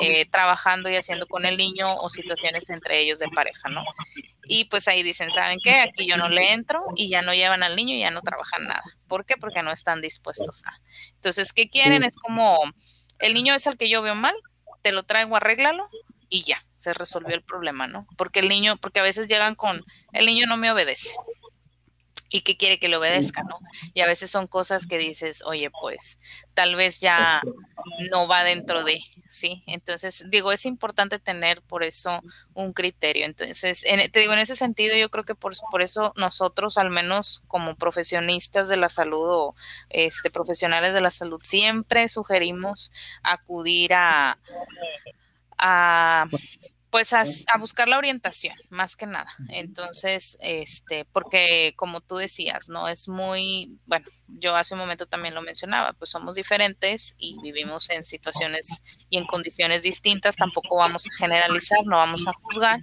[0.00, 3.84] eh, trabajando y haciendo con el niño o situaciones entre ellos de pareja, ¿no?
[4.44, 5.80] Y pues ahí dicen, ¿saben qué?
[5.80, 8.64] Aquí yo no le entro y ya no llevan al niño y ya no trabajan
[8.64, 8.82] nada.
[9.08, 9.36] ¿Por qué?
[9.36, 10.80] Porque no están dispuestos a.
[11.14, 12.02] Entonces, ¿qué quieren?
[12.02, 12.58] Es como,
[13.20, 14.34] el niño es el que yo veo mal,
[14.82, 15.88] te lo traigo, arréglalo
[16.28, 18.06] y ya se resolvió el problema, ¿no?
[18.16, 21.14] Porque el niño, porque a veces llegan con, el niño no me obedece.
[22.28, 23.58] ¿Y qué quiere que le obedezca, no?
[23.92, 26.18] Y a veces son cosas que dices, oye, pues
[26.54, 27.42] tal vez ya
[28.10, 29.62] no va dentro de, ¿sí?
[29.66, 32.22] Entonces, digo, es importante tener por eso
[32.54, 33.26] un criterio.
[33.26, 37.44] Entonces, te digo, en ese sentido, yo creo que por, por eso nosotros, al menos
[37.48, 39.54] como profesionistas de la salud o
[39.90, 42.92] este, profesionales de la salud, siempre sugerimos
[43.22, 44.38] acudir a,
[45.58, 46.26] a
[46.92, 47.24] pues a,
[47.58, 49.32] buscar la orientación, más que nada.
[49.48, 52.86] Entonces, este, porque como tú decías, ¿no?
[52.86, 57.88] Es muy, bueno, yo hace un momento también lo mencionaba, pues somos diferentes y vivimos
[57.88, 62.82] en situaciones y en condiciones distintas, tampoco vamos a generalizar, no vamos a juzgar,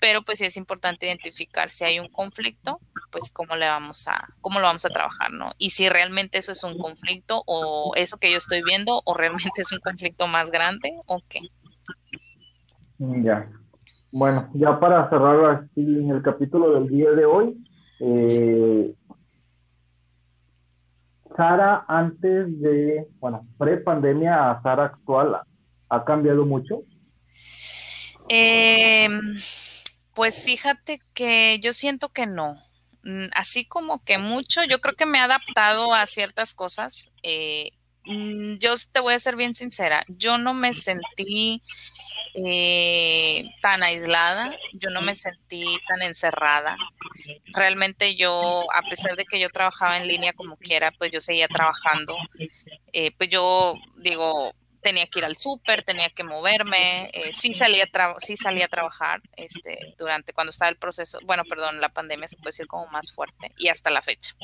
[0.00, 2.80] pero pues sí es importante identificar si hay un conflicto,
[3.10, 5.50] pues cómo le vamos a, cómo lo vamos a trabajar, ¿no?
[5.58, 9.60] Y si realmente eso es un conflicto o eso que yo estoy viendo o realmente
[9.60, 11.40] es un conflicto más grande o qué.
[12.98, 13.50] Ya.
[14.12, 17.56] Bueno, ya para cerrar así el capítulo del día de hoy,
[18.00, 18.94] eh,
[21.36, 25.40] Sara antes de, bueno, pre-pandemia a Sara actual,
[25.88, 26.82] ¿ha cambiado mucho?
[28.28, 29.20] Em,
[30.14, 32.56] pues fíjate que yo siento que no.
[33.04, 37.12] Mm, así como que mucho, yo creo que me he adaptado a ciertas cosas.
[37.22, 37.70] Eh,
[38.04, 41.62] mm, yo te voy a ser bien sincera, yo no me sentí
[42.34, 46.76] eh, tan aislada, yo no me sentí tan encerrada.
[47.52, 51.48] Realmente yo, a pesar de que yo trabajaba en línea como quiera, pues yo seguía
[51.48, 52.16] trabajando.
[52.92, 57.84] Eh, pues yo digo, tenía que ir al súper, tenía que moverme, eh, sí, salía
[57.84, 62.26] a sí salía a trabajar este, durante cuando estaba el proceso, bueno, perdón, la pandemia
[62.26, 64.34] se puede decir como más fuerte y hasta la fecha.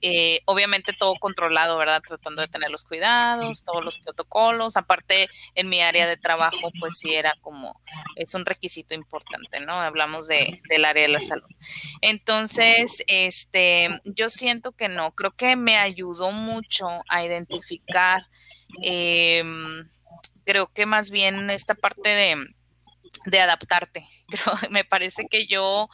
[0.00, 2.02] Eh, obviamente todo controlado, ¿verdad?
[2.06, 6.98] Tratando de tener los cuidados, todos los protocolos, aparte en mi área de trabajo, pues
[6.98, 7.80] sí era como,
[8.16, 9.74] es un requisito importante, ¿no?
[9.74, 11.48] Hablamos de, del área de la salud.
[12.00, 18.26] Entonces, este, yo siento que no, creo que me ayudó mucho a identificar
[18.82, 19.88] Em,
[20.44, 24.06] creo que más bien esta parte de, adaptarte.
[24.28, 25.88] Creo, me parece que yo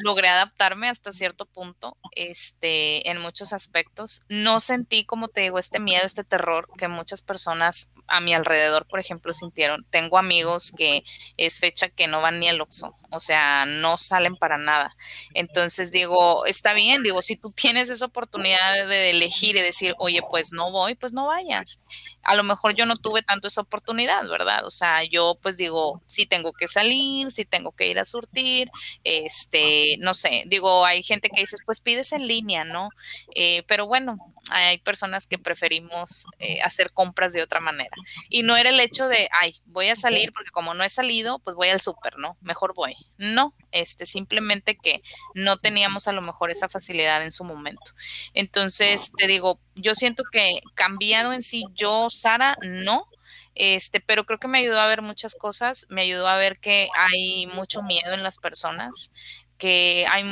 [0.00, 4.22] logré adaptarme hasta cierto punto, este, en muchos aspectos.
[4.28, 8.86] No sentí, como te digo, este miedo, este terror que muchas personas a mi alrededor,
[8.86, 9.86] por ejemplo, sintieron.
[9.90, 11.04] Tengo amigos que
[11.36, 14.96] es fecha que no van ni al Oxxo, o sea, no salen para nada.
[15.34, 20.20] Entonces digo, está bien, digo, si tú tienes esa oportunidad de elegir y decir, oye,
[20.30, 21.84] pues no voy, pues no vayas.
[22.22, 24.64] A lo mejor yo no tuve tanto esa oportunidad, ¿verdad?
[24.64, 28.70] O sea, yo pues digo, si tengo que salir, si tengo que ir a surtir,
[29.04, 32.88] este, no sé, digo, hay gente que dice, pues pides en línea, ¿no?
[33.34, 34.16] Eh, pero bueno,
[34.50, 37.96] hay personas que preferimos eh, hacer compras de otra manera.
[38.28, 41.38] Y no era el hecho de, ay, voy a salir porque como no he salido,
[41.38, 42.36] pues voy al súper, ¿no?
[42.40, 42.94] Mejor voy.
[43.16, 45.02] No, este, simplemente que
[45.34, 47.92] no teníamos a lo mejor esa facilidad en su momento.
[48.34, 53.08] Entonces, te digo, yo siento que cambiado en sí, yo, Sara, no,
[53.54, 56.88] este, pero creo que me ayudó a ver muchas cosas, me ayudó a ver que
[56.96, 59.12] hay mucho miedo en las personas,
[59.58, 60.24] que hay,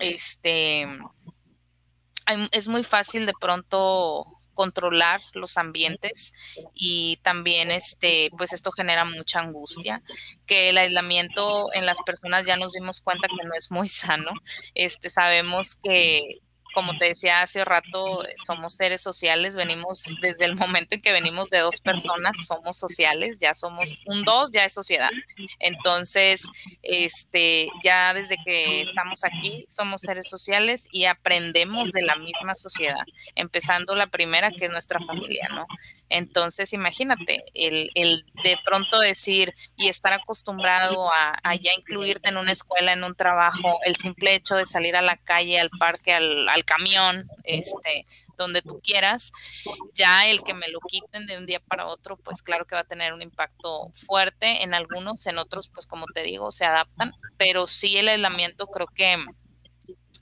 [0.00, 0.86] este,
[2.52, 6.34] es muy fácil de pronto controlar los ambientes
[6.74, 10.02] y también este pues esto genera mucha angustia
[10.46, 14.32] que el aislamiento en las personas ya nos dimos cuenta que no es muy sano.
[14.74, 16.41] Este sabemos que
[16.72, 21.50] como te decía hace rato, somos seres sociales, venimos desde el momento en que venimos
[21.50, 25.10] de dos personas, somos sociales, ya somos un dos, ya es sociedad.
[25.58, 26.42] Entonces,
[26.82, 33.04] este, ya desde que estamos aquí, somos seres sociales y aprendemos de la misma sociedad,
[33.34, 35.66] empezando la primera, que es nuestra familia, ¿no?
[36.08, 42.36] Entonces, imagínate, el, el de pronto decir y estar acostumbrado a, a, ya incluirte en
[42.36, 46.12] una escuela, en un trabajo, el simple hecho de salir a la calle, al parque,
[46.12, 48.06] al, al camión, este,
[48.36, 49.32] donde tú quieras,
[49.94, 52.82] ya el que me lo quiten de un día para otro, pues claro que va
[52.82, 54.62] a tener un impacto fuerte.
[54.62, 58.86] En algunos, en otros, pues como te digo, se adaptan, pero sí el aislamiento creo
[58.86, 59.24] que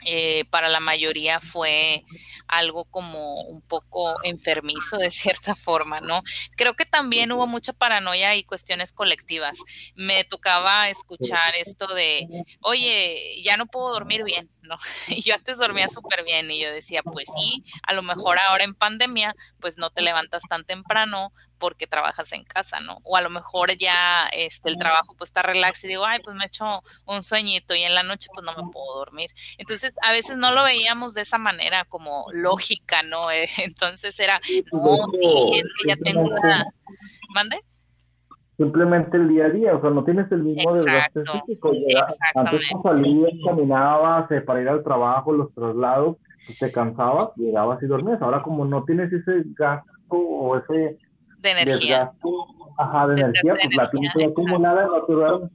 [0.04, 2.04] eh, para la mayoría fue
[2.46, 6.22] algo como un poco enfermizo de cierta forma, ¿no?
[6.56, 9.58] Creo que también hubo mucha paranoia y cuestiones colectivas.
[9.94, 12.26] Me tocaba escuchar esto de,
[12.62, 14.76] oye, ya no puedo dormir bien, ¿no?
[15.08, 18.64] Y yo antes dormía súper bien y yo decía, pues sí, a lo mejor ahora
[18.64, 22.98] en pandemia, pues no te levantas tan temprano, porque trabajas en casa, ¿no?
[23.04, 26.34] O a lo mejor ya este, el trabajo pues está relax y digo, ay, pues
[26.34, 29.30] me echo un sueñito y en la noche pues no me puedo dormir.
[29.58, 33.28] Entonces a veces no lo veíamos de esa manera como lógica, ¿no?
[33.58, 34.40] entonces era,
[34.72, 36.64] no, sí, es que ya tengo una...
[37.32, 37.60] ¿Mande?
[38.56, 41.72] Simplemente el día a día, o sea, no tienes el mismo desgaste físico.
[42.34, 47.86] Antes salías, caminabas eh, para ir al trabajo, los traslados, pues, te cansabas, llegabas y
[47.86, 48.20] dormías.
[48.20, 50.98] Ahora como no tienes ese gasto o ese
[51.40, 52.12] de energía.
[52.78, 55.50] ajá, de, energía, pues la tienes acumulada natural.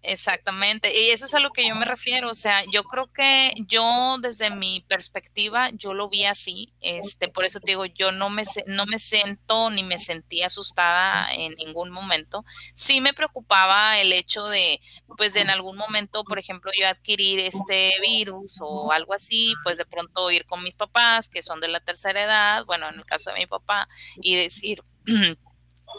[0.00, 3.52] Exactamente, y eso es a lo que yo me refiero, o sea, yo creo que
[3.66, 8.30] yo desde mi perspectiva, yo lo vi así, este, por eso te digo, yo no
[8.30, 14.12] me, no me siento ni me sentí asustada en ningún momento, sí me preocupaba el
[14.12, 14.80] hecho de,
[15.16, 19.78] pues de en algún momento, por ejemplo, yo adquirir este virus o algo así, pues
[19.78, 23.04] de pronto ir con mis papás, que son de la tercera edad, bueno, en el
[23.04, 23.88] caso de mi papá,
[24.22, 24.80] y decir,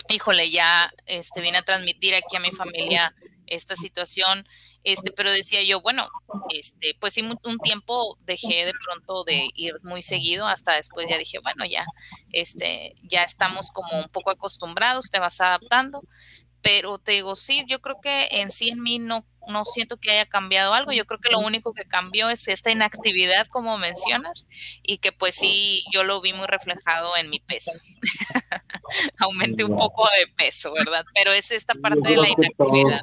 [0.10, 3.14] híjole, ya este, vine a transmitir aquí a mi familia
[3.48, 4.48] esta situación,
[4.84, 6.07] este, pero decía yo, bueno,
[6.53, 11.18] este, pues sí, un tiempo dejé de pronto de ir muy seguido, hasta después ya
[11.18, 11.86] dije, bueno, ya,
[12.31, 16.03] este, ya estamos como un poco acostumbrados, te vas adaptando,
[16.61, 20.12] pero te digo, sí, yo creo que en sí en mí no, no siento que
[20.12, 24.48] haya cambiado algo, yo creo que lo único que cambió es esta inactividad, como mencionas,
[24.84, 27.80] y que pues sí, yo lo vi muy reflejado en mi peso.
[29.20, 31.04] Aumenté un poco de peso, ¿verdad?
[31.14, 33.02] Pero es esta parte de la inactividad.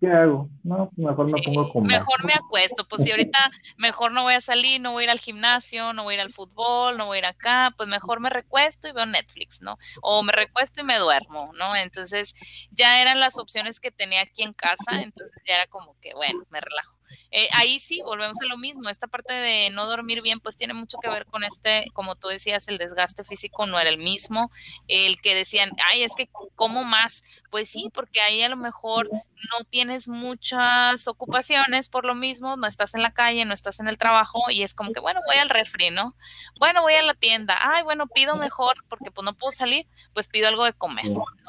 [0.00, 0.48] ¿Qué hago?
[0.62, 1.98] No, mejor me pongo a comer.
[1.98, 3.38] Mejor me acuesto, pues si ahorita
[3.76, 6.20] mejor no voy a salir, no voy a ir al gimnasio, no voy a ir
[6.20, 9.78] al fútbol, no voy a ir acá, pues mejor me recuesto y veo Netflix, ¿no?
[10.00, 11.74] O me recuesto y me duermo, ¿no?
[11.74, 12.34] Entonces
[12.70, 16.44] ya eran las opciones que tenía aquí en casa, entonces ya era como que, bueno,
[16.50, 16.98] me relajo.
[17.30, 18.88] Eh, ahí sí, volvemos a lo mismo.
[18.88, 22.28] Esta parte de no dormir bien, pues tiene mucho que ver con este, como tú
[22.28, 24.50] decías, el desgaste físico no era el mismo.
[24.88, 27.24] El que decían, ay, es que, ¿cómo más?
[27.50, 29.08] Pues sí, porque ahí a lo mejor
[29.50, 33.88] no tienes muchas ocupaciones por lo mismo, no estás en la calle, no estás en
[33.88, 36.14] el trabajo y es como que, bueno, voy al refri, ¿no?
[36.58, 40.28] Bueno, voy a la tienda, ay, bueno, pido mejor porque pues no puedo salir, pues
[40.28, 41.06] pido algo de comer.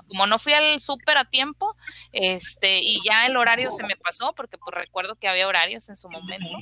[0.07, 1.75] Como no fui al súper a tiempo,
[2.11, 5.95] este, y ya el horario se me pasó porque pues recuerdo que había horarios en
[5.95, 6.57] su momento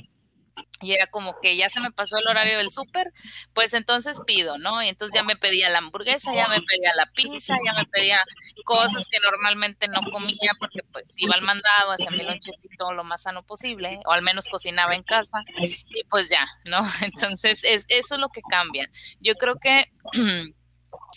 [0.80, 3.12] y era como que ya se me pasó el horario del súper,
[3.52, 4.82] pues entonces pido, ¿no?
[4.82, 8.20] Y entonces ya me pedía la hamburguesa, ya me pedía la pizza, ya me pedía
[8.64, 13.22] cosas que normalmente no comía porque pues iba al mandado, hacía mi lonchecito lo más
[13.22, 16.80] sano posible, o al menos cocinaba en casa, y pues ya, ¿no?
[17.02, 18.90] Entonces es, eso es lo que cambia.
[19.20, 19.86] Yo creo que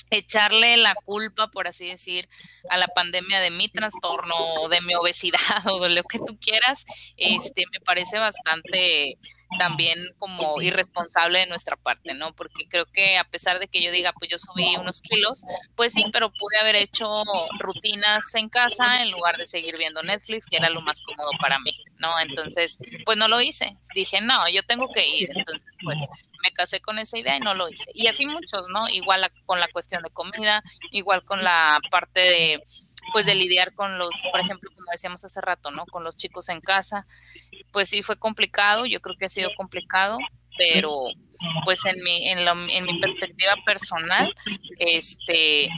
[0.09, 2.27] echarle la culpa, por así decir,
[2.69, 6.37] a la pandemia de mi trastorno o de mi obesidad o de lo que tú
[6.39, 6.85] quieras,
[7.17, 9.17] este, me parece bastante
[9.57, 12.33] también como irresponsable de nuestra parte, ¿no?
[12.33, 15.93] Porque creo que a pesar de que yo diga, pues yo subí unos kilos, pues
[15.93, 17.23] sí, pero pude haber hecho
[17.59, 21.59] rutinas en casa en lugar de seguir viendo Netflix, que era lo más cómodo para
[21.59, 22.19] mí, ¿no?
[22.19, 23.77] Entonces, pues no lo hice.
[23.95, 25.29] Dije, no, yo tengo que ir.
[25.33, 25.99] Entonces, pues
[26.43, 27.91] me casé con esa idea y no lo hice.
[27.93, 28.87] Y así muchos, ¿no?
[28.89, 32.63] Igual con la cuestión de comida, igual con la parte de
[33.13, 35.85] pues de lidiar con los, por ejemplo, como decíamos hace rato, ¿no?
[35.85, 37.07] Con los chicos en casa,
[37.71, 40.17] pues sí fue complicado, yo creo que ha sido complicado,
[40.57, 41.07] pero
[41.65, 44.33] pues en mi, en, en mi perspectiva personal,
[44.79, 45.69] este,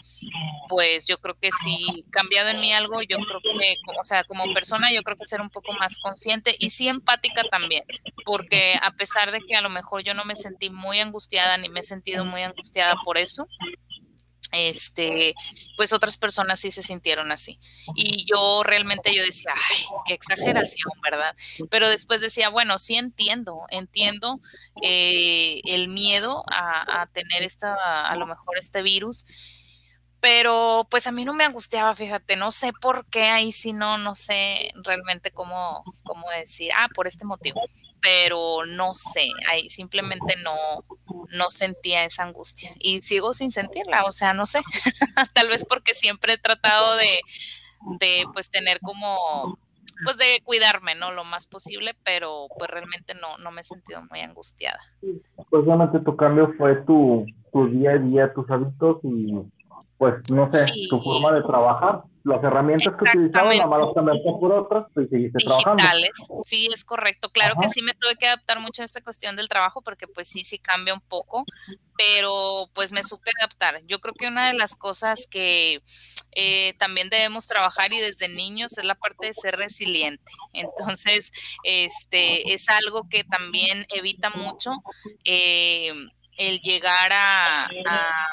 [0.67, 4.53] pues yo creo que sí, cambiado en mí algo, yo creo que, o sea, como
[4.53, 7.83] persona, yo creo que ser un poco más consciente y sí empática también,
[8.25, 11.69] porque a pesar de que a lo mejor yo no me sentí muy angustiada ni
[11.69, 13.47] me he sentido muy angustiada por eso,
[14.51, 15.35] este,
[15.77, 17.59] pues otras personas sí se sintieron así.
[17.95, 21.35] Y yo realmente yo decía, ay, qué exageración, ¿verdad?
[21.69, 24.39] Pero después decía, bueno, sí entiendo, entiendo
[24.81, 29.25] eh, el miedo a, a, tener esta, a lo mejor este virus
[30.19, 33.97] pero pues a mí no me angustiaba, fíjate, no sé por qué ahí sí no,
[33.97, 37.61] no sé realmente cómo, cómo decir, ah, por este motivo,
[38.01, 40.55] pero no sé, ahí simplemente no,
[41.31, 44.61] no sentía esa angustia y sigo sin sentirla, o sea, no sé,
[45.33, 47.19] tal vez porque siempre he tratado de,
[47.99, 49.57] de pues tener como
[50.03, 51.11] pues de cuidarme, ¿no?
[51.11, 54.79] Lo más posible, pero pues realmente no, no me he sentido muy angustiada.
[55.01, 59.33] Pues obviamente tu cambio fue tu, tu día a día, tus hábitos y
[59.97, 64.51] pues no sé, tu forma de trabajar, las herramientas que utilizabas, la más cambiaste por
[64.51, 66.11] otras, pues seguiste Digitales,
[66.45, 67.29] sí, es correcto.
[67.29, 70.27] Claro que sí me tuve que adaptar mucho a esta cuestión del trabajo, porque pues
[70.27, 71.45] sí, sí cambia un poco,
[71.97, 73.81] pero pues me supe adaptar.
[73.85, 75.81] Yo creo que una de las cosas que
[76.31, 80.31] eh, también debemos trabajar y desde niños es la parte de ser resiliente.
[80.53, 81.31] Entonces,
[81.63, 84.71] este es algo que también evita mucho
[85.25, 85.93] eh,
[86.37, 88.27] el llegar a a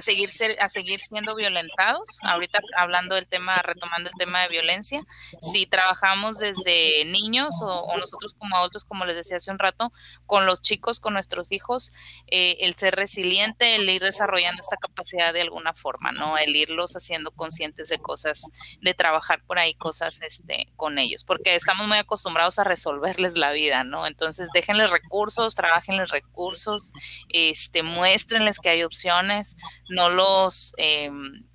[0.00, 2.18] seguir, ser, a seguir siendo violentados.
[2.22, 5.00] Ahorita hablando del tema, retomando el tema de violencia,
[5.40, 9.92] si trabajamos desde niños o, nosotros como adultos, como les decía hace un rato,
[10.26, 11.92] con los chicos, con nuestros hijos,
[12.28, 16.38] eh, el ser resiliente, el ir desarrollando esta capacidad de alguna forma, ¿no?
[16.38, 18.42] El irlos haciendo conscientes de cosas,
[18.80, 23.52] de trabajar por ahí cosas este, con ellos, porque estamos muy acostumbrados a resolverles la
[23.52, 24.06] vida, ¿no?
[24.06, 26.92] Entonces, déjenles recursos, trabajenles recursos,
[27.28, 29.56] este, muéstrenles que hay opciones,
[29.88, 31.10] no los, eh,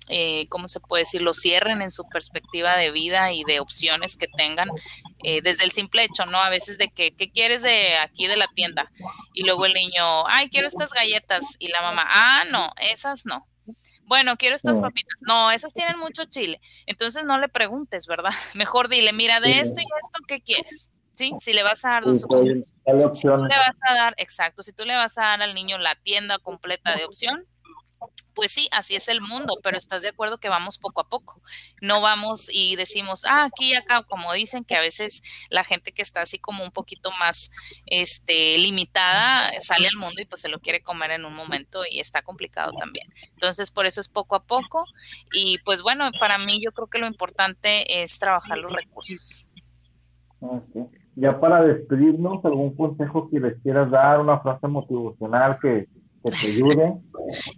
[0.08, 4.16] eh, ¿cómo se puede decir?, los cierren en su perspectiva de vida y de opciones
[4.16, 4.68] que tengan,
[5.22, 6.38] eh, desde el simple hecho, ¿no?
[6.38, 8.90] A veces de que, ¿qué quieres de aquí de la tienda?
[9.32, 11.56] Y luego el niño, ay, quiero estas galletas.
[11.58, 13.46] Y la mamá, ah, no, esas no.
[14.06, 15.20] Bueno, quiero estas papitas.
[15.26, 16.60] No, esas tienen mucho chile.
[16.86, 18.32] Entonces no le preguntes, ¿verdad?
[18.54, 20.92] Mejor dile, mira, de esto y esto, ¿qué quieres?
[21.14, 21.32] ¿sí?
[21.38, 22.66] Si le vas a dar dos opciones.
[22.66, 22.72] Si
[23.22, 25.94] tú le vas a dar, exacto, si tú le vas a dar al niño la
[25.94, 27.46] tienda completa de opción,
[28.34, 31.40] pues sí, así es el mundo, pero estás de acuerdo que vamos poco a poco.
[31.80, 35.92] No vamos y decimos, ah, aquí y acá, como dicen que a veces la gente
[35.92, 37.50] que está así como un poquito más
[37.86, 42.00] este, limitada sale al mundo y pues se lo quiere comer en un momento y
[42.00, 43.06] está complicado también.
[43.34, 44.84] Entonces, por eso es poco a poco.
[45.32, 49.46] Y pues bueno, para mí yo creo que lo importante es trabajar los recursos.
[51.16, 55.86] Ya para despedirnos, algún consejo que les quieras dar, una frase motivacional que
[56.24, 56.94] que te ayude.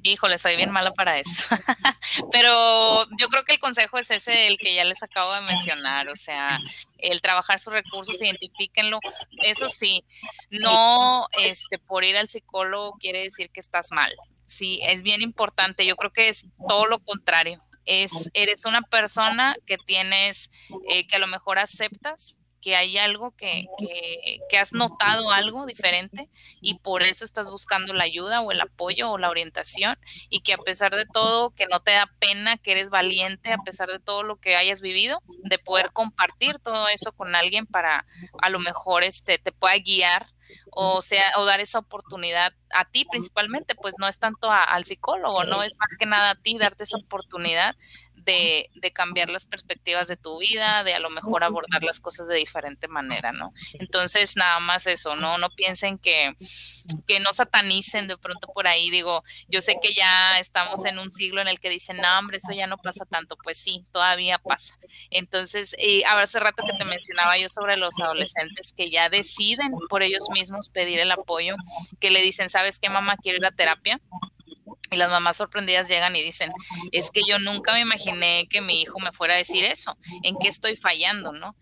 [0.03, 1.43] Híjole, soy bien mala para eso.
[2.33, 6.09] Pero yo creo que el consejo es ese, el que ya les acabo de mencionar,
[6.09, 6.59] o sea,
[6.99, 9.01] el trabajar sus recursos, identifíquenlo.
[9.43, 10.05] Eso sí,
[10.51, 14.13] no este por ir al psicólogo quiere decir que estás mal.
[14.45, 15.87] Sí, es bien importante.
[15.87, 17.61] Yo creo que es todo lo contrario.
[17.85, 20.51] Es, eres una persona que tienes,
[20.89, 22.37] eh, que a lo mejor aceptas
[22.67, 23.69] que hay algo que,
[24.51, 26.29] que, has notado algo diferente
[26.61, 29.97] y por eso estás buscando la ayuda o el apoyo o la orientación
[30.31, 33.59] y que a pesar de todo, que no te da pena, que eres valiente a
[33.59, 38.05] pesar de todo lo que hayas vivido, de poder compartir todo eso con alguien para
[38.43, 40.27] a lo mejor este te pueda guiar
[40.73, 45.45] o sea, o dar esa oportunidad a ti principalmente, pues no es tanto al psicólogo,
[45.45, 47.77] no es más que nada a ti darte esa oportunidad
[48.27, 52.27] de, de, cambiar las perspectivas de tu vida, de a lo mejor abordar las cosas
[52.27, 53.53] de diferente manera, ¿no?
[53.74, 55.39] Entonces, nada más eso, ¿no?
[55.39, 56.35] No piensen que,
[57.07, 61.11] que no satanicen de pronto por ahí, digo, yo sé que ya estamos en un
[61.11, 64.39] siglo en el que dicen, no, hombre, eso ya no pasa tanto, pues sí, todavía
[64.39, 64.77] pasa.
[65.11, 70.03] Entonces, y hace rato que te mencionaba yo sobre los adolescentes que ya deciden por
[70.03, 71.55] ellos mismos pedir el apoyo,
[72.01, 73.16] que le dicen, ¿sabes qué, mamá?
[73.16, 74.01] Quiero ir a terapia
[74.91, 76.53] y las mamás sorprendidas llegan y dicen,
[76.93, 80.37] es que yo nunca me imaginé que mi hijo me fuera a decir eso, ¿en
[80.39, 81.57] qué estoy fallando, no?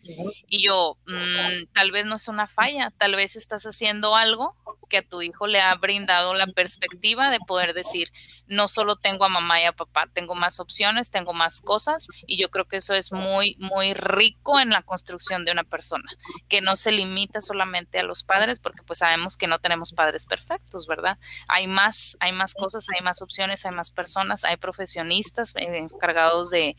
[0.49, 4.57] Y yo, mm, tal vez no es una falla, tal vez estás haciendo algo
[4.89, 8.13] que a tu hijo le ha brindado la perspectiva de poder decir,
[8.47, 12.37] no solo tengo a mamá y a papá, tengo más opciones, tengo más cosas, y
[12.37, 16.05] yo creo que eso es muy, muy rico en la construcción de una persona,
[16.49, 20.27] que no se limita solamente a los padres, porque pues sabemos que no tenemos padres
[20.27, 21.19] perfectos, ¿verdad?
[21.49, 26.51] Hay más, hay más cosas, hay más opciones, hay más personas, hay profesionistas eh, encargados
[26.51, 26.77] de,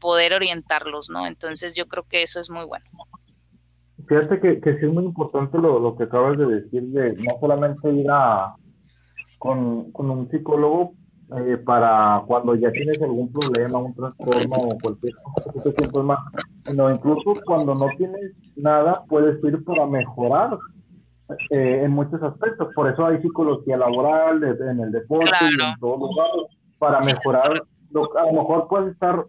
[0.00, 1.26] poder orientarlos, ¿no?
[1.26, 2.84] Entonces yo creo que eso es muy bueno.
[4.06, 8.06] Fíjate que, sí es muy importante lo, que acabas de decir, de no solamente ir
[8.10, 8.54] a,
[9.38, 10.94] con, un psicólogo,
[11.36, 16.18] eh, para cuando ya tienes algún problema, un trastorno o cualquier cosa, más.
[16.74, 20.58] No, incluso cuando no tienes nada, puedes ir para mejorar
[21.50, 22.72] eh, en muchos aspectos.
[22.74, 26.46] Por eso hay psicología laboral en el deporte y en todos los lados,
[26.78, 27.52] para mejorar.
[27.52, 29.26] a lo mejor puedes estar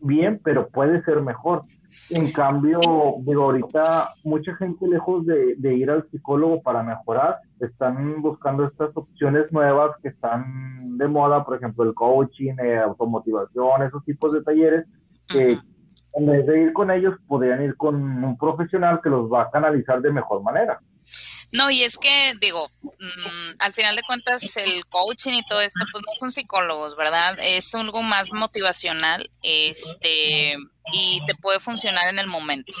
[0.00, 1.62] bien, pero puede ser mejor.
[2.10, 2.80] En cambio,
[3.20, 9.50] digo, ahorita mucha gente lejos de, ir al psicólogo para mejorar, están buscando estas opciones
[9.52, 14.86] nuevas que están de moda, por ejemplo, el coaching, eh, automotivación, esos tipos de talleres,
[15.28, 15.58] que
[16.14, 19.50] en vez de ir con ellos, podrían ir con un profesional que los va a
[19.50, 20.80] canalizar de mejor manera.
[21.52, 25.84] No, y es que, digo, mm, al final de cuentas, el coaching y todo esto,
[25.92, 27.38] pues no son psicólogos, ¿verdad?
[27.40, 30.56] Es algo más motivacional, este,
[30.92, 32.72] y te puede funcionar en el momento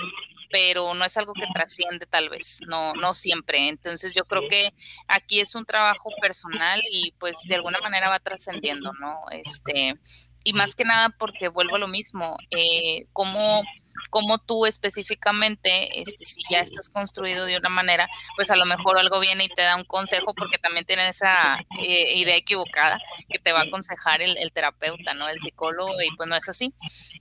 [0.50, 3.68] pero no es algo que trasciende tal vez, no, no siempre.
[3.68, 4.72] Entonces yo creo que
[5.08, 9.20] aquí es un trabajo personal y pues de alguna manera va trascendiendo, ¿no?
[9.32, 9.98] Este,
[10.46, 13.64] y más que nada porque vuelvo a lo mismo, eh, como,
[14.10, 18.96] como tú específicamente, este, si ya estás construido de una manera, pues a lo mejor
[18.96, 23.40] algo viene y te da un consejo porque también tienes esa eh, idea equivocada que
[23.40, 25.28] te va a aconsejar el, terapeuta, ¿no?
[25.28, 26.72] El psicólogo y pues no es así.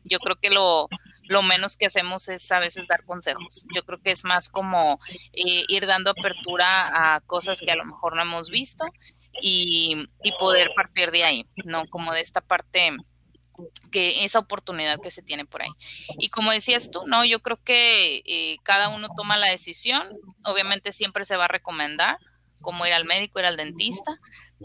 [0.03, 0.88] Yo creo que lo,
[1.23, 3.65] lo menos que hacemos es a veces dar consejos.
[3.73, 4.99] Yo creo que es más como
[5.34, 8.85] eh, ir dando apertura a cosas que a lo mejor no hemos visto
[9.41, 10.07] y,
[10.39, 11.88] poder partir de ahí, ¿no?
[11.88, 12.91] Como de esta parte
[13.91, 15.72] que esa oportunidad que se tiene por ahí.
[16.19, 20.03] Y como decías tú, no, yo creo que eh, cada uno toma la decisión,
[20.44, 22.18] obviamente siempre se va a recomendar
[22.65, 24.19] como ir al médico, ir al dentista,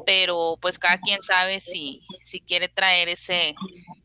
[0.06, 3.54] pero pues cada quien sabe si, si quiere traer ese,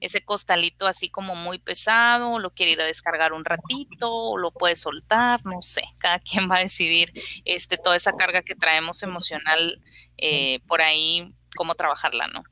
[0.02, 4.52] ese costalito así como muy pesado, lo quiere ir a descargar un ratito, o lo
[4.52, 7.14] puede soltar, no sé, cada quien va a decidir
[7.46, 9.82] este, toda esa carga que traemos emocional
[10.18, 12.44] eh, por ahí, cómo trabajarla, ¿no?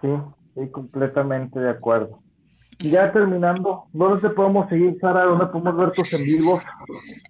[0.00, 0.08] Sí,
[0.58, 2.22] Sí, completamente de acuerdo.
[2.80, 5.24] Ya terminando, ¿dónde te podemos seguir, Sara?
[5.24, 6.62] ¿Dónde podemos ver tus en vivos?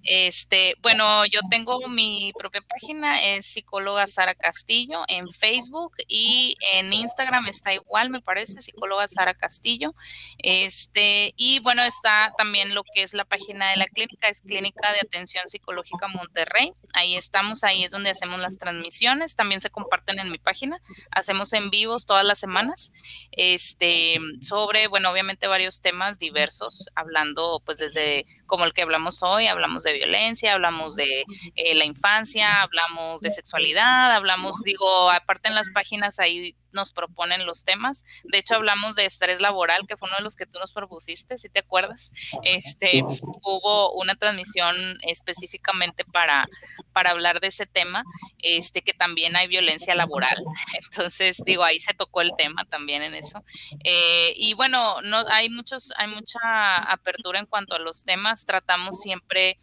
[0.02, 6.92] Este, bueno, yo tengo mi propia página, es psicóloga Sara Castillo en Facebook y en
[6.92, 9.94] Instagram está igual, me parece, psicóloga Sara Castillo.
[10.36, 14.92] Este, y bueno, está también lo que es la página de la clínica, es Clínica
[14.92, 16.74] de Atención Psicológica Monterrey.
[16.92, 20.82] Ahí estamos, ahí es donde hacemos las transmisiones, también se comparten en mi página.
[21.10, 22.92] Hacemos en vivos todas las semanas.
[23.32, 29.46] Este, sobre, bueno, obviamente varios temas diversos, hablando pues desde como el que hablamos hoy,
[29.46, 31.24] hablamos de violencia, hablamos de
[31.54, 37.46] eh, la infancia, hablamos de sexualidad, hablamos, digo, aparte en las páginas ahí nos proponen
[37.46, 38.04] los temas.
[38.24, 41.38] De hecho, hablamos de estrés laboral, que fue uno de los que tú nos propusiste,
[41.38, 42.12] si te acuerdas.
[42.42, 43.02] Este,
[43.42, 46.46] hubo una transmisión específicamente para,
[46.92, 48.04] para hablar de ese tema,
[48.38, 50.36] este, que también hay violencia laboral.
[50.82, 53.42] Entonces, digo, ahí se tocó el tema también en eso.
[53.84, 58.46] Eh, y bueno, no, hay muchos, hay mucha apertura en cuanto a los temas.
[58.46, 59.56] Tratamos siempre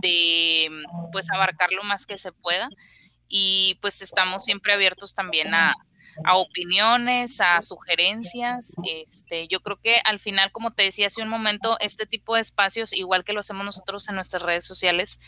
[0.00, 0.70] de
[1.12, 2.68] pues abarcar lo más que se pueda
[3.28, 5.74] y pues estamos siempre abiertos también a,
[6.24, 8.74] a opiniones, a sugerencias.
[8.84, 12.40] Este, yo creo que al final, como te decía hace un momento, este tipo de
[12.40, 15.18] espacios, igual que lo hacemos nosotros en nuestras redes sociales,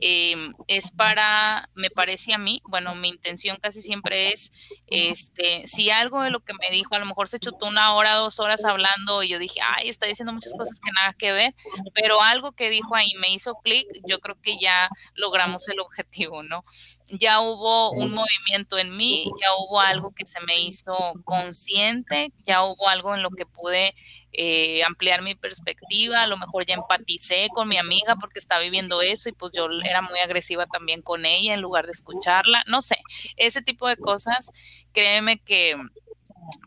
[0.00, 4.52] em, es para, me parece a mí, bueno, mi intención casi siempre es,
[4.86, 8.14] este, si algo de lo que me dijo, a lo mejor se chutó una hora,
[8.14, 11.54] dos horas hablando y yo dije, ay, está diciendo muchas cosas que nada que ver,
[11.94, 16.42] pero algo que dijo ahí me hizo clic, yo creo que ya logramos el objetivo,
[16.42, 16.64] ¿no?
[17.08, 22.62] Ya hubo un movimiento en mí, ya hubo algo que se me hizo consciente, ya
[22.62, 23.94] hubo algo en lo que pude
[24.32, 29.00] eh, ampliar mi perspectiva, a lo mejor ya empaticé con mi amiga porque está viviendo
[29.00, 32.80] eso y pues yo era muy agresiva también con ella en lugar de escucharla, no
[32.80, 32.98] sé,
[33.36, 35.76] ese tipo de cosas, créeme que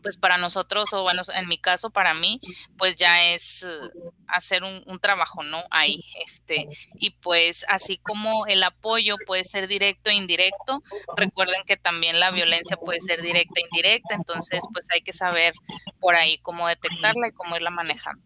[0.02, 2.40] pues para nosotros, o bueno, en mi caso, para mí,
[2.76, 3.68] pues ya es eh,
[4.26, 5.58] hacer un, trabajo, ¿no?
[5.70, 10.82] Ahí, este, y pues así como el apoyo puede ser directo e indirecto,
[11.16, 15.54] recuerden que también la violencia puede ser directa e indirecta, entonces pues hay que saber
[15.98, 18.22] por ahí cómo detectarla y cómo irla manejando.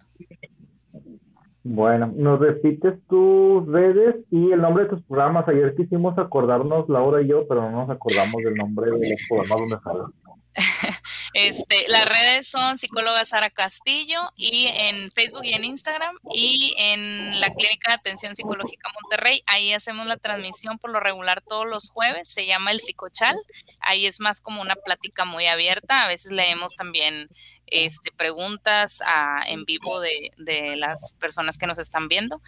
[1.68, 5.48] Bueno, nos repites tus redes y el nombre de tus programas.
[5.48, 9.58] Ayer quisimos acordarnos, Laura y yo, pero no nos acordamos del nombre de los programas
[9.58, 10.06] donde salen.
[11.36, 17.40] Este, las redes son psicóloga Sara Castillo y en Facebook y en Instagram y en
[17.40, 19.42] la Clínica de Atención Psicológica Monterrey.
[19.46, 22.26] Ahí hacemos la transmisión por lo regular todos los jueves.
[22.26, 23.36] Se llama el Psicochal.
[23.80, 26.04] Ahí es más como una plática muy abierta.
[26.04, 27.28] A veces leemos también
[27.66, 29.02] este, preguntas
[29.46, 30.30] en vivo de,
[30.76, 32.40] las personas que nos están viendo.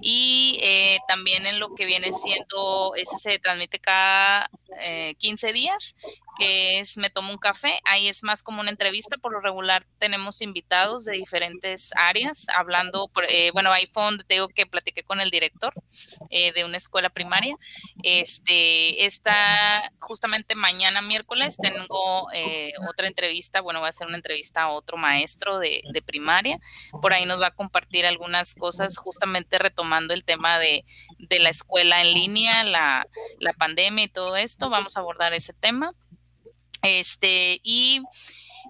[0.00, 4.48] Y eh, también en lo que viene siendo, ese se transmite cada
[5.18, 5.96] 15 eh, días
[6.40, 7.78] que es Me tomo un café.
[7.84, 9.18] Ahí es más como una entrevista.
[9.18, 14.48] Por lo regular tenemos invitados de diferentes áreas hablando, eh, bueno, ahí fue donde tengo
[14.48, 15.74] que platiqué con el director
[16.30, 17.56] eh, de una escuela primaria.
[18.02, 24.62] Este, esta, justamente mañana miércoles tengo eh, otra entrevista, bueno, voy a hacer una entrevista
[24.62, 26.58] a otro maestro de, de primaria.
[27.02, 30.84] Por ahí nos va a compartir algunas cosas justamente retomando el tema de,
[31.18, 33.06] de la escuela en línea, la,
[33.38, 34.70] la pandemia y todo esto.
[34.70, 35.94] Vamos a abordar ese tema.
[36.82, 38.02] Este, y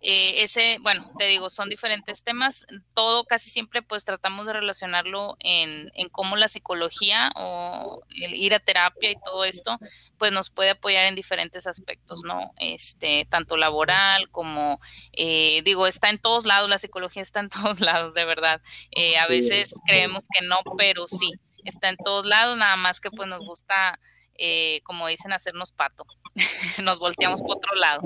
[0.03, 2.67] eh, ese, bueno, te digo, son diferentes temas.
[2.95, 8.55] Todo casi siempre pues tratamos de relacionarlo en, en cómo la psicología o el ir
[8.55, 9.79] a terapia y todo esto
[10.19, 12.53] pues nos puede apoyar en diferentes aspectos, ¿no?
[12.57, 14.81] Este, tanto laboral como,
[15.13, 18.61] eh, digo, está en todos lados, la psicología está en todos lados, de verdad.
[18.93, 21.33] Eh, a veces creemos que no, pero sí,
[21.65, 23.99] está en todos lados, nada más que pues nos gusta,
[24.85, 26.05] como dicen, hacernos pato.
[26.85, 28.03] nos volteamos por otro lado.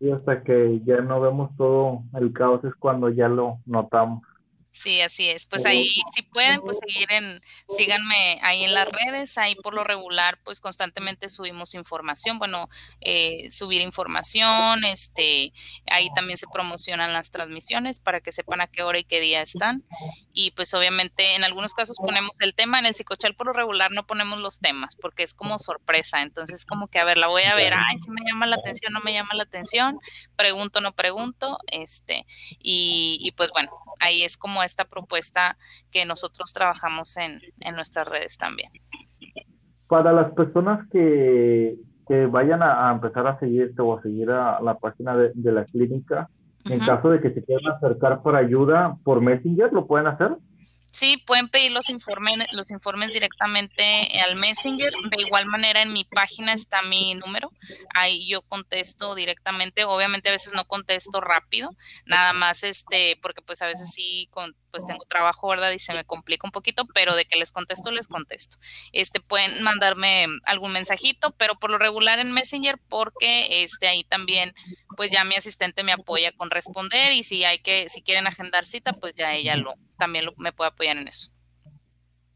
[0.00, 4.22] Y hasta que ya no vemos todo el caos es cuando ya lo notamos.
[4.72, 5.46] Sí, así es.
[5.46, 7.40] Pues ahí, si pueden, pues seguir en,
[7.76, 12.68] síganme ahí en las redes, ahí por lo regular, pues constantemente subimos información, bueno,
[13.00, 15.52] eh, subir información, este,
[15.90, 19.42] ahí también se promocionan las transmisiones para que sepan a qué hora y qué día
[19.42, 19.84] están.
[20.32, 23.90] Y pues obviamente en algunos casos ponemos el tema, en el psicochal por lo regular
[23.90, 27.42] no ponemos los temas, porque es como sorpresa, entonces como que a ver, la voy
[27.42, 29.98] a ver, ay, si me llama la atención, no me llama la atención,
[30.36, 32.24] pregunto, no pregunto, este,
[32.60, 35.56] y, y pues bueno, ahí es como esta propuesta
[35.90, 38.70] que nosotros trabajamos en, en nuestras redes también.
[39.86, 41.76] Para las personas que,
[42.06, 45.64] que vayan a, empezar a seguirte o a seguir a la página de, de la
[45.64, 46.28] clínica,
[46.64, 50.36] en caso de que se quieran acercar por ayuda por Messenger, ¿lo pueden hacer?
[50.92, 54.92] Sí, pueden pedir los informes, los informes directamente al Messenger.
[55.10, 57.52] De igual manera, en mi página está mi número.
[57.94, 59.84] Ahí yo contesto directamente.
[59.84, 61.70] Obviamente a veces no contesto rápido,
[62.06, 65.72] nada más este, porque pues a veces sí con, pues tengo trabajo, ¿verdad?
[65.72, 68.58] Y se me complica un poquito, pero de que les contesto, les contesto.
[68.92, 74.52] Este, pueden mandarme algún mensajito, pero por lo regular en Messenger, porque este, ahí también,
[74.96, 78.64] pues ya mi asistente me apoya con responder y si hay que, si quieren agendar
[78.64, 81.32] cita, pues ya ella lo, también lo, me puede apoyar en eso.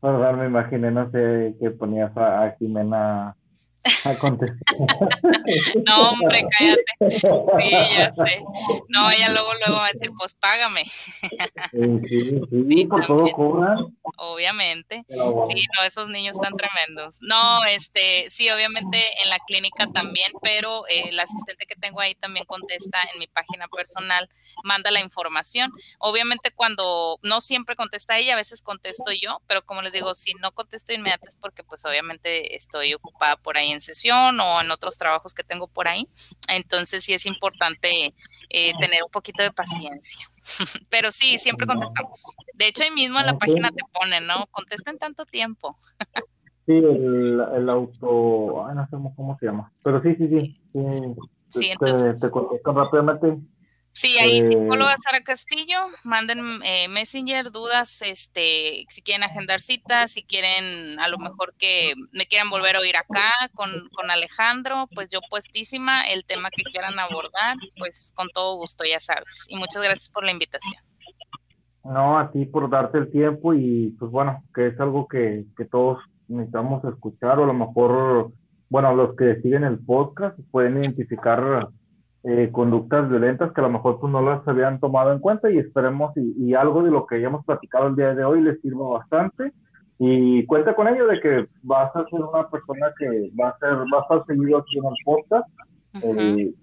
[0.00, 3.36] Perdón, me imaginé, no sé, que ponías a Jimena
[5.86, 6.82] no, hombre, cállate.
[7.10, 8.42] Sí, ya sé.
[8.88, 10.84] No, ella luego, luego va a decir, pues págame.
[10.86, 13.94] Sí, sí, por todo cobran.
[14.16, 15.04] Obviamente.
[15.08, 17.18] Sí, no, esos niños están tremendos.
[17.20, 22.14] No, este, sí, obviamente en la clínica también, pero eh, el asistente que tengo ahí
[22.14, 24.28] también contesta en mi página personal,
[24.62, 25.70] manda la información.
[25.98, 30.32] Obviamente cuando no siempre contesta ella, a veces contesto yo, pero como les digo, si
[30.40, 34.70] no contesto inmediato es porque pues obviamente estoy ocupada por ahí en sesión o en
[34.70, 36.08] otros trabajos que tengo por ahí.
[36.48, 38.14] Entonces sí es importante
[38.48, 40.26] eh, tener un poquito de paciencia.
[40.90, 42.24] Pero sí, siempre contestamos.
[42.54, 44.46] De hecho, ahí mismo en la página te ponen, ¿no?
[44.50, 45.76] Contesten tanto tiempo.
[46.66, 50.60] Sí, el, auto, no sé cómo se llama, pero sí, sí, sí.
[51.50, 52.18] Sí, entonces.
[52.20, 53.38] Te, te rápidamente
[53.96, 60.10] Sí, ahí eh, psicóloga Sara Castillo, manden eh, Messenger, dudas, este, si quieren agendar citas,
[60.10, 64.88] si quieren a lo mejor que me quieran volver a oír acá con, con Alejandro,
[64.92, 69.46] pues yo puestísima, el tema que quieran abordar, pues con todo gusto, ya sabes.
[69.48, 70.82] Y muchas gracias por la invitación.
[71.84, 75.66] No, a ti por darte el tiempo y pues bueno, que es algo que, que
[75.66, 78.32] todos necesitamos escuchar o a lo mejor,
[78.68, 81.68] bueno, los que siguen el podcast pueden identificar
[82.26, 85.58] eh, conductas violentas que a lo mejor pues, no las habían tomado en cuenta y
[85.58, 89.52] esperemos y, algo de lo que hayamos platicado el día de hoy les sirva bastante.
[89.98, 93.76] Y cuenta con ello de que vas a ser una persona que va a ser
[93.92, 95.48] va a estar seguido aquí en el podcast.
[96.02, 96.54] Eh,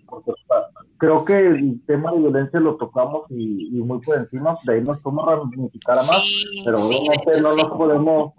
[0.97, 4.55] creo que el tema de violencia lo tocamos y, muy por encima.
[4.65, 6.23] De ahí nos podemos ramificar a más
[6.65, 8.33] pero obviamente no nos podemos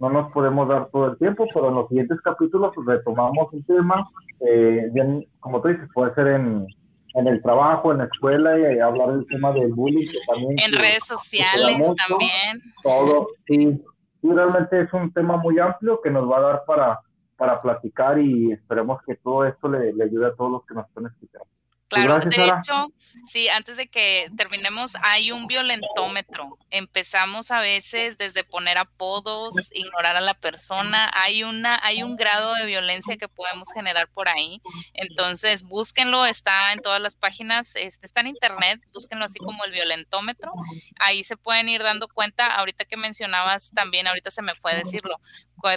[0.00, 4.08] no nos podemos dar todo el tiempo, pero en los siguientes capítulos retomamos un tema,
[4.40, 6.66] eh, bien, como tú dices, puede ser en,
[7.14, 10.08] en el trabajo, en la escuela y hablar del tema del bullying.
[10.26, 12.60] también, en redes sociales también.
[12.82, 13.82] Todo, sí,
[14.20, 17.00] sí, realmente es un tema muy amplio que nos va a dar para,
[17.36, 20.86] para platicar y esperemos que todo esto le, le ayude a todos los que nos
[20.86, 21.48] están escuchando.
[21.88, 22.92] Claro, de hecho,
[23.26, 26.58] sí, antes de que terminemos, hay un violentómetro.
[26.70, 31.10] Empezamos a veces desde poner apodos, ignorar a la persona.
[31.14, 34.60] Hay una, hay un grado de violencia que podemos generar por ahí.
[34.92, 39.72] Entonces, búsquenlo, está en todas las páginas, este, está en internet, búsquenlo así como el
[39.72, 40.52] violentómetro.
[41.00, 42.54] Ahí se pueden ir dando cuenta.
[42.54, 45.20] Ahorita que mencionabas también, ahorita se me fue decirlo,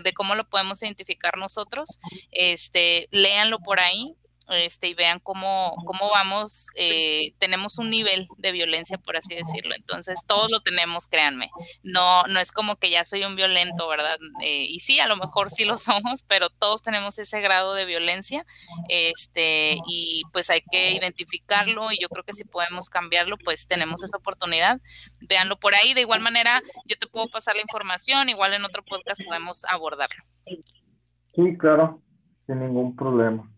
[0.04, 2.00] de cómo lo podemos identificar nosotros.
[2.32, 4.14] Este, léanlo por ahí
[4.52, 9.76] este, y vean cómo, cómo vamos, eh, tenemos un nivel de violencia, por así decirlo.
[9.76, 11.50] Entonces, todos lo tenemos, créanme.
[11.84, 14.18] No, no es como que ya soy un violento, ¿verdad?
[14.44, 17.86] Eh, y sí, a lo mejor sí lo somos, pero todos tenemos ese grado de
[17.86, 18.46] violencia,
[18.90, 24.04] este, y pues hay que identificarlo, y yo creo que si podemos cambiarlo, pues tenemos
[24.04, 24.80] esa oportunidad.
[25.22, 25.94] Véanlo por ahí.
[25.94, 30.24] De igual manera, yo te puedo pasar la información, igual en otro podcast podemos abordarlo.
[30.46, 32.02] Sí, claro,
[32.46, 33.50] sin ningún problema.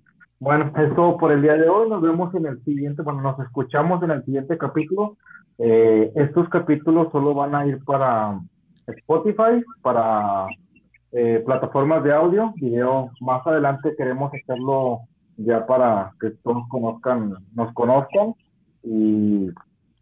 [0.44, 1.90] Bueno, es todo por el día de hoy.
[1.90, 5.16] Nos vemos en el siguiente, bueno, nos escuchamos en el siguiente capítulo.
[5.58, 8.42] Eh, estos capítulos solo van a ir para
[8.86, 10.48] Spotify, para
[11.14, 13.10] eh, plataformas de audio, video.
[13.22, 15.04] Más adelante queremos hacerlo
[15.38, 18.36] ya para que todos conozcan, nos conozcan
[18.84, 19.48] y,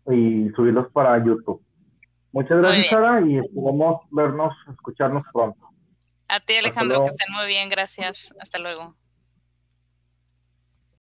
[0.10, 1.62] y subirlos para YouTube.
[2.32, 5.70] Muchas gracias, Sara, y esperamos vernos, escucharnos pronto.
[6.28, 7.70] A ti, Alejandro, que estén muy bien.
[7.70, 8.34] Gracias.
[8.40, 8.96] Hasta luego.